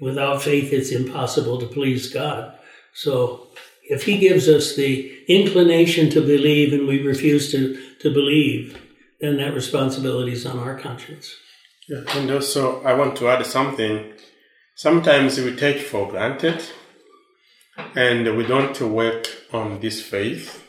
Without 0.00 0.42
faith, 0.42 0.72
it's 0.72 0.90
impossible 0.90 1.58
to 1.60 1.66
please 1.66 2.12
God. 2.12 2.58
So 2.92 3.48
if 3.88 4.04
He 4.04 4.18
gives 4.18 4.48
us 4.48 4.76
the 4.76 5.24
inclination 5.28 6.10
to 6.10 6.20
believe 6.20 6.72
and 6.72 6.86
we 6.86 7.02
refuse 7.02 7.50
to, 7.52 7.78
to 8.00 8.12
believe, 8.12 8.80
then 9.20 9.36
that 9.38 9.54
responsibility 9.54 10.32
is 10.32 10.46
on 10.46 10.58
our 10.58 10.78
conscience. 10.78 11.34
Yeah, 11.88 12.02
and 12.08 12.30
also 12.30 12.82
I 12.82 12.94
want 12.94 13.16
to 13.16 13.28
add 13.28 13.44
something. 13.46 14.12
Sometimes 14.76 15.38
we 15.38 15.54
take 15.54 15.80
for 15.82 16.08
granted 16.08 16.60
and 17.94 18.36
we 18.36 18.44
don't 18.44 18.80
work 18.80 19.28
on 19.52 19.80
this 19.80 20.02
faith 20.02 20.64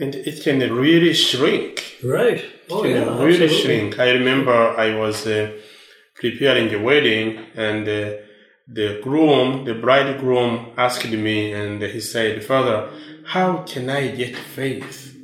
and 0.00 0.16
it 0.16 0.42
can 0.42 0.58
really 0.72 1.14
shrink. 1.14 1.98
Right. 2.02 2.44
Oh, 2.70 2.84
yeah. 2.84 3.22
really 3.22 3.44
absolutely. 3.44 3.58
shrink. 3.58 3.98
I 4.00 4.10
remember 4.10 4.52
I 4.52 4.96
was 4.96 5.26
uh, 5.28 5.52
preparing 6.14 6.74
a 6.74 6.82
wedding 6.82 7.46
and 7.54 7.88
uh, 7.88 8.16
the 8.66 9.00
groom, 9.00 9.64
the 9.64 9.74
bridegroom 9.74 10.72
asked 10.76 11.10
me 11.10 11.52
and 11.52 11.80
he 11.82 12.00
said, 12.00 12.44
Father, 12.44 12.90
how 13.26 13.58
can 13.62 13.88
I 13.90 14.08
get 14.08 14.34
faith? 14.34 15.16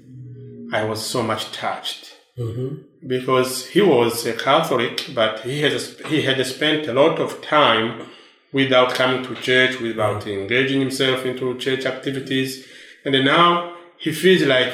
I 0.72 0.84
was 0.84 1.04
so 1.04 1.22
much 1.24 1.50
touched 1.50 2.05
Mm-hmm. 2.39 3.07
because 3.07 3.66
he 3.68 3.80
was 3.80 4.26
a 4.26 4.34
Catholic, 4.34 5.07
but 5.14 5.41
he 5.41 5.62
had 5.62 5.72
he 6.12 6.20
had 6.22 6.45
spent 6.47 6.87
a 6.87 6.93
lot 6.93 7.18
of 7.18 7.41
time 7.41 8.07
without 8.53 8.95
coming 8.95 9.22
to 9.24 9.34
church, 9.37 9.80
without 9.80 10.26
engaging 10.26 10.80
himself 10.80 11.24
into 11.24 11.57
church 11.59 11.87
activities, 11.87 12.66
and 13.05 13.14
now 13.24 13.74
he 13.99 14.12
feels 14.12 14.43
like 14.43 14.72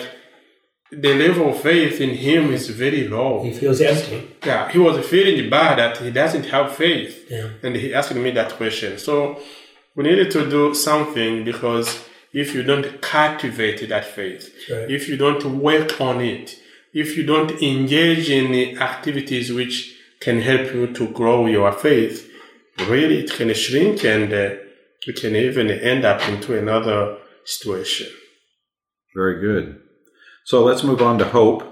the 0.91 1.15
level 1.15 1.51
of 1.51 1.61
faith 1.61 2.01
in 2.01 2.11
him 2.11 2.53
is 2.53 2.69
very 2.69 3.07
low. 3.09 3.43
He 3.43 3.53
feels 3.53 3.81
empty. 3.81 4.29
Yeah, 4.45 4.69
he 4.71 4.79
was 4.79 5.07
feeling 5.07 5.49
bad 5.49 5.79
that 5.79 5.99
he 5.99 6.11
doesn't 6.11 6.47
have 6.47 6.75
faith, 6.75 7.31
Yeah. 7.31 7.49
and 7.63 7.77
he 7.77 7.95
asked 7.95 8.15
me 8.15 8.31
that 8.33 8.51
question. 8.61 8.99
So 8.99 9.41
we 9.95 10.03
needed 10.05 10.31
to 10.33 10.51
do 10.51 10.75
something 10.75 11.45
because 11.45 11.89
if 12.33 12.55
you 12.55 12.63
don't 12.63 13.01
cultivate 13.01 13.89
that 13.89 14.05
faith, 14.05 14.45
Right. 14.71 14.91
if 14.91 15.09
you 15.09 15.17
don't 15.17 15.45
work 15.61 16.01
on 16.01 16.21
it, 16.21 16.57
if 16.93 17.16
you 17.16 17.24
don't 17.24 17.62
engage 17.62 18.30
in 18.30 18.78
activities 18.78 19.53
which 19.53 19.97
can 20.20 20.40
help 20.40 20.72
you 20.74 20.93
to 20.93 21.09
grow 21.09 21.47
your 21.47 21.72
faith, 21.72 22.30
really 22.88 23.20
it 23.20 23.32
can 23.32 23.53
shrink 23.55 24.05
and 24.05 24.32
uh, 24.32 24.55
you 25.07 25.12
can 25.12 25.34
even 25.34 25.70
end 25.70 26.05
up 26.05 26.26
into 26.28 26.57
another 26.57 27.18
situation. 27.45 28.09
Very 29.14 29.40
good. 29.40 29.80
So 30.45 30.62
let's 30.62 30.84
move 30.84 31.03
on 31.03 31.18
to 31.18 31.24
hope. 31.24 31.64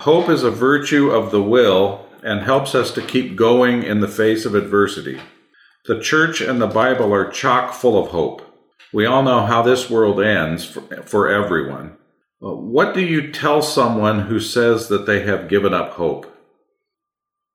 Hope 0.00 0.28
is 0.28 0.42
a 0.42 0.50
virtue 0.50 1.10
of 1.10 1.30
the 1.30 1.42
will 1.42 2.06
and 2.22 2.42
helps 2.42 2.74
us 2.74 2.90
to 2.92 3.02
keep 3.02 3.36
going 3.36 3.82
in 3.82 4.00
the 4.00 4.08
face 4.08 4.44
of 4.44 4.54
adversity. 4.54 5.20
The 5.86 6.00
church 6.00 6.40
and 6.40 6.60
the 6.60 6.66
Bible 6.66 7.12
are 7.12 7.30
chock 7.30 7.72
full 7.72 8.02
of 8.02 8.10
hope. 8.10 8.46
We 8.92 9.06
all 9.06 9.22
know 9.22 9.46
how 9.46 9.62
this 9.62 9.88
world 9.88 10.20
ends 10.20 10.64
for, 10.64 10.80
for 11.02 11.28
everyone. 11.28 11.96
Uh, 12.42 12.54
What 12.54 12.94
do 12.94 13.00
you 13.00 13.30
tell 13.32 13.62
someone 13.62 14.20
who 14.20 14.40
says 14.40 14.88
that 14.88 15.06
they 15.06 15.22
have 15.22 15.48
given 15.48 15.74
up 15.74 15.92
hope? 15.92 16.26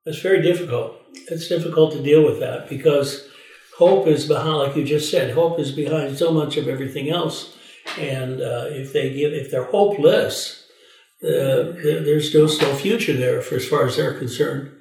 It's 0.05 0.19
very 0.19 0.41
difficult. 0.41 1.01
It's 1.31 1.47
difficult 1.47 1.93
to 1.93 2.03
deal 2.03 2.23
with 2.23 2.39
that 2.39 2.69
because 2.69 3.27
hope 3.77 4.07
is 4.07 4.27
behind, 4.27 4.57
like 4.57 4.75
you 4.75 4.83
just 4.83 5.09
said, 5.09 5.33
hope 5.33 5.59
is 5.59 5.71
behind 5.71 6.17
so 6.17 6.31
much 6.31 6.57
of 6.57 6.67
everything 6.67 7.09
else. 7.09 7.57
And 7.99 8.41
uh, 8.41 8.65
if 8.69 8.93
they 8.93 9.13
give, 9.13 9.33
if 9.33 9.49
they're 9.49 9.71
hopeless, 9.71 10.63
uh, 11.23 11.73
there's 11.81 12.33
no, 12.33 12.45
no 12.45 12.75
future 12.75 13.13
there 13.13 13.41
for 13.41 13.55
as 13.55 13.67
far 13.67 13.87
as 13.87 13.95
they're 13.95 14.17
concerned. 14.17 14.71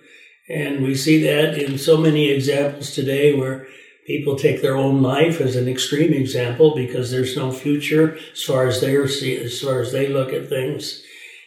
And 0.48 0.82
we 0.82 0.94
see 0.94 1.22
that 1.22 1.56
in 1.56 1.78
so 1.78 1.96
many 1.96 2.30
examples 2.30 2.94
today 2.94 3.34
where 3.34 3.66
people 4.06 4.36
take 4.36 4.60
their 4.60 4.76
own 4.76 5.02
life 5.02 5.40
as 5.40 5.56
an 5.56 5.68
extreme 5.68 6.12
example 6.12 6.74
because 6.74 7.10
there's 7.10 7.36
no 7.36 7.52
future 7.52 8.18
as 8.32 8.42
far 8.42 8.66
as 8.66 8.80
they 8.80 9.06
see, 9.06 9.36
as 9.36 9.60
far 9.60 9.80
as 9.80 9.92
they 9.92 10.08
look 10.08 10.32
at 10.32 10.48
things. 10.48 11.02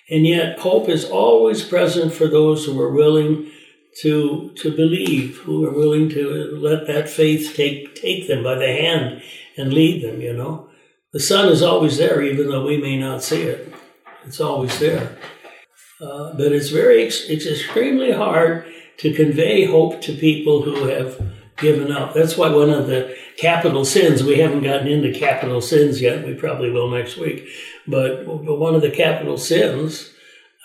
And 0.10 0.26
yet 0.26 0.60
hope 0.60 0.90
is 0.90 1.06
always 1.06 1.64
present 1.64 2.14
for 2.14 2.28
those 2.28 2.66
who 2.66 2.80
are 2.82 2.92
willing 2.92 3.52
to 4.02 4.52
to 4.56 4.76
believe, 4.76 5.38
who 5.38 5.66
are 5.66 5.74
willing 5.74 6.10
to 6.10 6.58
let 6.62 6.88
that 6.88 7.10
faith 7.10 7.54
take 7.56 7.96
take 7.96 8.28
them 8.28 8.44
by 8.44 8.56
the 8.56 8.68
hand 8.68 9.22
and 9.58 9.74
lead 9.74 10.04
them, 10.04 10.22
you 10.22 10.34
know. 10.34 10.70
The 11.14 11.20
sun 11.20 11.50
is 11.50 11.62
always 11.62 11.98
there 11.98 12.22
even 12.22 12.48
though 12.48 12.66
we 12.66 12.78
may 12.78 12.98
not 12.98 13.24
see 13.24 13.42
it. 13.42 13.74
It's 14.26 14.40
always 14.40 14.78
there. 14.80 15.18
Uh, 16.00 16.34
but 16.34 16.52
it's 16.52 16.70
very 16.70 17.04
it's 17.04 17.46
extremely 17.46 18.12
hard 18.12 18.66
to 18.98 19.14
convey 19.14 19.66
hope 19.66 20.02
to 20.02 20.14
people 20.14 20.62
who 20.62 20.88
have 20.88 21.20
given 21.58 21.92
up. 21.92 22.14
That's 22.14 22.38
why 22.38 22.50
one 22.50 22.70
of 22.70 22.88
the 22.88 23.16
capital 23.38 23.86
sins, 23.86 24.24
we 24.24 24.38
haven't 24.38 24.64
gotten 24.64 24.88
into 24.88 25.18
capital 25.18 25.62
sins 25.62 26.02
yet, 26.02 26.26
we 26.26 26.34
probably 26.34 26.72
will 26.72 26.90
next 26.90 27.18
week, 27.18 27.48
but, 27.88 28.26
one 28.26 28.76
of 28.76 28.82
the 28.82 28.92
capital 28.92 29.38
sins, 29.38 30.14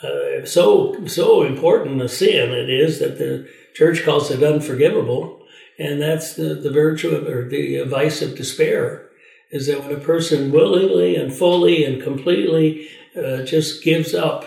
uh, 0.03 0.45
so, 0.45 1.07
so 1.07 1.43
important 1.43 2.03
a 2.03 2.09
sin 2.09 2.51
it 2.51 2.68
is 2.68 2.99
that 2.99 3.18
the 3.18 3.49
church 3.74 4.05
calls 4.05 4.30
it 4.30 4.43
unforgivable, 4.43 5.47
and 5.78 6.01
that's 6.01 6.34
the, 6.34 6.55
the 6.55 6.70
virtue 6.70 7.11
of, 7.11 7.26
or 7.26 7.49
the 7.49 7.82
vice 7.84 8.20
of 8.22 8.36
despair, 8.36 9.11
is 9.51 9.66
that 9.66 9.82
when 9.82 9.93
a 9.95 10.01
person 10.01 10.51
willingly 10.51 11.14
and 11.16 11.32
fully 11.32 11.84
and 11.84 12.03
completely 12.03 12.88
uh, 13.16 13.43
just 13.43 13.84
gives 13.84 14.14
up 14.14 14.45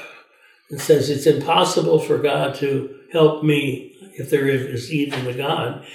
and 0.70 0.82
says 0.82 1.10
it's 1.10 1.28
impossible 1.28 2.00
for 2.00 2.18
God 2.18 2.56
to 2.56 2.96
help 3.12 3.44
me 3.44 3.96
if 4.18 4.30
there 4.30 4.48
is 4.48 4.92
even 4.92 5.28
a 5.28 5.34
God, 5.34 5.86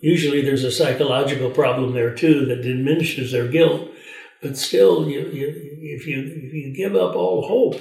usually 0.00 0.42
there's 0.42 0.64
a 0.64 0.72
psychological 0.72 1.50
problem 1.50 1.94
there 1.94 2.14
too 2.14 2.46
that 2.46 2.62
diminishes 2.62 3.32
their 3.32 3.48
guilt. 3.48 3.90
But 4.42 4.56
still, 4.56 5.08
you, 5.08 5.20
you, 5.20 5.48
if 5.80 6.06
you 6.06 6.22
if 6.22 6.52
you 6.52 6.74
give 6.76 6.94
up 6.94 7.16
all 7.16 7.48
hope, 7.48 7.80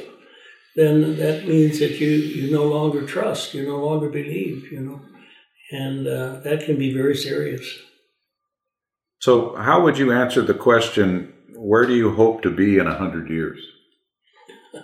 then 0.76 1.18
that 1.18 1.48
means 1.48 1.80
that 1.80 2.00
you 2.00 2.10
you 2.10 2.52
no 2.52 2.64
longer 2.64 3.06
trust, 3.06 3.54
you 3.54 3.68
no 3.68 3.86
longer 3.86 4.10
believe, 4.10 4.72
you 4.72 4.80
know, 4.80 5.02
and 5.72 6.08
uh, 6.08 6.40
that 6.40 6.66
can 6.66 6.78
be 6.78 6.94
very 6.94 7.16
serious. 7.16 7.68
So, 9.20 9.56
how 9.56 9.82
would 9.84 9.98
you 9.98 10.12
answer 10.12 10.42
the 10.42 10.54
question? 10.54 11.34
Where 11.56 11.86
do 11.86 11.96
you 11.96 12.14
hope 12.14 12.42
to 12.44 12.52
be 12.52 12.78
in 12.78 12.88
a 12.88 12.96
hundred 12.96 13.30
years? 13.30 13.60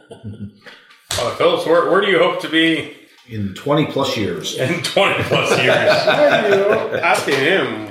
Uh, 1.20 1.36
Phillips, 1.36 1.66
where, 1.66 1.92
where 1.92 2.00
do 2.00 2.08
you 2.08 2.18
hope 2.18 2.40
to 2.40 2.48
be 2.48 2.96
In 3.32 3.54
20 3.54 3.86
plus 3.88 4.18
years. 4.18 4.58
in 4.60 4.84
20 4.84 5.24
plus 5.24 5.50
years? 5.58 5.68
Asking 7.02 7.36
him. 7.36 7.88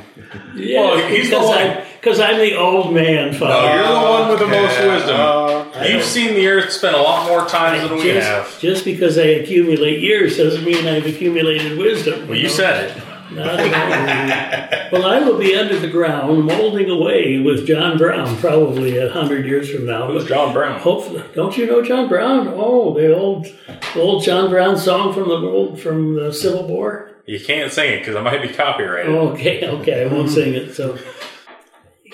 Yeah, 0.55 0.81
Well, 0.81 1.09
he's 1.09 1.31
the 1.31 1.37
because 1.37 1.49
one- 1.49 1.59
I'm, 1.59 1.85
because 2.01 2.21
I'm 2.21 2.39
the 2.39 2.57
old 2.57 2.95
man, 2.95 3.33
No, 3.39 3.75
you're 3.75 3.89
the 3.89 4.09
one 4.09 4.29
with 4.31 4.39
the 4.39 4.47
most 4.47 4.79
Okay. 4.79 4.89
wisdom. 4.89 5.17
Uh, 5.21 5.85
You've 5.89 6.05
seen 6.05 6.35
the 6.35 6.47
earth 6.49 6.71
spend 6.73 6.95
a 6.95 7.01
lot 7.03 7.27
more 7.29 7.47
times 7.47 7.83
than 7.89 7.97
we 7.99 8.05
just, 8.05 8.27
have. 8.29 8.59
just 8.61 8.85
because 8.85 9.19
I 9.19 9.23
accumulate 9.23 10.01
years 10.01 10.37
doesn't 10.37 10.65
mean 10.65 10.87
I've 10.87 11.07
accumulated 11.07 11.77
wisdom. 11.79 12.29
Well, 12.29 12.37
you 12.37 12.45
know? 12.45 12.49
said 12.49 12.91
it. 12.97 13.03
Not 13.33 13.61
at 13.61 14.91
all. 14.93 15.01
well, 15.01 15.07
I 15.07 15.21
will 15.21 15.39
be 15.39 15.55
under 15.55 15.79
the 15.79 15.89
ground 15.89 16.45
molding 16.45 16.91
away 16.91 17.39
with 17.39 17.67
John 17.67 17.97
Brown 17.97 18.37
probably 18.39 18.99
a 18.99 19.11
hundred 19.11 19.47
years 19.47 19.71
from 19.71 19.87
now. 19.87 20.09
Who's 20.09 20.27
John 20.27 20.53
Brown? 20.53 20.81
Hopefully, 20.81 21.25
don't 21.35 21.57
you 21.57 21.67
know 21.67 21.83
John 21.83 22.09
Brown? 22.09 22.49
Oh, 22.49 22.95
the 22.95 23.17
old, 23.17 23.47
the 23.95 24.01
old 24.01 24.25
John 24.25 24.51
Brown 24.51 24.77
song 24.77 25.13
from 25.13 25.29
the 25.29 25.37
old 25.37 25.81
from 25.81 26.15
the 26.15 26.33
Civil 26.33 26.67
War. 26.67 27.11
You 27.27 27.39
can't 27.39 27.71
sing 27.71 27.93
it 27.93 27.99
because 28.01 28.17
it 28.17 28.23
might 28.23 28.43
be 28.43 28.49
copyrighted. 28.53 29.15
Okay, 29.15 29.69
okay, 29.69 30.05
I 30.05 30.13
won't 30.13 30.31
sing 30.39 30.55
it. 30.55 30.75
So, 30.75 30.99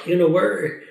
you 0.04 0.16
know 0.16 0.28
where. 0.28 0.82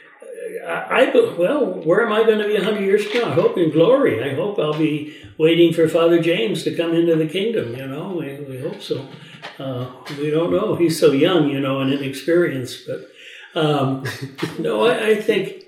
I, 0.66 1.12
I 1.14 1.36
well, 1.38 1.66
where 1.84 2.04
am 2.04 2.12
I 2.12 2.24
going 2.24 2.40
to 2.40 2.48
be 2.48 2.56
a 2.56 2.64
hundred 2.64 2.86
years 2.86 3.06
from 3.06 3.22
now? 3.22 3.28
I 3.30 3.34
hope 3.34 3.58
in 3.58 3.72
glory. 3.72 4.24
I 4.24 4.34
hope 4.34 4.58
I'll 4.58 4.78
be 4.78 5.16
waiting 5.38 5.74
for 5.74 5.88
Father 5.88 6.20
James 6.20 6.64
to 6.64 6.76
come 6.76 6.96
into 6.96 7.16
the 7.16 7.28
kingdom. 7.28 7.76
You 7.76 7.86
know, 7.86 8.16
we, 8.20 8.36
we 8.40 8.60
hope 8.60 8.82
so. 8.82 9.08
Uh, 9.60 9.92
we 10.20 10.30
don't 10.32 10.52
know. 10.52 10.76
He's 10.76 11.00
so 11.00 11.12
young, 11.12 11.50
you 11.50 11.60
know, 11.60 11.80
and 11.80 11.92
inexperienced. 11.94 12.88
But 12.88 13.60
um, 13.60 14.04
no, 14.60 14.86
I, 14.88 15.10
I 15.10 15.16
think 15.16 15.64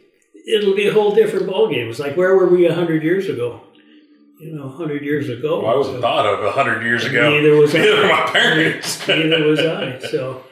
it'll 0.48 0.76
be 0.76 0.88
a 0.88 0.94
whole 0.94 1.16
different 1.16 1.48
ballgame. 1.48 1.90
It's 1.90 2.00
like 2.00 2.16
where 2.18 2.36
were 2.36 2.48
we 2.48 2.66
a 2.68 2.74
hundred 2.74 3.04
years 3.04 3.30
ago? 3.30 3.62
You 4.40 4.54
know, 4.54 4.66
a 4.66 4.70
hundred 4.70 5.04
years 5.04 5.30
ago. 5.30 5.62
Well, 5.64 5.74
I 5.74 5.78
wasn't 5.78 5.98
So- 5.98 6.02
thought 6.02 6.26
of 6.26 6.44
a 6.46 6.52
hundred 6.52 6.84
years 6.84 7.06
ago. 7.06 7.30
Neither 7.32 7.56
was 7.56 7.74
I. 7.74 7.80
Neither 7.80 8.04
my 8.08 8.30
parents. 8.32 9.00
Neither 9.08 9.44
was 9.48 9.60
I. 9.60 10.00
So, 10.00 10.44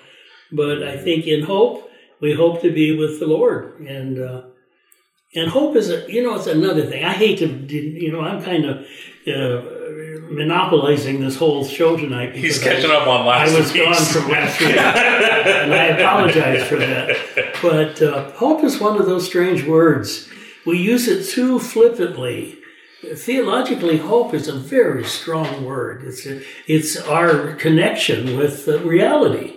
but 0.51 0.82
I 0.84 0.97
think 0.97 1.28
in 1.28 1.43
hope, 1.43 1.89
we 2.21 2.34
hope 2.34 2.61
to 2.61 2.71
be 2.71 2.97
with 2.97 3.19
the 3.19 3.28
Lord, 3.28 3.80
and 3.82 4.19
uh, 4.19 4.41
and 5.36 5.49
hope 5.49 5.75
is 5.75 5.89
a 5.89 6.11
you 6.11 6.23
know 6.23 6.36
it's 6.36 6.47
another 6.47 6.86
thing. 6.86 7.03
I 7.03 7.13
hate 7.13 7.39
to 7.39 7.47
you 7.47 8.11
know 8.11 8.21
I'm 8.21 8.43
kind 8.43 8.65
of 8.65 8.86
uh, 9.27 10.29
monopolizing 10.29 11.19
this 11.19 11.38
whole 11.38 11.65
show 11.65 11.97
tonight. 11.97 12.36
He's 12.36 12.61
catching 12.61 12.91
I, 12.91 12.95
up 12.95 13.07
on 13.07 13.25
last 13.25 13.51
I 13.51 13.59
was 13.59 13.71
gone 13.71 13.93
from 13.93 14.31
last 14.31 14.59
week, 14.59 14.69
and 14.77 15.73
I 15.73 15.86
apologize 15.88 16.67
for 16.67 16.77
that. 16.77 17.17
But 17.61 18.01
uh, 18.01 18.31
hope 18.31 18.63
is 18.63 18.79
one 18.79 18.99
of 18.99 19.05
those 19.05 19.25
strange 19.25 19.63
words. 19.63 20.29
We 20.65 20.79
use 20.79 21.07
it 21.07 21.29
too 21.29 21.59
flippantly 21.59 22.57
theologically, 23.13 23.97
hope 23.97 24.33
is 24.33 24.47
a 24.47 24.53
very 24.53 25.03
strong 25.03 25.63
word. 25.63 26.03
It's 26.03 26.25
a, 26.25 26.41
it's 26.67 26.97
our 26.97 27.53
connection 27.55 28.38
with 28.38 28.67
uh, 28.67 28.79
reality. 28.79 29.54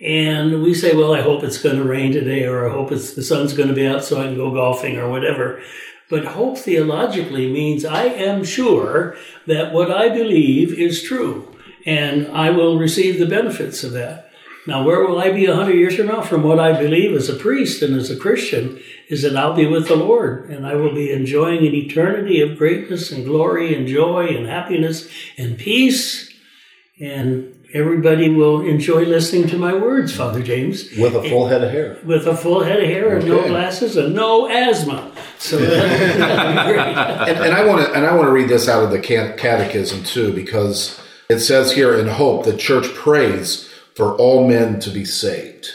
And 0.00 0.62
we 0.62 0.74
say, 0.74 0.94
well, 0.94 1.14
I 1.14 1.22
hope 1.22 1.42
it's 1.42 1.62
going 1.62 1.76
to 1.76 1.84
rain 1.84 2.12
today, 2.12 2.44
or 2.44 2.68
I 2.68 2.72
hope 2.72 2.92
it's 2.92 3.14
the 3.14 3.22
sun's 3.22 3.54
going 3.54 3.68
to 3.68 3.74
be 3.74 3.86
out 3.86 4.04
so 4.04 4.20
I 4.20 4.24
can 4.24 4.36
go 4.36 4.50
golfing, 4.50 4.98
or 4.98 5.08
whatever. 5.08 5.62
But 6.10 6.26
hope 6.26 6.58
theologically 6.58 7.50
means 7.50 7.84
I 7.84 8.04
am 8.04 8.44
sure 8.44 9.16
that 9.46 9.72
what 9.72 9.90
I 9.90 10.08
believe 10.10 10.78
is 10.78 11.02
true, 11.02 11.56
and 11.86 12.28
I 12.28 12.50
will 12.50 12.78
receive 12.78 13.18
the 13.18 13.26
benefits 13.26 13.82
of 13.82 13.92
that. 13.92 14.30
Now, 14.66 14.84
where 14.84 15.06
will 15.06 15.18
I 15.18 15.30
be 15.30 15.46
a 15.46 15.54
hundred 15.54 15.76
years 15.76 15.96
from 15.96 16.08
now? 16.08 16.22
From 16.22 16.42
what 16.42 16.58
I 16.58 16.78
believe 16.78 17.16
as 17.16 17.28
a 17.28 17.36
priest 17.36 17.82
and 17.82 17.94
as 17.96 18.10
a 18.10 18.16
Christian, 18.16 18.80
is 19.08 19.22
that 19.22 19.36
I'll 19.36 19.54
be 19.54 19.66
with 19.66 19.88
the 19.88 19.96
Lord, 19.96 20.50
and 20.50 20.66
I 20.66 20.74
will 20.74 20.92
be 20.92 21.12
enjoying 21.12 21.66
an 21.66 21.74
eternity 21.74 22.40
of 22.40 22.58
greatness 22.58 23.12
and 23.12 23.24
glory 23.24 23.74
and 23.74 23.86
joy 23.86 24.26
and 24.26 24.46
happiness 24.46 25.08
and 25.38 25.56
peace, 25.56 26.32
and 27.00 27.55
everybody 27.74 28.28
will 28.28 28.60
enjoy 28.66 29.04
listening 29.04 29.48
to 29.48 29.58
my 29.58 29.74
words, 29.74 30.14
Father 30.14 30.42
James, 30.42 30.90
With 30.98 31.14
a 31.14 31.22
full 31.28 31.46
head 31.48 31.62
of 31.62 31.70
hair. 31.70 31.98
with 32.04 32.26
a 32.26 32.36
full 32.36 32.62
head 32.62 32.80
of 32.80 32.88
hair 32.88 33.16
and 33.16 33.26
no 33.26 33.46
glasses 33.46 33.96
and 33.96 34.14
no 34.14 34.48
asthma. 34.48 35.12
So 35.38 35.58
that, 35.58 35.68
that'd 36.18 36.66
be 36.66 36.72
great. 36.72 37.36
and, 37.36 37.44
and 37.46 37.54
I 37.54 37.64
want 37.66 37.86
to 37.86 37.92
and 37.92 38.06
I 38.06 38.14
want 38.14 38.26
to 38.28 38.32
read 38.32 38.48
this 38.48 38.68
out 38.68 38.82
of 38.84 38.90
the 38.90 39.00
catechism 39.00 40.02
too 40.04 40.32
because 40.32 41.00
it 41.28 41.40
says 41.40 41.72
here 41.72 41.98
in 41.98 42.06
hope 42.08 42.44
the 42.44 42.56
church 42.56 42.86
prays 42.94 43.68
for 43.94 44.14
all 44.16 44.46
men 44.48 44.80
to 44.80 44.90
be 44.90 45.04
saved. 45.04 45.68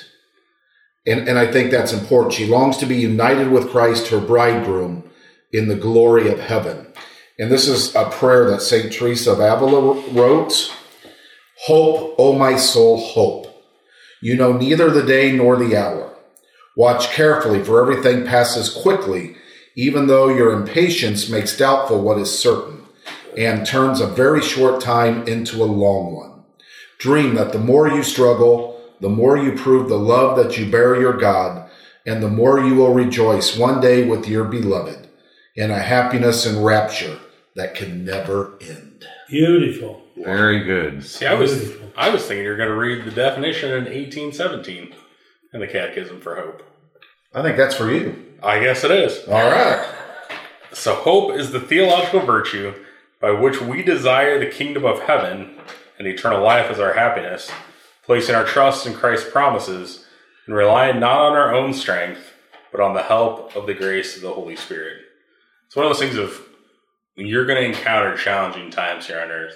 And 1.05 1.27
and 1.27 1.37
I 1.37 1.51
think 1.51 1.71
that's 1.71 1.93
important. 1.93 2.33
She 2.33 2.45
longs 2.47 2.77
to 2.77 2.85
be 2.85 2.95
united 2.97 3.49
with 3.51 3.69
Christ 3.69 4.07
her 4.09 4.19
bridegroom 4.19 5.09
in 5.51 5.67
the 5.67 5.75
glory 5.75 6.31
of 6.31 6.39
heaven. 6.39 6.87
And 7.39 7.51
this 7.51 7.67
is 7.67 7.95
a 7.95 8.09
prayer 8.09 8.49
that 8.51 8.61
St. 8.61 8.93
Teresa 8.93 9.31
of 9.33 9.39
Avila 9.39 9.93
wrote. 10.11 10.75
Hope, 11.65 12.15
O 12.17 12.33
my 12.33 12.55
soul, 12.55 12.97
hope. 12.97 13.47
You 14.19 14.35
know 14.35 14.53
neither 14.53 14.89
the 14.89 15.05
day 15.05 15.31
nor 15.31 15.55
the 15.55 15.77
hour. 15.77 16.15
Watch 16.75 17.09
carefully, 17.11 17.63
for 17.63 17.81
everything 17.81 18.25
passes 18.25 18.69
quickly, 18.69 19.35
even 19.75 20.07
though 20.07 20.29
your 20.29 20.53
impatience 20.53 21.29
makes 21.29 21.57
doubtful 21.57 22.01
what 22.01 22.17
is 22.17 22.37
certain, 22.37 22.85
and 23.37 23.65
turns 23.65 24.01
a 24.01 24.07
very 24.07 24.41
short 24.41 24.81
time 24.81 25.27
into 25.27 25.61
a 25.61 25.65
long 25.65 26.15
one. 26.15 26.43
Dream 26.97 27.35
that 27.35 27.51
the 27.51 27.59
more 27.59 27.87
you 27.87 28.01
struggle, 28.01 28.81
the 28.99 29.09
more 29.09 29.37
you 29.37 29.51
prove 29.53 29.87
the 29.87 29.97
love 29.97 30.37
that 30.37 30.57
you 30.57 30.69
bear 30.69 30.99
your 30.99 31.17
God, 31.17 31.69
and 32.05 32.23
the 32.23 32.29
more 32.29 32.59
you 32.59 32.75
will 32.75 32.93
rejoice 32.93 33.57
one 33.57 33.79
day 33.81 34.07
with 34.07 34.27
your 34.27 34.45
beloved 34.45 35.07
in 35.55 35.69
a 35.69 35.79
happiness 35.79 36.45
and 36.45 36.65
rapture 36.65 37.19
that 37.55 37.75
can 37.75 38.03
never 38.05 38.57
end. 38.61 39.05
Beautiful. 39.29 40.01
Very 40.23 40.63
good. 40.63 41.03
See, 41.05 41.25
I 41.25 41.33
was 41.33 41.71
I 41.95 42.09
was 42.09 42.25
thinking 42.25 42.43
you're 42.43 42.57
going 42.57 42.69
to 42.69 42.75
read 42.75 43.05
the 43.05 43.11
definition 43.11 43.69
in 43.69 43.85
1817 43.85 44.95
in 45.53 45.59
the 45.59 45.67
Catechism 45.67 46.21
for 46.21 46.35
Hope. 46.35 46.63
I 47.33 47.41
think 47.41 47.57
that's 47.57 47.75
for 47.75 47.91
you. 47.91 48.37
I 48.43 48.59
guess 48.59 48.83
it 48.83 48.91
is. 48.91 49.27
All 49.27 49.33
right. 49.33 49.87
So, 50.73 50.95
hope 50.95 51.35
is 51.35 51.51
the 51.51 51.59
theological 51.59 52.21
virtue 52.21 52.73
by 53.19 53.31
which 53.31 53.61
we 53.61 53.83
desire 53.83 54.39
the 54.39 54.49
kingdom 54.51 54.85
of 54.85 55.01
heaven 55.01 55.57
and 55.99 56.07
eternal 56.07 56.41
life 56.41 56.71
as 56.71 56.79
our 56.79 56.93
happiness, 56.93 57.51
placing 58.03 58.35
our 58.35 58.45
trust 58.45 58.87
in 58.87 58.93
Christ's 58.93 59.29
promises 59.29 60.05
and 60.47 60.55
relying 60.55 60.99
not 60.99 61.19
on 61.19 61.33
our 61.33 61.53
own 61.53 61.73
strength, 61.73 62.33
but 62.71 62.81
on 62.81 62.93
the 62.93 63.03
help 63.03 63.55
of 63.55 63.67
the 63.67 63.73
grace 63.73 64.15
of 64.15 64.23
the 64.23 64.33
Holy 64.33 64.55
Spirit. 64.55 65.01
It's 65.67 65.75
one 65.75 65.85
of 65.85 65.91
those 65.91 65.99
things 65.99 66.17
of 66.17 66.41
when 67.15 67.27
you're 67.27 67.45
going 67.45 67.61
to 67.61 67.77
encounter 67.77 68.17
challenging 68.17 68.71
times 68.71 69.07
here 69.07 69.21
on 69.21 69.29
earth. 69.29 69.55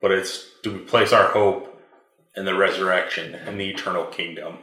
But 0.00 0.10
it's 0.10 0.50
do 0.62 0.72
we 0.72 0.78
place 0.78 1.12
our 1.12 1.28
hope 1.28 1.80
in 2.36 2.44
the 2.44 2.54
resurrection 2.54 3.34
and 3.34 3.60
the 3.60 3.68
eternal 3.68 4.04
kingdom? 4.04 4.58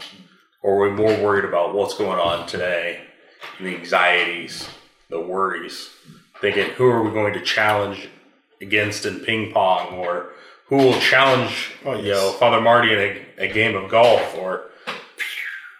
Or 0.61 0.75
are 0.75 0.89
we 0.89 0.95
more 0.95 1.23
worried 1.23 1.45
about 1.45 1.73
what's 1.73 1.97
going 1.97 2.19
on 2.19 2.47
today, 2.47 3.01
and 3.57 3.67
the 3.67 3.75
anxieties, 3.75 4.67
the 5.09 5.21
worries, 5.21 5.89
thinking 6.41 6.71
who 6.71 6.85
are 6.85 7.03
we 7.03 7.11
going 7.11 7.33
to 7.33 7.41
challenge 7.41 8.09
against 8.61 9.05
in 9.05 9.19
ping 9.19 9.51
pong, 9.51 9.93
or 9.93 10.29
who 10.65 10.77
will 10.77 10.99
challenge 10.99 11.73
Oh, 11.85 11.95
you 11.95 12.11
know 12.11 12.31
Father 12.33 12.59
Marty 12.59 12.93
in 12.93 12.99
a, 12.99 13.45
a 13.45 13.53
game 13.53 13.75
of 13.75 13.89
golf, 13.89 14.35
or 14.35 14.71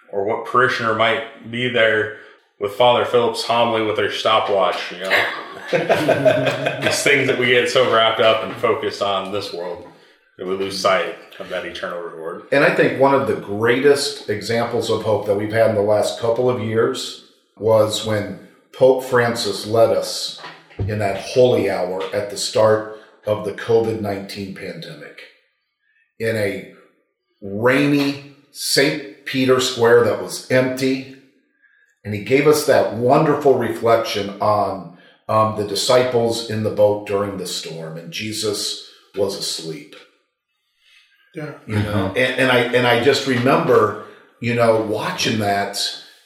or 0.10 0.26
what 0.26 0.46
parishioner 0.46 0.96
might 0.96 1.52
be 1.52 1.68
there 1.70 2.20
with 2.60 2.74
Father 2.74 3.06
Phillips 3.06 3.44
homily 3.44 3.84
with 3.84 3.96
their 3.96 4.12
stopwatch, 4.12 4.92
you 4.92 5.00
know. 5.00 5.10
These 6.82 7.04
things 7.04 7.28
that 7.28 7.38
we 7.38 7.48
get 7.48 7.70
so 7.70 7.94
wrapped 7.94 8.22
up 8.22 8.44
and 8.44 8.56
focused 8.56 9.02
on 9.02 9.32
this 9.32 9.54
world 9.54 9.88
that 10.38 10.46
we 10.46 10.56
lose 10.56 10.80
sight 10.80 11.16
of 11.40 11.50
that 11.50 11.66
eternal 11.66 12.00
reward. 12.00 12.44
And 12.52 12.64
I 12.64 12.74
think 12.74 13.00
one 13.00 13.14
of 13.14 13.28
the 13.28 13.36
greatest 13.36 14.30
examples 14.30 14.90
of 14.90 15.04
hope 15.04 15.26
that 15.26 15.36
we've 15.36 15.52
had 15.52 15.70
in 15.70 15.76
the 15.76 15.82
last 15.82 16.20
couple 16.20 16.50
of 16.50 16.62
years 16.62 17.32
was 17.58 18.06
when 18.06 18.48
Pope 18.72 19.04
Francis 19.04 19.66
led 19.66 19.96
us 19.96 20.42
in 20.80 21.00
that 21.00 21.20
holy 21.20 21.70
hour 21.70 22.04
at 22.14 22.30
the 22.30 22.38
start 22.38 23.00
of 23.26 23.46
the 23.46 23.54
COVID 23.54 24.00
19 24.00 24.56
pandemic 24.56 25.22
in 26.20 26.36
a 26.36 26.74
rainy 27.42 28.36
St. 28.52 29.26
Peter 29.26 29.60
Square 29.60 30.06
that 30.06 30.22
was 30.22 30.50
empty. 30.50 31.17
And 32.08 32.16
he 32.16 32.24
gave 32.24 32.48
us 32.48 32.66
that 32.68 32.94
wonderful 32.94 33.58
reflection 33.58 34.30
on 34.40 34.98
um, 35.28 35.58
the 35.58 35.68
disciples 35.68 36.50
in 36.50 36.64
the 36.64 36.70
boat 36.70 37.06
during 37.06 37.36
the 37.36 37.46
storm, 37.46 37.98
and 37.98 38.14
Jesus 38.14 38.90
was 39.14 39.36
asleep. 39.36 39.94
Yeah. 41.36 41.56
you 41.68 41.76
know? 41.76 42.14
And, 42.16 42.18
and 42.18 42.52
i 42.52 42.60
and 42.60 42.88
i 42.88 43.04
just 43.04 43.28
remember 43.28 44.06
you 44.40 44.56
know 44.56 44.82
watching 44.82 45.40
that 45.40 45.78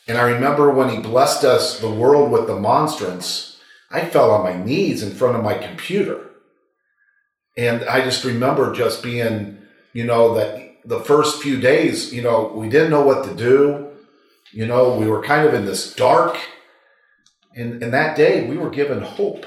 and 0.08 0.18
i 0.18 0.22
remember 0.22 0.70
when 0.70 0.90
he 0.90 1.00
blessed 1.00 1.44
us 1.44 1.80
the 1.80 1.90
world 1.90 2.32
with 2.32 2.48
the 2.48 2.56
monstrance 2.56 3.60
i 3.90 4.06
fell 4.06 4.32
on 4.32 4.44
my 4.44 4.64
knees 4.64 5.02
in 5.02 5.12
front 5.12 5.36
of 5.36 5.44
my 5.44 5.56
computer. 5.56 6.30
And 7.58 7.84
i 7.86 8.02
just 8.02 8.24
remember 8.24 8.72
just 8.74 9.02
being 9.02 9.58
you 9.94 10.06
know 10.06 10.36
that 10.36 10.78
the 10.86 11.00
first 11.00 11.42
few 11.42 11.60
days 11.60 12.14
you 12.14 12.22
know 12.22 12.54
we 12.56 12.70
didn't 12.70 12.92
know 12.92 13.02
what 13.02 13.26
to 13.26 13.34
do 13.34 13.91
you 14.54 14.66
know 14.66 14.96
we 14.98 15.08
were 15.08 15.22
kind 15.24 15.48
of 15.48 15.54
in 15.54 15.66
this 15.66 15.94
dark 15.96 16.38
and 17.56 17.82
and 17.84 17.94
that 17.94 18.16
day 18.18 18.48
we 18.48 18.58
were 18.58 18.70
given 18.70 19.02
hope 19.02 19.46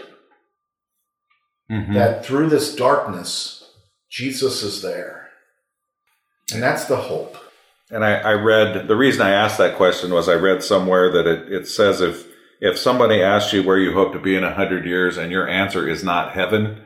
Mhm. 1.71 1.95
that 1.95 2.25
through 2.27 2.49
this 2.51 2.75
darkness, 2.77 3.65
Jesus 4.11 4.63
is 4.63 4.83
there. 4.83 5.31
And 6.53 6.63
that's 6.63 6.85
the 6.85 6.97
hope. 6.97 7.39
And 7.91 8.05
I, 8.05 8.17
I 8.17 8.33
read 8.35 8.87
the 8.87 8.97
reason 8.97 9.23
I 9.23 9.31
asked 9.31 9.57
that 9.59 9.77
question 9.77 10.13
was 10.13 10.29
I 10.29 10.35
read 10.35 10.63
somewhere 10.63 11.11
that 11.13 11.27
it, 11.27 11.51
it 11.53 11.67
says 11.69 12.01
if 12.03 12.27
if 12.61 12.79
somebody 12.79 13.23
asks 13.23 13.53
you 13.55 13.63
where 13.63 13.79
you 13.79 13.93
hope 13.95 14.13
to 14.13 14.19
be 14.19 14.37
in 14.37 14.45
a 14.45 14.55
hundred 14.55 14.85
years 14.87 15.17
and 15.17 15.33
your 15.33 15.49
answer 15.49 15.89
is 15.89 16.05
not 16.05 16.33
heaven, 16.33 16.83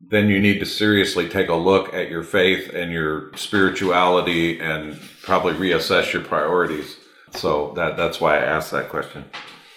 then 0.00 0.28
you 0.28 0.40
need 0.40 0.58
to 0.58 0.66
seriously 0.66 1.28
take 1.28 1.48
a 1.48 1.54
look 1.54 1.94
at 1.94 2.10
your 2.10 2.22
faith 2.24 2.72
and 2.74 2.90
your 2.92 3.32
spirituality 3.36 4.58
and 4.60 5.00
probably 5.22 5.54
reassess 5.54 6.12
your 6.12 6.22
priorities. 6.22 6.96
So 7.34 7.72
that 7.76 7.96
that's 7.96 8.20
why 8.20 8.38
I 8.38 8.44
asked 8.44 8.72
that 8.72 8.88
question. 8.88 9.24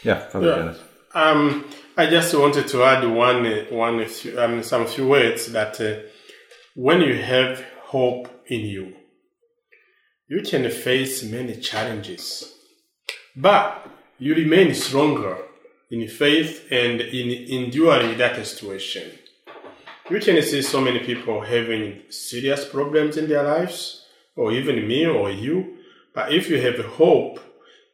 Yeah, 0.04 0.20
Father 0.28 0.48
Yeah. 0.48 0.56
Dennis. 0.56 0.80
Um, 1.14 1.66
I 1.98 2.08
just 2.08 2.34
wanted 2.36 2.68
to 2.68 2.84
add 2.84 3.08
one, 3.08 3.46
uh, 3.46 3.66
one, 3.70 4.06
few, 4.06 4.38
um, 4.40 4.62
some 4.64 4.86
few 4.86 5.08
words 5.08 5.52
that 5.54 5.80
uh, 5.80 6.02
when 6.76 7.02
you 7.02 7.16
have 7.16 7.64
hope 7.86 8.28
in 8.48 8.62
you, 8.62 8.94
you 10.28 10.42
can 10.42 10.70
face 10.70 11.24
many 11.24 11.56
challenges, 11.56 12.54
but 13.36 13.88
you 14.20 14.36
remain 14.36 14.74
stronger 14.74 15.38
in 15.90 16.08
faith 16.08 16.66
and 16.70 17.00
in 17.00 17.30
enduring 17.64 18.18
that 18.18 18.46
situation. 18.46 19.12
You 20.10 20.20
can 20.20 20.42
see 20.42 20.62
so 20.62 20.82
many 20.82 21.00
people 21.00 21.42
having 21.42 22.02
serious 22.10 22.66
problems 22.66 23.18
in 23.18 23.30
their 23.30 23.44
lives, 23.44 24.06
or 24.36 24.52
even 24.52 24.88
me 24.88 25.06
or 25.06 25.32
you, 25.32 25.78
but 26.14 26.34
if 26.34 26.50
you 26.50 26.60
have 26.62 26.84
hope, 26.86 27.40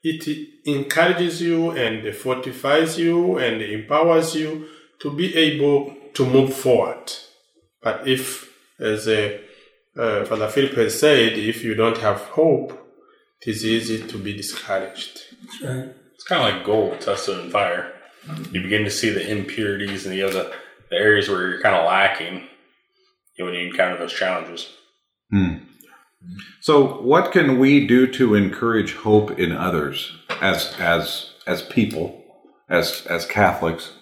it 0.03 0.49
encourages 0.65 1.41
you 1.41 1.71
and 1.71 2.15
fortifies 2.15 2.97
you 2.97 3.37
and 3.37 3.61
empowers 3.61 4.35
you 4.35 4.67
to 4.99 5.11
be 5.11 5.35
able 5.35 5.95
to 6.13 6.25
move 6.25 6.53
forward. 6.53 7.11
But 7.81 8.07
if, 8.07 8.51
as 8.79 9.07
uh, 9.07 9.37
uh, 9.97 10.25
Father 10.25 10.47
Philip 10.47 10.73
has 10.73 10.99
said, 10.99 11.33
if 11.33 11.63
you 11.63 11.75
don't 11.75 11.97
have 11.97 12.21
hope, 12.21 12.77
it 13.41 13.49
is 13.49 13.65
easy 13.65 14.05
to 14.07 14.17
be 14.17 14.33
discouraged. 14.35 15.21
Right. 15.63 15.89
It's 16.13 16.23
kind 16.23 16.41
of 16.47 16.53
like 16.53 16.65
gold 16.65 17.01
tested 17.01 17.39
in 17.39 17.49
fire. 17.49 17.93
You 18.51 18.61
begin 18.61 18.83
to 18.83 18.91
see 18.91 19.09
the 19.09 19.27
impurities 19.27 20.05
and 20.05 20.13
the 20.13 20.21
other 20.21 20.51
the 20.91 20.97
areas 20.97 21.29
where 21.29 21.49
you're 21.49 21.61
kind 21.61 21.75
of 21.75 21.85
lacking 21.85 22.47
when 23.37 23.53
you 23.53 23.67
encounter 23.67 23.97
those 23.97 24.13
challenges. 24.13 24.69
So, 26.59 27.01
what 27.01 27.31
can 27.31 27.57
we 27.57 27.87
do 27.87 28.07
to 28.13 28.35
encourage 28.35 28.95
hope 28.95 29.39
in 29.39 29.51
others 29.51 30.15
as 30.41 30.75
as 30.79 31.33
as 31.47 31.61
people, 31.63 32.23
as 32.69 33.05
as 33.09 33.25
Catholics? 33.25 33.93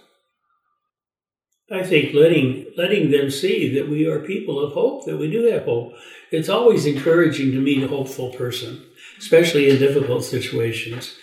I 1.72 1.84
think 1.84 2.14
letting 2.14 2.66
letting 2.76 3.12
them 3.12 3.30
see 3.30 3.74
that 3.76 3.90
we 3.90 4.08
are 4.08 4.20
people 4.20 4.60
of 4.60 4.74
hope, 4.74 5.06
that 5.06 5.18
we 5.18 5.32
do 5.32 5.44
have 5.46 5.66
hope. 5.66 5.94
It's 6.32 6.50
always 6.50 6.86
encouraging 6.86 7.52
to 7.52 7.62
meet 7.62 7.84
a 7.84 7.88
hopeful 7.88 8.32
person, 8.34 8.84
especially 9.18 9.70
in 9.70 9.78
difficult 9.78 10.24
situations. 10.24 11.16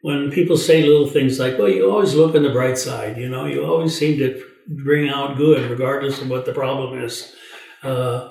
When 0.00 0.32
people 0.32 0.56
say 0.56 0.82
little 0.82 1.06
things 1.06 1.38
like, 1.38 1.58
"Well, 1.58 1.68
you 1.68 1.90
always 1.90 2.14
look 2.14 2.34
on 2.34 2.42
the 2.42 2.50
bright 2.50 2.78
side," 2.78 3.18
you 3.18 3.28
know, 3.28 3.46
you 3.46 3.64
always 3.64 3.96
seem 3.96 4.18
to 4.18 4.42
bring 4.66 5.08
out 5.08 5.36
good, 5.36 5.70
regardless 5.70 6.20
of 6.20 6.30
what 6.30 6.46
the 6.46 6.52
problem 6.52 7.02
is. 7.02 7.34
Uh, 7.82 8.30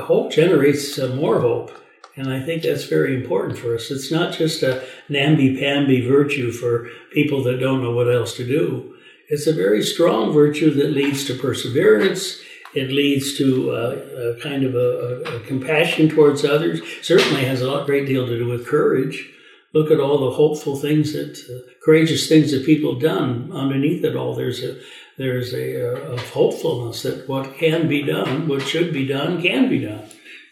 hope 0.00 0.32
generates 0.32 0.98
uh, 0.98 1.08
more 1.08 1.40
hope, 1.40 1.70
and 2.16 2.32
I 2.32 2.40
think 2.40 2.62
that's 2.62 2.84
very 2.84 3.14
important 3.14 3.58
for 3.58 3.74
us. 3.74 3.90
It's 3.90 4.10
not 4.10 4.32
just 4.32 4.62
a 4.62 4.84
namby-pamby 5.08 6.06
virtue 6.06 6.50
for 6.52 6.88
people 7.12 7.42
that 7.44 7.60
don't 7.60 7.82
know 7.82 7.92
what 7.92 8.12
else 8.12 8.36
to 8.36 8.46
do. 8.46 8.94
It's 9.28 9.46
a 9.46 9.52
very 9.52 9.82
strong 9.82 10.32
virtue 10.32 10.70
that 10.74 10.90
leads 10.90 11.24
to 11.26 11.34
perseverance. 11.34 12.40
It 12.74 12.90
leads 12.90 13.36
to 13.38 13.70
uh, 13.70 14.36
a 14.36 14.40
kind 14.40 14.64
of 14.64 14.74
a, 14.74 14.78
a, 14.78 15.36
a 15.36 15.40
compassion 15.40 16.08
towards 16.08 16.44
others. 16.44 16.80
Certainly 17.02 17.44
has 17.44 17.60
a 17.60 17.70
lot, 17.70 17.86
great 17.86 18.06
deal 18.06 18.26
to 18.26 18.38
do 18.38 18.48
with 18.48 18.66
courage. 18.66 19.28
Look 19.74 19.90
at 19.90 20.00
all 20.00 20.18
the 20.18 20.36
hopeful 20.36 20.76
things 20.76 21.12
that, 21.12 21.38
uh, 21.38 21.70
courageous 21.84 22.28
things 22.28 22.50
that 22.52 22.66
people 22.66 22.94
have 22.94 23.02
done. 23.02 23.50
Underneath 23.52 24.04
it 24.04 24.16
all, 24.16 24.34
there's 24.34 24.62
a 24.62 24.78
there's 25.18 25.52
a, 25.52 26.16
hopefulness 26.32 27.02
that 27.02 27.28
what 27.28 27.56
can 27.56 27.88
be 27.88 28.02
done, 28.02 28.48
what 28.48 28.62
should 28.62 28.92
be 28.92 29.06
done, 29.06 29.42
can 29.42 29.68
be 29.68 29.80
done, 29.80 30.04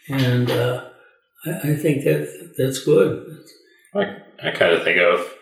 and 0.09 0.51
uh, 0.51 0.89
I, 1.45 1.71
I 1.71 1.75
think 1.75 2.03
that 2.03 2.53
that's 2.57 2.83
good. 2.83 3.43
I, 3.95 4.17
I 4.43 4.51
kind 4.51 4.73
of 4.73 4.83
think 4.83 4.99
of 4.99 5.33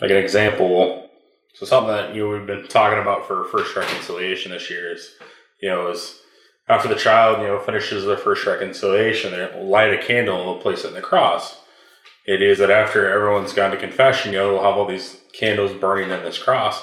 like 0.00 0.10
an 0.10 0.16
example. 0.16 1.08
So 1.54 1.66
something 1.66 1.92
that 1.92 2.14
you 2.14 2.22
know, 2.22 2.36
we've 2.36 2.46
been 2.46 2.66
talking 2.66 2.98
about 2.98 3.26
for 3.26 3.44
first 3.44 3.76
reconciliation 3.76 4.52
this 4.52 4.70
year 4.70 4.92
is, 4.92 5.14
you 5.60 5.68
know, 5.68 5.90
is 5.90 6.18
after 6.68 6.88
the 6.88 6.94
child 6.96 7.40
you 7.40 7.46
know 7.46 7.60
finishes 7.60 8.04
their 8.04 8.16
first 8.16 8.46
reconciliation, 8.46 9.32
they 9.32 9.62
light 9.62 9.92
a 9.92 10.02
candle 10.02 10.38
and 10.38 10.48
they'll 10.48 10.62
place 10.62 10.84
it 10.84 10.88
in 10.88 10.94
the 10.94 11.02
cross. 11.02 11.58
It 12.24 12.40
is 12.40 12.58
that 12.58 12.70
after 12.70 13.10
everyone's 13.10 13.52
gone 13.52 13.72
to 13.72 13.76
confession, 13.76 14.32
you 14.32 14.38
know, 14.38 14.52
they'll 14.52 14.62
have 14.62 14.76
all 14.76 14.86
these 14.86 15.20
candles 15.32 15.72
burning 15.72 16.10
in 16.10 16.22
this 16.22 16.38
cross, 16.38 16.82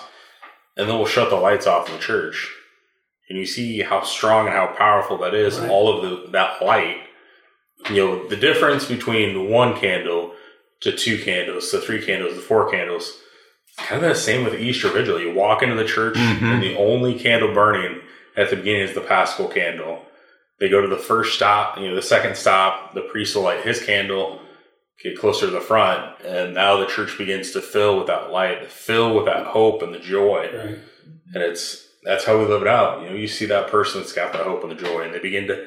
and 0.79 0.89
then 0.89 0.97
we'll 0.97 1.05
shut 1.05 1.29
the 1.29 1.35
lights 1.35 1.67
off 1.67 1.89
in 1.89 1.95
the 1.95 2.01
church. 2.01 2.51
And 3.27 3.37
you 3.37 3.45
see 3.45 3.81
how 3.81 4.01
strong 4.03 4.47
and 4.47 4.55
how 4.55 4.67
powerful 4.67 5.17
that 5.19 5.33
is, 5.35 5.59
Right. 5.59 5.69
all 5.69 5.93
of 5.93 6.01
the, 6.01 6.31
that 6.31 6.65
light. 6.65 7.01
You 7.89 7.95
know, 7.95 8.27
the 8.27 8.37
difference 8.37 8.85
between 8.85 9.49
one 9.49 9.75
candle 9.77 10.33
to 10.81 10.93
two 10.95 11.21
candles, 11.21 11.69
to 11.71 11.79
three 11.79 12.03
candles, 12.03 12.33
to 12.35 12.39
four 12.39 12.71
candles. 12.71 13.19
Kind 13.77 14.03
of 14.03 14.09
the 14.09 14.15
same 14.15 14.43
with 14.43 14.55
Easter 14.59 14.89
Vigil. 14.89 15.19
You 15.19 15.33
walk 15.33 15.61
into 15.61 15.75
the 15.75 15.85
church, 15.85 16.15
mm-hmm. 16.15 16.45
and 16.45 16.63
the 16.63 16.77
only 16.77 17.19
candle 17.19 17.53
burning 17.53 17.99
at 18.35 18.49
the 18.49 18.55
beginning 18.55 18.81
is 18.83 18.93
the 18.95 19.01
Paschal 19.01 19.47
candle. 19.49 20.05
They 20.59 20.69
go 20.69 20.81
to 20.81 20.87
the 20.87 20.97
first 20.97 21.35
stop, 21.35 21.77
you 21.77 21.89
know, 21.89 21.95
the 21.95 22.01
second 22.01 22.35
stop, 22.35 22.93
the 22.93 23.01
priest 23.01 23.35
will 23.35 23.43
light 23.43 23.61
his 23.61 23.83
candle, 23.83 24.41
get 25.01 25.17
closer 25.17 25.45
to 25.45 25.51
the 25.51 25.61
front, 25.61 26.21
and 26.25 26.53
now 26.53 26.77
the 26.77 26.85
church 26.85 27.17
begins 27.17 27.51
to 27.51 27.61
fill 27.61 27.97
with 27.97 28.07
that 28.07 28.31
light, 28.31 28.69
fill 28.71 29.15
with 29.15 29.25
that 29.25 29.47
hope 29.47 29.81
and 29.81 29.93
the 29.93 29.99
joy. 29.99 30.49
Right. 30.53 30.79
And 31.33 31.43
it's 31.43 31.87
that's 32.03 32.25
how 32.25 32.37
we 32.39 32.45
live 32.45 32.61
it 32.61 32.67
out. 32.67 33.01
You 33.01 33.09
know, 33.09 33.15
you 33.15 33.27
see 33.27 33.45
that 33.45 33.69
person 33.69 34.01
that's 34.01 34.13
got 34.13 34.33
that 34.33 34.43
hope 34.43 34.63
and 34.63 34.71
the 34.71 34.75
joy, 34.75 35.01
and 35.01 35.13
they 35.13 35.19
begin 35.19 35.47
to 35.47 35.65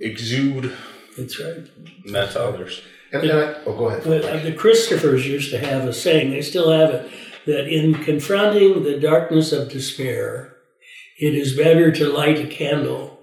exude 0.00 0.76
That's 1.16 1.38
right. 1.40 1.66
that 2.12 2.32
to 2.32 2.42
others. 2.42 2.82
And, 3.12 3.22
and 3.24 3.32
I, 3.32 3.54
oh, 3.66 3.76
go 3.76 3.88
ahead. 3.88 4.04
But 4.04 4.24
uh, 4.24 4.38
the 4.38 4.52
Christophers 4.52 5.24
used 5.24 5.50
to 5.50 5.58
have 5.58 5.86
a 5.86 5.92
saying, 5.92 6.30
they 6.30 6.42
still 6.42 6.70
have 6.70 6.90
it, 6.90 7.12
that 7.46 7.68
in 7.68 7.94
confronting 7.94 8.82
the 8.82 8.98
darkness 8.98 9.52
of 9.52 9.68
despair, 9.68 10.56
it 11.18 11.34
is 11.34 11.56
better 11.56 11.92
to 11.92 12.08
light 12.08 12.38
a 12.38 12.46
candle 12.46 13.19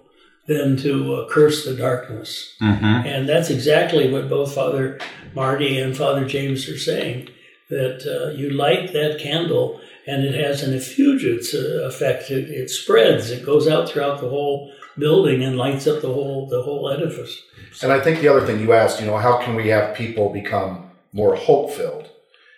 than 0.48 0.78
to 0.78 1.14
uh, 1.14 1.30
curse 1.30 1.66
the 1.66 1.76
darkness. 1.76 2.56
Mm-hmm. 2.62 2.86
And 2.86 3.30
that's 3.30 3.50
exactly 3.50 4.12
what 4.12 4.30
both 4.30 4.56
Father 4.56 5.00
Marty 5.36 5.78
and 5.78 5.96
Father 5.96 6.26
James 6.26 6.68
are 6.70 6.78
saying 6.78 7.30
that 7.70 8.06
uh, 8.08 8.32
you 8.32 8.50
light 8.50 8.94
that 8.94 9.20
candle 9.20 9.82
and 10.08 10.24
it 10.24 10.34
has 10.34 10.64
an 10.64 10.74
effulgence 10.74 11.54
uh, 11.54 11.86
effect. 11.86 12.32
It, 12.32 12.50
it 12.50 12.70
spreads, 12.70 13.30
it 13.30 13.46
goes 13.46 13.68
out 13.68 13.90
throughout 13.90 14.22
the 14.22 14.30
whole 14.30 14.72
building 14.98 15.44
and 15.44 15.58
lights 15.58 15.86
up 15.86 16.02
the 16.02 16.12
whole 16.12 16.48
the 16.48 16.64
whole 16.64 16.90
edifice. 16.90 17.44
And 17.84 17.92
I 17.92 18.00
think 18.00 18.22
the 18.22 18.30
other 18.30 18.46
thing 18.46 18.60
you 18.62 18.74
asked, 18.74 19.02
you 19.02 19.06
know, 19.06 19.18
how 19.18 19.44
can 19.44 19.54
we 19.54 19.68
have 19.68 19.96
people 19.96 20.32
become 20.32 20.90
more 21.12 21.36
hope 21.36 21.72
filled? 21.72 22.10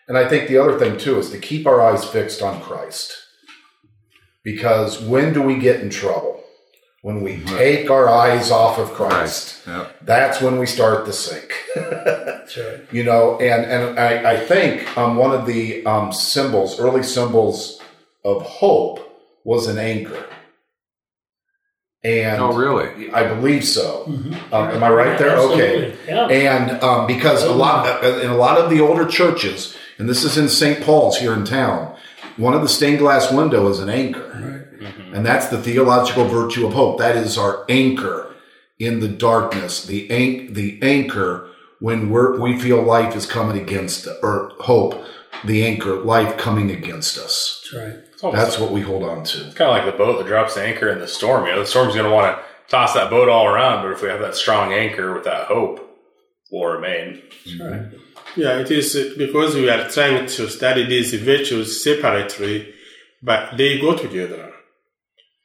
And 0.07 0.17
I 0.17 0.27
think 0.27 0.47
the 0.47 0.57
other 0.57 0.77
thing 0.77 0.97
too 0.97 1.17
is 1.17 1.31
to 1.31 1.39
keep 1.39 1.65
our 1.65 1.81
eyes 1.81 2.05
fixed 2.05 2.41
on 2.41 2.61
Christ. 2.61 3.15
Because 4.43 5.01
when 5.01 5.33
do 5.33 5.41
we 5.41 5.57
get 5.57 5.81
in 5.81 5.89
trouble? 5.89 6.43
When 7.01 7.21
we 7.21 7.41
take 7.45 7.89
our 7.89 8.09
eyes 8.09 8.51
off 8.51 8.77
of 8.77 8.89
Christ. 8.91 9.61
Yeah. 9.65 9.87
That's 10.01 10.41
when 10.41 10.59
we 10.59 10.65
start 10.65 11.05
to 11.05 11.13
sink. 11.13 11.49
That's 11.75 12.57
right. 12.57 12.81
you 12.91 13.03
know, 13.03 13.37
and, 13.39 13.63
and 13.65 13.97
I, 13.99 14.33
I 14.33 14.37
think 14.37 14.97
um, 14.97 15.15
one 15.15 15.31
of 15.31 15.45
the 15.45 15.85
um, 15.85 16.11
symbols, 16.11 16.77
early 16.79 17.03
symbols 17.03 17.81
of 18.25 18.41
hope 18.41 18.99
was 19.45 19.67
an 19.67 19.77
anchor. 19.77 20.25
And 22.03 22.41
Oh, 22.41 22.53
really? 22.53 23.11
I 23.11 23.27
believe 23.33 23.65
so. 23.65 24.05
Mhm. 24.07 24.33
Um, 24.53 24.69
am 24.69 24.83
I 24.83 24.89
right 24.89 25.17
there? 25.19 25.37
Okay. 25.37 25.95
Yeah. 26.07 26.27
And 26.27 26.81
um, 26.83 27.07
because 27.07 27.43
a 27.43 27.51
lot 27.53 28.03
in 28.03 28.29
a 28.29 28.37
lot 28.37 28.57
of 28.57 28.69
the 28.69 28.79
older 28.79 29.05
churches, 29.05 29.75
and 29.97 30.07
this 30.09 30.23
is 30.23 30.37
in 30.37 30.47
St. 30.47 30.81
Paul's 30.81 31.17
here 31.17 31.33
in 31.33 31.43
town, 31.43 31.93
one 32.37 32.53
of 32.53 32.61
the 32.61 32.69
stained 32.69 32.99
glass 32.99 33.31
window 33.33 33.67
is 33.69 33.79
an 33.79 33.89
anchor, 33.89 34.68
and 34.81 35.25
that's 35.25 35.47
the 35.47 35.61
theological 35.61 36.25
virtue 36.25 36.65
of 36.67 36.73
hope. 36.73 36.97
That 36.99 37.15
is 37.15 37.37
our 37.37 37.65
anchor 37.69 38.33
in 38.79 38.99
the 38.99 39.07
darkness. 39.07 39.85
The 39.85 40.09
anch- 40.09 40.53
the 40.53 40.79
anchor 40.81 41.49
when 41.79 42.09
we're 42.09 42.39
we 42.39 42.59
feel 42.59 42.81
life 42.81 43.15
is 43.15 43.25
coming 43.25 43.59
against 43.61 44.07
or 44.23 44.51
hope. 44.59 45.03
The 45.45 45.65
anchor, 45.65 45.95
life 45.95 46.37
coming 46.37 46.69
against 46.69 47.17
us. 47.17 47.65
That's 47.71 47.83
right. 47.83 48.03
It's 48.11 48.23
almost 48.23 48.41
That's 48.43 48.59
what 48.59 48.71
we 48.73 48.81
hold 48.81 49.03
on 49.03 49.23
to. 49.23 49.45
It's 49.45 49.55
kind 49.55 49.69
of 49.71 49.77
like 49.77 49.85
the 49.85 49.97
boat 49.97 50.17
that 50.17 50.27
drops 50.27 50.55
the 50.55 50.63
anchor 50.63 50.89
in 50.89 50.99
the 50.99 51.07
storm. 51.07 51.45
You 51.45 51.53
know, 51.53 51.59
the 51.61 51.65
storm's 51.65 51.93
going 51.93 52.09
to 52.09 52.13
want 52.13 52.35
to 52.35 52.43
toss 52.67 52.93
that 52.95 53.09
boat 53.09 53.29
all 53.29 53.47
around, 53.47 53.83
but 53.83 53.93
if 53.93 54.01
we 54.01 54.09
have 54.09 54.19
that 54.19 54.35
strong 54.35 54.73
anchor 54.73 55.13
with 55.13 55.23
that 55.23 55.47
hope, 55.47 55.97
we'll 56.51 56.69
remain. 56.69 57.21
That's 57.45 57.59
right. 57.61 57.81
Yeah, 58.35 58.59
it 58.59 58.69
is 58.69 58.95
uh, 58.95 59.13
because 59.17 59.55
we 59.55 59.69
are 59.69 59.89
trying 59.89 60.25
to 60.27 60.49
study 60.49 60.85
these 60.85 61.13
virtues 61.13 61.83
separately, 61.83 62.73
but 63.23 63.57
they 63.57 63.79
go 63.79 63.95
together. 63.95 64.48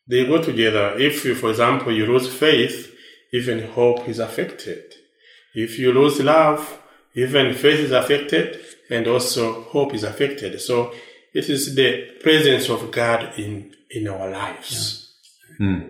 They 0.07 0.27
go 0.27 0.43
together. 0.43 0.95
If, 0.99 1.25
you, 1.25 1.35
for 1.35 1.51
example, 1.51 1.93
you 1.93 2.07
lose 2.07 2.29
faith, 2.33 2.95
even 3.33 3.71
hope 3.73 4.09
is 4.09 4.19
affected. 4.19 4.83
If 5.55 5.79
you 5.79 5.93
lose 5.93 6.21
love, 6.21 6.81
even 7.15 7.55
faith 7.55 7.81
is 7.81 7.93
affected, 7.93 8.61
and 8.91 9.07
also 9.07 9.63
hope 9.63 9.95
is 9.95 10.03
affected. 10.05 10.61
So 10.61 10.93
it 11.33 11.49
is 11.49 11.75
the 11.75 12.11
presence 12.23 12.69
of 12.69 12.91
God 12.91 13.39
in 13.39 13.75
in 13.91 14.09
our 14.09 14.29
lives. 14.31 15.13
Yeah, 15.61 15.81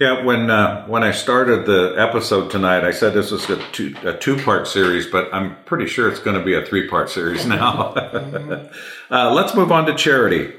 Yeah. 0.00 0.24
when 0.24 0.50
uh, 0.50 0.86
when 0.86 1.02
I 1.04 1.12
started 1.12 1.64
the 1.66 1.94
episode 1.96 2.50
tonight, 2.50 2.84
I 2.84 2.90
said 2.92 3.12
this 3.14 3.30
was 3.30 3.48
a 3.50 3.56
two 3.72 3.94
a 4.04 4.16
two 4.16 4.36
part 4.36 4.66
series, 4.66 5.06
but 5.06 5.32
I'm 5.32 5.56
pretty 5.64 5.86
sure 5.86 6.08
it's 6.10 6.20
going 6.20 6.36
to 6.38 6.44
be 6.44 6.54
a 6.54 6.64
three 6.66 6.88
part 6.88 7.08
series 7.10 7.46
now. 7.58 7.92
uh, 9.10 9.32
let's 9.32 9.54
move 9.54 9.70
on 9.72 9.86
to 9.86 9.94
charity. 9.94 10.52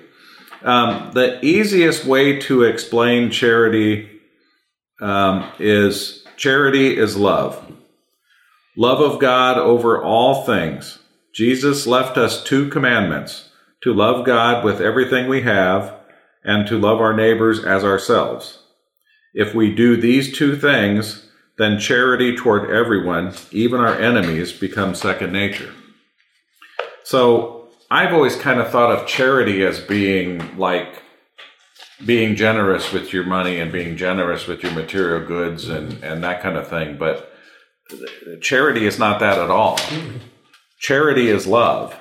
Um, 0.61 1.11
the 1.13 1.43
easiest 1.43 2.05
way 2.05 2.39
to 2.41 2.63
explain 2.63 3.31
charity 3.31 4.09
um, 5.01 5.49
is 5.59 6.25
charity 6.35 6.97
is 6.97 7.15
love, 7.15 7.71
love 8.75 8.99
of 8.99 9.19
God 9.19 9.57
over 9.57 10.03
all 10.03 10.43
things. 10.43 10.99
Jesus 11.33 11.87
left 11.87 12.17
us 12.17 12.43
two 12.43 12.69
commandments: 12.69 13.49
to 13.83 13.93
love 13.93 14.25
God 14.25 14.65
with 14.65 14.81
everything 14.81 15.29
we 15.29 15.41
have, 15.43 15.95
and 16.43 16.67
to 16.67 16.77
love 16.77 16.99
our 16.99 17.13
neighbors 17.13 17.63
as 17.63 17.83
ourselves. 17.83 18.59
If 19.33 19.53
we 19.53 19.73
do 19.73 19.95
these 19.95 20.35
two 20.37 20.57
things, 20.57 21.29
then 21.57 21.79
charity 21.79 22.35
toward 22.35 22.69
everyone, 22.69 23.33
even 23.51 23.79
our 23.79 23.95
enemies, 23.99 24.51
becomes 24.51 24.99
second 24.99 25.31
nature. 25.31 25.73
So 27.03 27.58
I've 27.91 28.13
always 28.13 28.35
kind 28.35 28.59
of 28.59 28.69
thought 28.69 28.91
of 28.91 29.07
charity 29.07 29.65
as 29.65 29.79
being 29.79 30.57
like 30.57 31.01
being 32.05 32.35
generous 32.35 32.93
with 32.93 33.11
your 33.11 33.25
money 33.25 33.59
and 33.59 33.71
being 33.71 33.97
generous 33.97 34.47
with 34.47 34.63
your 34.63 34.71
material 34.71 35.25
goods 35.25 35.67
and, 35.67 36.01
and 36.03 36.23
that 36.23 36.41
kind 36.41 36.55
of 36.57 36.67
thing. 36.67 36.97
But 36.97 37.33
charity 38.41 38.85
is 38.85 38.99
not 38.99 39.19
that 39.19 39.37
at 39.37 39.49
all. 39.49 39.79
Charity 40.79 41.29
is 41.29 41.45
love. 41.45 41.95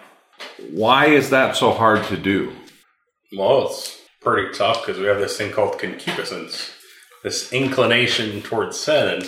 Why 0.70 1.06
is 1.06 1.30
that 1.30 1.56
so 1.56 1.72
hard 1.72 2.04
to 2.04 2.16
do? 2.16 2.52
Well, 3.36 3.66
it's 3.66 4.00
pretty 4.20 4.56
tough 4.56 4.86
because 4.86 5.00
we 5.00 5.06
have 5.06 5.18
this 5.18 5.36
thing 5.36 5.52
called 5.52 5.78
concupiscence, 5.78 6.70
this 7.24 7.52
inclination 7.52 8.42
towards 8.42 8.78
sin, 8.78 9.14
and 9.14 9.22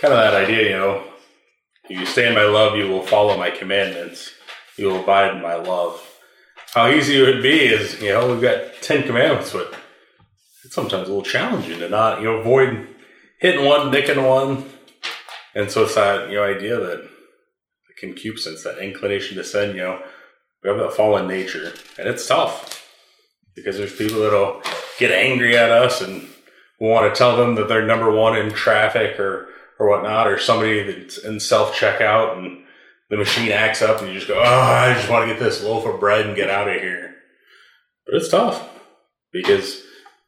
kind 0.00 0.12
of 0.12 0.20
that 0.20 0.34
idea, 0.34 0.64
you 0.64 0.76
know, 0.76 1.04
if 1.88 1.98
you 1.98 2.06
stay 2.06 2.28
in 2.28 2.34
my 2.34 2.44
love, 2.44 2.76
you 2.76 2.88
will 2.88 3.02
follow 3.02 3.36
my 3.36 3.50
commandments, 3.50 4.30
you 4.80 4.88
will 4.88 5.02
abide 5.02 5.36
in 5.36 5.42
my 5.42 5.54
love. 5.54 6.02
How 6.72 6.88
easy 6.88 7.20
it 7.20 7.26
would 7.26 7.42
be 7.42 7.66
is, 7.66 8.00
you 8.00 8.10
know, 8.10 8.30
we've 8.30 8.40
got 8.40 8.80
10 8.80 9.04
commandments, 9.04 9.52
but 9.52 9.74
it's 10.64 10.74
sometimes 10.74 11.08
a 11.08 11.12
little 11.12 11.22
challenging 11.22 11.78
to 11.80 11.88
not, 11.88 12.20
you 12.20 12.24
know, 12.24 12.38
avoid 12.38 12.88
hitting 13.38 13.64
one, 13.64 13.90
nicking 13.90 14.24
one. 14.24 14.70
And 15.54 15.70
so 15.70 15.84
it's 15.84 15.96
that, 15.96 16.30
you 16.30 16.36
know, 16.36 16.44
idea 16.44 16.78
that 16.78 17.02
the 17.02 17.94
concupiscence, 17.98 18.62
that 18.62 18.78
inclination 18.78 19.36
to 19.36 19.44
sin, 19.44 19.76
you 19.76 19.82
know, 19.82 20.02
we 20.62 20.70
have 20.70 20.78
that 20.78 20.92
fallen 20.92 21.26
nature, 21.26 21.72
and 21.98 22.06
it's 22.06 22.26
tough 22.26 22.86
because 23.54 23.78
there's 23.78 23.96
people 23.96 24.20
that'll 24.20 24.62
get 24.98 25.10
angry 25.10 25.56
at 25.56 25.70
us 25.70 26.02
and 26.02 26.28
we 26.78 26.86
want 26.86 27.12
to 27.12 27.18
tell 27.18 27.36
them 27.36 27.54
that 27.54 27.66
they're 27.66 27.86
number 27.86 28.10
one 28.10 28.36
in 28.36 28.50
traffic 28.50 29.18
or 29.18 29.48
or 29.80 29.88
whatnot, 29.88 30.28
or 30.28 30.38
somebody 30.38 30.82
that's 30.82 31.16
in 31.16 31.40
self 31.40 31.74
checkout 31.74 32.36
and 32.36 32.62
the 33.10 33.16
machine 33.16 33.50
acts 33.50 33.82
up 33.82 34.00
and 34.00 34.08
you 34.08 34.14
just 34.14 34.28
go, 34.28 34.40
oh, 34.40 34.42
I 34.42 34.94
just 34.94 35.10
want 35.10 35.28
to 35.28 35.34
get 35.34 35.42
this 35.42 35.62
loaf 35.62 35.84
of 35.84 36.00
bread 36.00 36.26
and 36.26 36.36
get 36.36 36.48
out 36.48 36.68
of 36.68 36.80
here. 36.80 37.16
But 38.06 38.14
it's 38.14 38.30
tough 38.30 38.68
because 39.32 39.82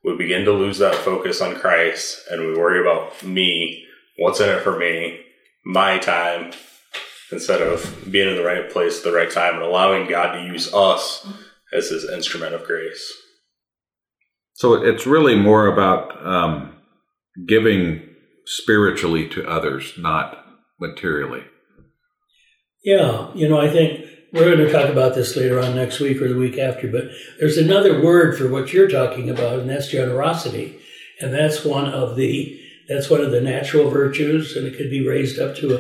we 0.05 0.17
begin 0.17 0.45
to 0.45 0.53
lose 0.53 0.79
that 0.79 0.97
focus 0.97 1.41
on 1.41 1.55
Christ 1.55 2.23
and 2.31 2.43
we 2.43 2.59
worry 2.59 2.81
about 2.81 3.23
me, 3.23 3.85
what's 4.19 4.41
in 4.41 4.49
it 4.49 4.63
for 4.63 4.77
me, 4.77 5.21
my 5.65 5.99
time, 5.99 6.53
instead 7.31 7.63
of 7.63 8.11
being 8.11 8.29
in 8.29 8.37
the 8.37 8.45
right 8.45 8.69
place 8.69 8.99
at 8.99 9.05
the 9.05 9.13
right 9.13 9.31
time 9.31 9.55
and 9.55 9.63
allowing 9.63 10.09
God 10.09 10.33
to 10.33 10.45
use 10.45 10.75
us 10.75 11.27
as 11.73 11.89
his 11.89 12.11
instrument 12.11 12.55
of 12.55 12.65
grace. 12.65 13.13
So 14.55 14.75
it's 14.75 15.07
really 15.07 15.37
more 15.37 15.69
about 15.69 16.27
um, 16.27 16.75
giving 17.47 18.09
spiritually 18.45 19.29
to 19.31 19.49
others, 19.49 19.95
not 19.97 20.45
materially. 20.81 21.45
Yeah, 22.83 23.33
you 23.35 23.49
know, 23.49 23.61
I 23.61 23.71
think 23.71 24.07
we're 24.33 24.57
going 24.57 24.67
to 24.67 24.73
talk 24.73 24.89
about 24.89 25.15
this 25.15 25.37
later 25.37 25.61
on 25.61 25.77
next 25.77 26.01
week 26.01 26.21
or 26.21 26.29
the 26.29 26.39
week 26.39 26.59
after, 26.59 26.89
but 26.89 27.11
there's 27.39 27.59
another 27.59 28.03
word 28.03 28.37
for 28.37 28.49
what 28.49 28.73
you're 28.73 28.89
talking 28.89 29.31
about, 29.31 29.61
and 29.61 29.71
that's 29.71 29.89
generosity. 29.89 30.79
And 31.21 31.33
that's 31.33 31.65
one 31.65 31.87
of 31.87 32.17
the 32.17 32.59
that's 32.89 33.09
one 33.09 33.21
of 33.21 33.31
the 33.31 33.41
natural 33.41 33.89
virtues, 33.89 34.57
and 34.57 34.67
it 34.67 34.77
could 34.77 34.91
be 34.91 35.07
raised 35.07 35.39
up 35.39 35.55
to 35.57 35.75
a 35.75 35.79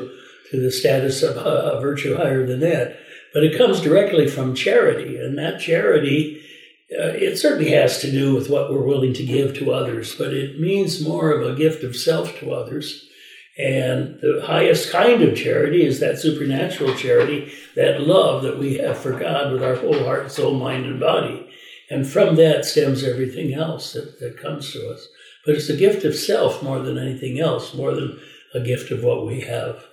to 0.50 0.60
the 0.60 0.70
status 0.70 1.22
of 1.22 1.36
a, 1.36 1.40
a 1.40 1.80
virtue 1.80 2.16
higher 2.16 2.46
than 2.46 2.60
that. 2.60 2.98
But 3.34 3.42
it 3.42 3.58
comes 3.58 3.80
directly 3.80 4.28
from 4.28 4.54
charity, 4.54 5.16
and 5.16 5.36
that 5.38 5.60
charity 5.60 6.42
uh, 6.92 7.14
it 7.14 7.38
certainly 7.38 7.70
has 7.70 8.00
to 8.00 8.10
do 8.10 8.34
with 8.34 8.50
what 8.50 8.70
we're 8.70 8.84
willing 8.84 9.14
to 9.14 9.24
give 9.24 9.54
to 9.54 9.72
others, 9.72 10.14
but 10.14 10.32
it 10.32 10.60
means 10.60 11.06
more 11.06 11.30
of 11.32 11.46
a 11.46 11.56
gift 11.56 11.82
of 11.82 11.96
self 11.96 12.38
to 12.38 12.52
others. 12.52 13.08
And 13.58 14.18
the 14.22 14.42
highest 14.46 14.90
kind 14.90 15.22
of 15.22 15.36
charity 15.36 15.84
is 15.84 16.00
that 16.00 16.18
supernatural 16.18 16.94
charity, 16.94 17.52
that 17.76 18.00
love 18.00 18.42
that 18.44 18.58
we 18.58 18.78
have 18.78 18.96
for 18.96 19.18
God 19.18 19.52
with 19.52 19.62
our 19.62 19.74
whole 19.74 20.04
heart, 20.04 20.32
soul, 20.32 20.54
mind, 20.54 20.86
and 20.86 20.98
body. 20.98 21.48
And 21.90 22.06
from 22.06 22.36
that 22.36 22.64
stems 22.64 23.04
everything 23.04 23.52
else 23.52 23.92
that, 23.92 24.18
that 24.20 24.38
comes 24.38 24.72
to 24.72 24.90
us. 24.90 25.06
But 25.44 25.56
it's 25.56 25.68
a 25.68 25.76
gift 25.76 26.04
of 26.04 26.14
self 26.14 26.62
more 26.62 26.78
than 26.78 26.96
anything 26.96 27.38
else, 27.40 27.74
more 27.74 27.94
than 27.94 28.18
a 28.54 28.60
gift 28.60 28.90
of 28.90 29.04
what 29.04 29.26
we 29.26 29.40
have. 29.40 29.84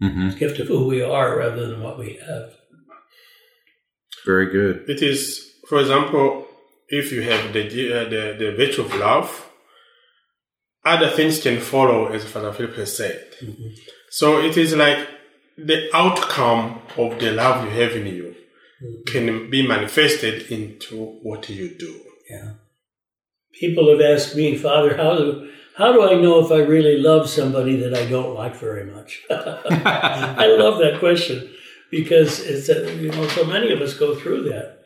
Mm-hmm. 0.00 0.26
It's 0.26 0.36
a 0.36 0.38
gift 0.38 0.60
of 0.60 0.68
who 0.68 0.86
we 0.86 1.02
are 1.02 1.38
rather 1.38 1.66
than 1.66 1.82
what 1.82 1.98
we 1.98 2.20
have. 2.24 2.52
Very 4.24 4.50
good. 4.50 4.88
It 4.88 5.02
is, 5.02 5.52
for 5.68 5.80
example, 5.80 6.46
if 6.88 7.10
you 7.10 7.22
have 7.22 7.52
the 7.52 7.62
uh, 7.66 8.04
the, 8.04 8.36
the 8.38 8.54
virtue 8.56 8.82
of 8.82 8.94
love, 8.94 9.50
other 10.84 11.10
things 11.10 11.40
can 11.40 11.60
follow, 11.60 12.08
as 12.08 12.24
Father 12.24 12.52
Philip 12.52 12.76
has 12.76 12.96
said. 12.96 13.24
Mm-hmm. 13.42 13.68
So 14.10 14.40
it 14.40 14.56
is 14.56 14.74
like 14.74 15.08
the 15.56 15.88
outcome 15.94 16.82
of 16.96 17.18
the 17.18 17.32
love 17.32 17.64
you 17.64 17.70
have 17.70 17.92
in 17.92 18.06
you 18.06 18.34
mm-hmm. 18.82 19.02
can 19.04 19.50
be 19.50 19.66
manifested 19.66 20.50
into 20.50 21.18
what 21.22 21.48
you 21.48 21.76
do. 21.76 22.00
Yeah. 22.30 22.52
people 23.60 23.90
have 23.90 24.00
asked 24.00 24.34
me, 24.36 24.56
Father, 24.56 24.96
how 24.96 25.16
do 25.16 25.50
how 25.76 25.92
do 25.92 26.02
I 26.02 26.20
know 26.20 26.44
if 26.44 26.52
I 26.52 26.58
really 26.58 26.98
love 26.98 27.28
somebody 27.28 27.76
that 27.76 27.94
I 27.94 28.04
don't 28.06 28.34
like 28.34 28.56
very 28.56 28.84
much? 28.84 29.22
I 29.30 30.46
love 30.58 30.78
that 30.78 30.98
question 30.98 31.50
because 31.90 32.40
it's 32.40 32.68
a, 32.68 32.94
you 32.96 33.10
know 33.10 33.26
so 33.28 33.44
many 33.44 33.72
of 33.72 33.80
us 33.80 33.94
go 33.94 34.14
through 34.14 34.44
that. 34.50 34.84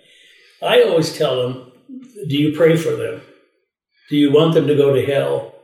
I 0.63 0.83
always 0.83 1.17
tell 1.17 1.43
them, 1.43 1.73
do 2.29 2.37
you 2.37 2.57
pray 2.57 2.77
for 2.77 2.91
them? 2.91 3.21
Do 4.09 4.17
you 4.17 4.33
want 4.33 4.55
them 4.55 4.67
to 4.69 4.77
go 4.77 4.95
to 4.95 5.05
hell? 5.05 5.56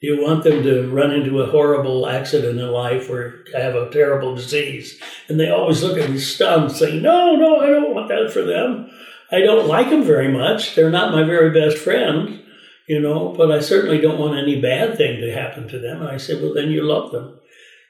Do 0.00 0.06
you 0.06 0.22
want 0.22 0.44
them 0.44 0.62
to 0.62 0.88
run 0.88 1.10
into 1.10 1.42
a 1.42 1.50
horrible 1.50 2.08
accident 2.08 2.58
in 2.58 2.68
life 2.68 3.10
or 3.10 3.44
have 3.54 3.74
a 3.74 3.90
terrible 3.90 4.34
disease? 4.34 4.98
And 5.28 5.38
they 5.38 5.50
always 5.50 5.82
look 5.82 5.98
at 5.98 6.08
me 6.08 6.18
stunned, 6.18 6.72
saying, 6.72 7.02
No, 7.02 7.36
no, 7.36 7.60
I 7.60 7.66
don't 7.66 7.94
want 7.94 8.08
that 8.08 8.32
for 8.32 8.40
them. 8.40 8.90
I 9.30 9.40
don't 9.40 9.68
like 9.68 9.90
them 9.90 10.02
very 10.02 10.32
much. 10.32 10.74
They're 10.74 10.90
not 10.90 11.12
my 11.12 11.22
very 11.22 11.50
best 11.50 11.76
friend, 11.76 12.42
you 12.88 12.98
know, 12.98 13.34
but 13.36 13.52
I 13.52 13.60
certainly 13.60 14.00
don't 14.00 14.18
want 14.18 14.38
any 14.38 14.58
bad 14.58 14.96
thing 14.96 15.20
to 15.20 15.34
happen 15.34 15.68
to 15.68 15.78
them. 15.78 16.00
And 16.00 16.08
I 16.08 16.16
said, 16.16 16.42
Well, 16.42 16.54
then 16.54 16.70
you 16.70 16.82
love 16.82 17.12
them. 17.12 17.38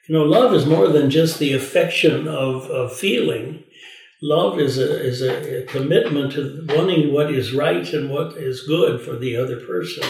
You 0.08 0.16
know, 0.16 0.24
love 0.24 0.52
is 0.52 0.66
more 0.66 0.88
than 0.88 1.10
just 1.10 1.38
the 1.38 1.52
affection 1.52 2.26
of, 2.26 2.64
of 2.64 2.96
feeling. 2.96 3.62
Love 4.20 4.58
is 4.58 4.78
a 4.78 5.00
is 5.00 5.22
a, 5.22 5.62
a 5.62 5.66
commitment 5.66 6.32
to 6.32 6.66
wanting 6.70 7.14
what 7.14 7.32
is 7.32 7.54
right 7.54 7.90
and 7.92 8.10
what 8.10 8.36
is 8.36 8.66
good 8.66 9.00
for 9.00 9.16
the 9.16 9.36
other 9.36 9.64
person. 9.64 10.02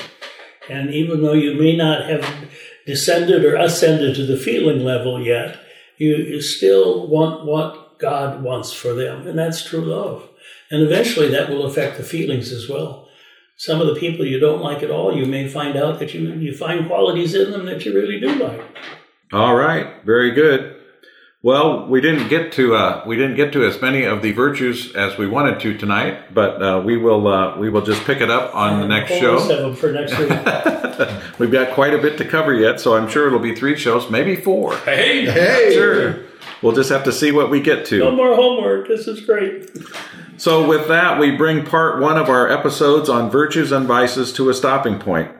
And 0.69 0.95
even 0.95 1.23
though 1.23 1.33
you 1.33 1.55
may 1.55 1.77
not 1.77 2.09
have 2.09 2.49
descended 2.87 3.45
or 3.45 3.57
ascended 3.57 4.17
to 4.17 4.27
the 4.27 4.37
feeling 4.37 4.85
level 4.85 5.25
yet, 5.25 5.59
you, 5.97 6.17
you 6.17 6.41
still 6.41 7.07
want 7.09 7.47
what 7.47 7.99
God 7.99 8.43
wants 8.43 8.73
for 8.73 8.95
them. 8.95 9.27
And 9.27 9.39
that's 9.39 9.65
true 9.65 9.81
love. 9.81 10.29
And 10.71 10.83
eventually 10.83 11.29
that 11.29 11.51
will 11.51 11.67
affect 11.67 11.97
the 11.97 12.03
feelings 12.03 12.53
as 12.53 12.69
well. 12.69 13.09
Some 13.57 13.81
of 13.81 13.89
the 13.89 14.01
people 14.01 14.25
you 14.25 14.41
don't 14.41 14.63
like 14.63 14.83
at 14.83 14.91
all, 14.91 15.15
you 15.15 15.27
may 15.27 15.47
find 15.47 15.77
out 15.77 15.99
that 15.99 16.15
you, 16.15 16.33
you 16.33 16.57
find 16.57 16.87
qualities 16.87 17.35
in 17.35 17.51
them 17.51 17.67
that 17.67 17.85
you 17.85 17.95
really 17.95 18.19
do 18.19 18.35
like. 18.37 18.63
All 19.33 19.55
right, 19.55 20.03
very 20.05 20.33
good. 20.33 20.70
Well, 21.43 21.87
we 21.87 22.03
didn't 22.03 22.29
get 22.29 22.53
to 22.53 22.75
uh, 22.75 23.03
we 23.07 23.17
didn't 23.17 23.37
get 23.37 23.53
to 23.55 23.65
as 23.65 23.81
many 23.81 24.05
of 24.05 24.21
the 24.21 24.33
virtues 24.33 24.95
as 24.95 25.17
we 25.17 25.27
wanted 25.27 25.59
to 25.61 25.77
tonight, 25.79 26.35
but 26.35 26.63
uh, 26.63 26.83
we 26.85 26.99
will 26.99 27.27
uh, 27.27 27.57
we 27.59 27.71
will 27.71 27.81
just 27.81 28.05
pick 28.05 28.21
it 28.21 28.31
up 28.31 28.55
on 28.55 28.81
the 28.81 28.87
next 28.87 29.13
show. 29.19 29.37
list 29.37 29.81
for 29.81 29.91
next 29.91 30.19
week. 30.19 30.29
We've 31.39 31.51
got 31.51 31.73
quite 31.73 31.95
a 31.95 31.99
bit 31.99 32.19
to 32.19 32.27
cover 32.27 32.53
yet, 32.53 32.79
so 32.79 32.95
I'm 32.95 33.09
sure 33.09 33.27
it'll 33.27 33.39
be 33.39 33.55
three 33.55 33.75
shows, 33.75 34.11
maybe 34.11 34.37
four. 34.37 34.77
Hey, 34.79 35.25
Hey, 35.31 35.73
Sure. 35.73 36.19
We'll 36.61 36.75
just 36.75 36.91
have 36.91 37.05
to 37.05 37.13
see 37.13 37.33
what 37.33 37.51
we 37.51 37.61
get 37.61 37.87
to. 37.87 38.01
no 38.01 38.11
more 38.11 38.35
homework. 38.35 38.87
This 38.87 39.07
is 39.07 39.25
great. 39.25 39.71
So, 40.37 40.69
with 40.69 40.89
that, 40.89 41.19
we 41.19 41.35
bring 41.35 41.65
part 41.65 42.03
one 42.03 42.19
of 42.19 42.29
our 42.29 42.51
episodes 42.51 43.09
on 43.09 43.31
virtues 43.31 43.73
and 43.73 43.87
vices 43.87 44.31
to 44.35 44.51
a 44.51 44.55
stopping 44.55 44.99
point. 44.99 45.31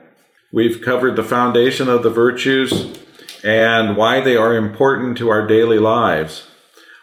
We've 0.51 0.81
covered 0.81 1.15
the 1.15 1.23
foundation 1.23 1.89
of 1.89 2.01
the 2.01 2.09
virtues 2.09 2.97
and 3.43 3.97
why 3.97 4.21
they 4.21 4.35
are 4.35 4.55
important 4.55 5.17
to 5.17 5.29
our 5.29 5.45
daily 5.47 5.79
lives. 5.79 6.47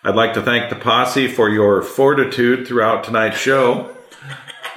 I'd 0.05 0.15
like 0.15 0.35
to 0.35 0.43
thank 0.43 0.71
the 0.71 0.77
posse 0.77 1.29
for 1.29 1.49
your 1.51 1.83
fortitude 1.83 2.67
throughout 2.67 3.05
tonight's 3.05 3.39
show. 3.39 3.95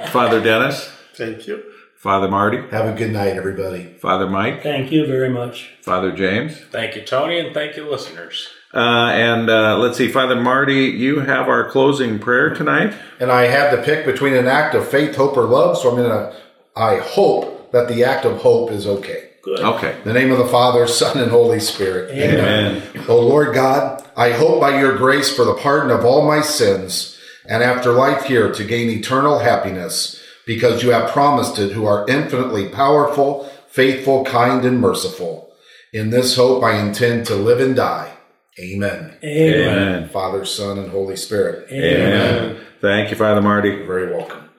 Father 0.08 0.42
Dennis, 0.42 0.90
Thank 1.16 1.46
you. 1.48 1.64
Father 1.96 2.28
Marty, 2.28 2.58
Have 2.72 2.88
a 2.88 2.98
good 2.98 3.12
night, 3.12 3.36
everybody. 3.38 3.94
Father 4.00 4.28
Mike, 4.28 4.64
Thank 4.64 4.92
you 4.92 5.06
very 5.06 5.30
much. 5.30 5.70
Father 5.84 6.12
James. 6.12 6.58
thank 6.72 6.96
you, 6.96 7.04
Tony, 7.04 7.40
and 7.40 7.54
thank 7.54 7.78
you, 7.78 7.88
listeners. 7.90 8.48
Uh, 8.74 9.12
and 9.14 9.50
uh, 9.50 9.78
let's 9.78 9.98
see, 9.98 10.08
Father 10.08 10.36
Marty, 10.40 10.86
you 10.86 11.20
have 11.20 11.48
our 11.50 11.70
closing 11.70 12.18
prayer 12.18 12.56
tonight. 12.56 12.94
And 13.20 13.30
I 13.32 13.44
have 13.44 13.70
to 13.76 13.84
pick 13.84 14.06
between 14.06 14.34
an 14.34 14.48
act 14.48 14.74
of 14.74 14.88
faith, 14.88 15.16
hope, 15.18 15.36
or 15.38 15.44
love. 15.44 15.78
So 15.78 15.90
I'm 15.92 15.98
gonna. 15.98 16.34
I 16.76 16.98
hope 17.00 17.72
that 17.74 17.90
the 17.90 18.06
act 18.06 18.26
of 18.26 18.38
hope 18.42 18.72
is 18.72 18.88
okay. 18.88 19.31
Good. 19.42 19.60
Okay. 19.60 19.98
In 19.98 20.04
the 20.04 20.14
name 20.14 20.32
of 20.32 20.38
the 20.38 20.48
Father, 20.48 20.88
Son, 20.88 21.18
and 21.18 21.32
Holy 21.32 21.60
Spirit. 21.60 22.12
Amen. 22.12 22.84
O 23.08 23.18
oh, 23.18 23.20
Lord 23.22 23.56
God, 23.56 24.08
I 24.16 24.32
hope 24.32 24.62
by 24.62 24.80
your 24.80 24.96
grace 24.98 25.36
for 25.36 25.46
the 25.46 25.56
pardon 25.56 25.90
of 25.90 26.06
all 26.06 26.28
my 26.28 26.42
sins, 26.42 27.20
and 27.50 27.64
after 27.64 27.92
life 27.92 28.26
here 28.26 28.52
to 28.52 28.64
gain 28.64 28.90
eternal 28.90 29.40
happiness, 29.40 30.22
because 30.46 30.84
you 30.84 30.92
have 30.92 31.12
promised 31.12 31.58
it, 31.58 31.72
who 31.72 31.86
are 31.86 32.08
infinitely 32.08 32.70
powerful, 32.70 33.50
faithful, 33.68 34.24
kind, 34.26 34.64
and 34.64 34.80
merciful. 34.80 35.52
In 35.92 36.12
this 36.12 36.36
hope 36.36 36.64
I 36.64 36.80
intend 36.80 37.26
to 37.28 37.36
live 37.36 37.60
and 37.60 37.76
die. 37.76 38.14
Amen. 38.60 39.18
Amen. 39.24 39.70
Amen. 39.70 40.10
Father, 40.10 40.46
Son, 40.46 40.78
and 40.78 40.92
Holy 40.92 41.16
Spirit. 41.16 41.72
Amen. 41.72 42.60
Thank 42.80 43.10
you, 43.10 43.18
Father 43.18 43.42
Marty. 43.42 43.70
You're 43.70 43.88
very 43.88 44.12
welcome. 44.12 44.51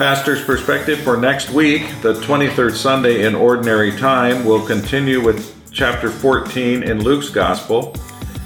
Pastor's 0.00 0.42
perspective 0.42 0.98
for 1.00 1.18
next 1.18 1.50
week, 1.50 1.82
the 2.00 2.14
23rd 2.14 2.74
Sunday 2.74 3.26
in 3.26 3.34
Ordinary 3.34 3.92
Time, 3.92 4.46
will 4.46 4.64
continue 4.66 5.22
with 5.22 5.54
chapter 5.72 6.08
14 6.08 6.82
in 6.84 7.04
Luke's 7.04 7.28
Gospel. 7.28 7.94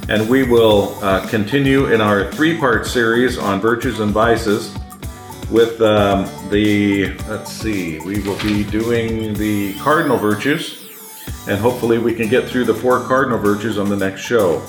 And 0.09 0.29
we 0.29 0.43
will 0.43 0.99
uh, 1.01 1.25
continue 1.29 1.93
in 1.93 2.01
our 2.01 2.33
three 2.33 2.59
part 2.59 2.89
series 2.89 3.39
on 3.39 3.61
virtues 3.61 4.01
and 4.01 4.11
vices 4.11 4.77
with 5.49 5.81
um, 5.81 6.29
the, 6.51 7.17
let's 7.29 7.53
see, 7.53 8.01
we 8.01 8.21
will 8.23 8.43
be 8.43 8.65
doing 8.65 9.33
the 9.35 9.75
cardinal 9.79 10.17
virtues. 10.17 10.89
And 11.47 11.61
hopefully 11.61 11.99
we 11.99 12.17
can 12.17 12.29
get 12.29 12.49
through 12.49 12.65
the 12.65 12.75
four 12.75 12.99
cardinal 13.07 13.39
virtues 13.39 13.79
on 13.79 13.89
the 13.89 13.97
next 13.97 14.23
show. 14.23 14.61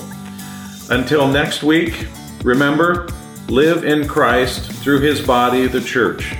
Until 0.90 1.26
next 1.26 1.64
week, 1.64 2.06
remember, 2.44 3.08
live 3.48 3.82
in 3.82 4.06
Christ 4.06 4.70
through 4.70 5.00
his 5.00 5.20
body, 5.20 5.66
the 5.66 5.80
church. 5.80 6.36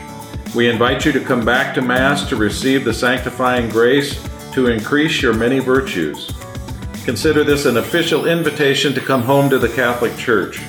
We 0.54 0.68
invite 0.68 1.04
you 1.04 1.12
to 1.12 1.20
come 1.20 1.44
back 1.44 1.74
to 1.74 1.82
Mass 1.82 2.28
to 2.28 2.36
receive 2.36 2.84
the 2.84 2.94
sanctifying 2.94 3.68
grace 3.68 4.22
to 4.52 4.68
increase 4.68 5.20
your 5.20 5.34
many 5.34 5.58
virtues. 5.58 6.32
Consider 7.04 7.44
this 7.44 7.66
an 7.66 7.76
official 7.76 8.26
invitation 8.26 8.94
to 8.94 9.00
come 9.00 9.22
home 9.22 9.50
to 9.50 9.58
the 9.58 9.68
Catholic 9.68 10.16
Church. 10.16 10.60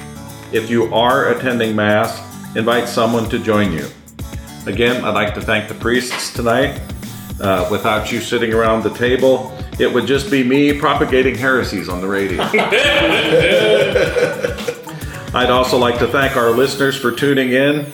If 0.52 0.70
you 0.70 0.94
are 0.94 1.30
attending 1.30 1.76
Mass, 1.76 2.22
invite 2.56 2.88
someone 2.88 3.30
to 3.30 3.40
join 3.40 3.72
you. 3.72 3.88
Again, 4.66 5.06
I'd 5.06 5.14
like 5.14 5.34
to 5.36 5.42
thank 5.42 5.70
the 5.70 5.76
priests 5.76 6.34
tonight. 6.34 6.82
Uh, 7.40 7.68
without 7.72 8.12
you 8.12 8.20
sitting 8.20 8.54
around 8.54 8.84
the 8.84 8.94
table, 8.94 9.58
it 9.80 9.94
would 9.94 10.06
just 10.06 10.30
be 10.30 10.44
me 10.44 10.78
propagating 10.78 11.36
heresies 11.36 11.88
on 11.88 12.02
the 12.02 12.08
radio. 12.08 12.42
I'd 15.34 15.50
also 15.50 15.78
like 15.78 16.00
to 16.00 16.08
thank 16.08 16.36
our 16.36 16.50
listeners 16.50 17.00
for 17.00 17.12
tuning 17.12 17.52
in. 17.52 17.92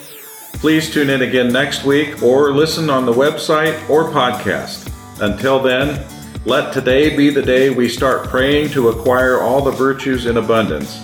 Please 0.63 0.89
tune 0.89 1.09
in 1.09 1.23
again 1.23 1.51
next 1.51 1.83
week 1.83 2.23
or 2.23 2.53
listen 2.53 2.89
on 2.89 3.05
the 3.05 3.11
website 3.11 3.89
or 3.89 4.05
podcast. 4.05 4.89
Until 5.19 5.59
then, 5.59 6.07
let 6.45 6.71
today 6.71 7.13
be 7.17 7.29
the 7.29 7.41
day 7.41 7.69
we 7.69 7.89
start 7.89 8.29
praying 8.29 8.69
to 8.69 8.87
acquire 8.87 9.41
all 9.41 9.61
the 9.61 9.71
virtues 9.71 10.25
in 10.25 10.37
abundance 10.37 11.01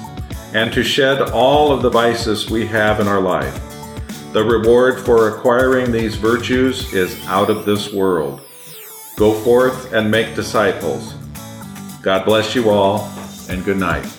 and 0.53 0.71
to 0.71 0.81
shed 0.81 1.31
all 1.31 1.73
of 1.73 1.81
the 1.81 1.89
vices 1.89 2.49
we 2.49 2.65
have 2.67 3.01
in 3.01 3.09
our 3.09 3.19
life. 3.19 3.53
The 4.31 4.45
reward 4.45 4.97
for 5.01 5.27
acquiring 5.27 5.91
these 5.91 6.15
virtues 6.15 6.93
is 6.93 7.21
out 7.25 7.49
of 7.49 7.65
this 7.65 7.91
world. 7.91 8.39
Go 9.17 9.33
forth 9.43 9.91
and 9.91 10.09
make 10.09 10.35
disciples. 10.35 11.15
God 12.01 12.23
bless 12.23 12.55
you 12.55 12.69
all, 12.69 13.11
and 13.49 13.65
good 13.65 13.77
night. 13.77 14.18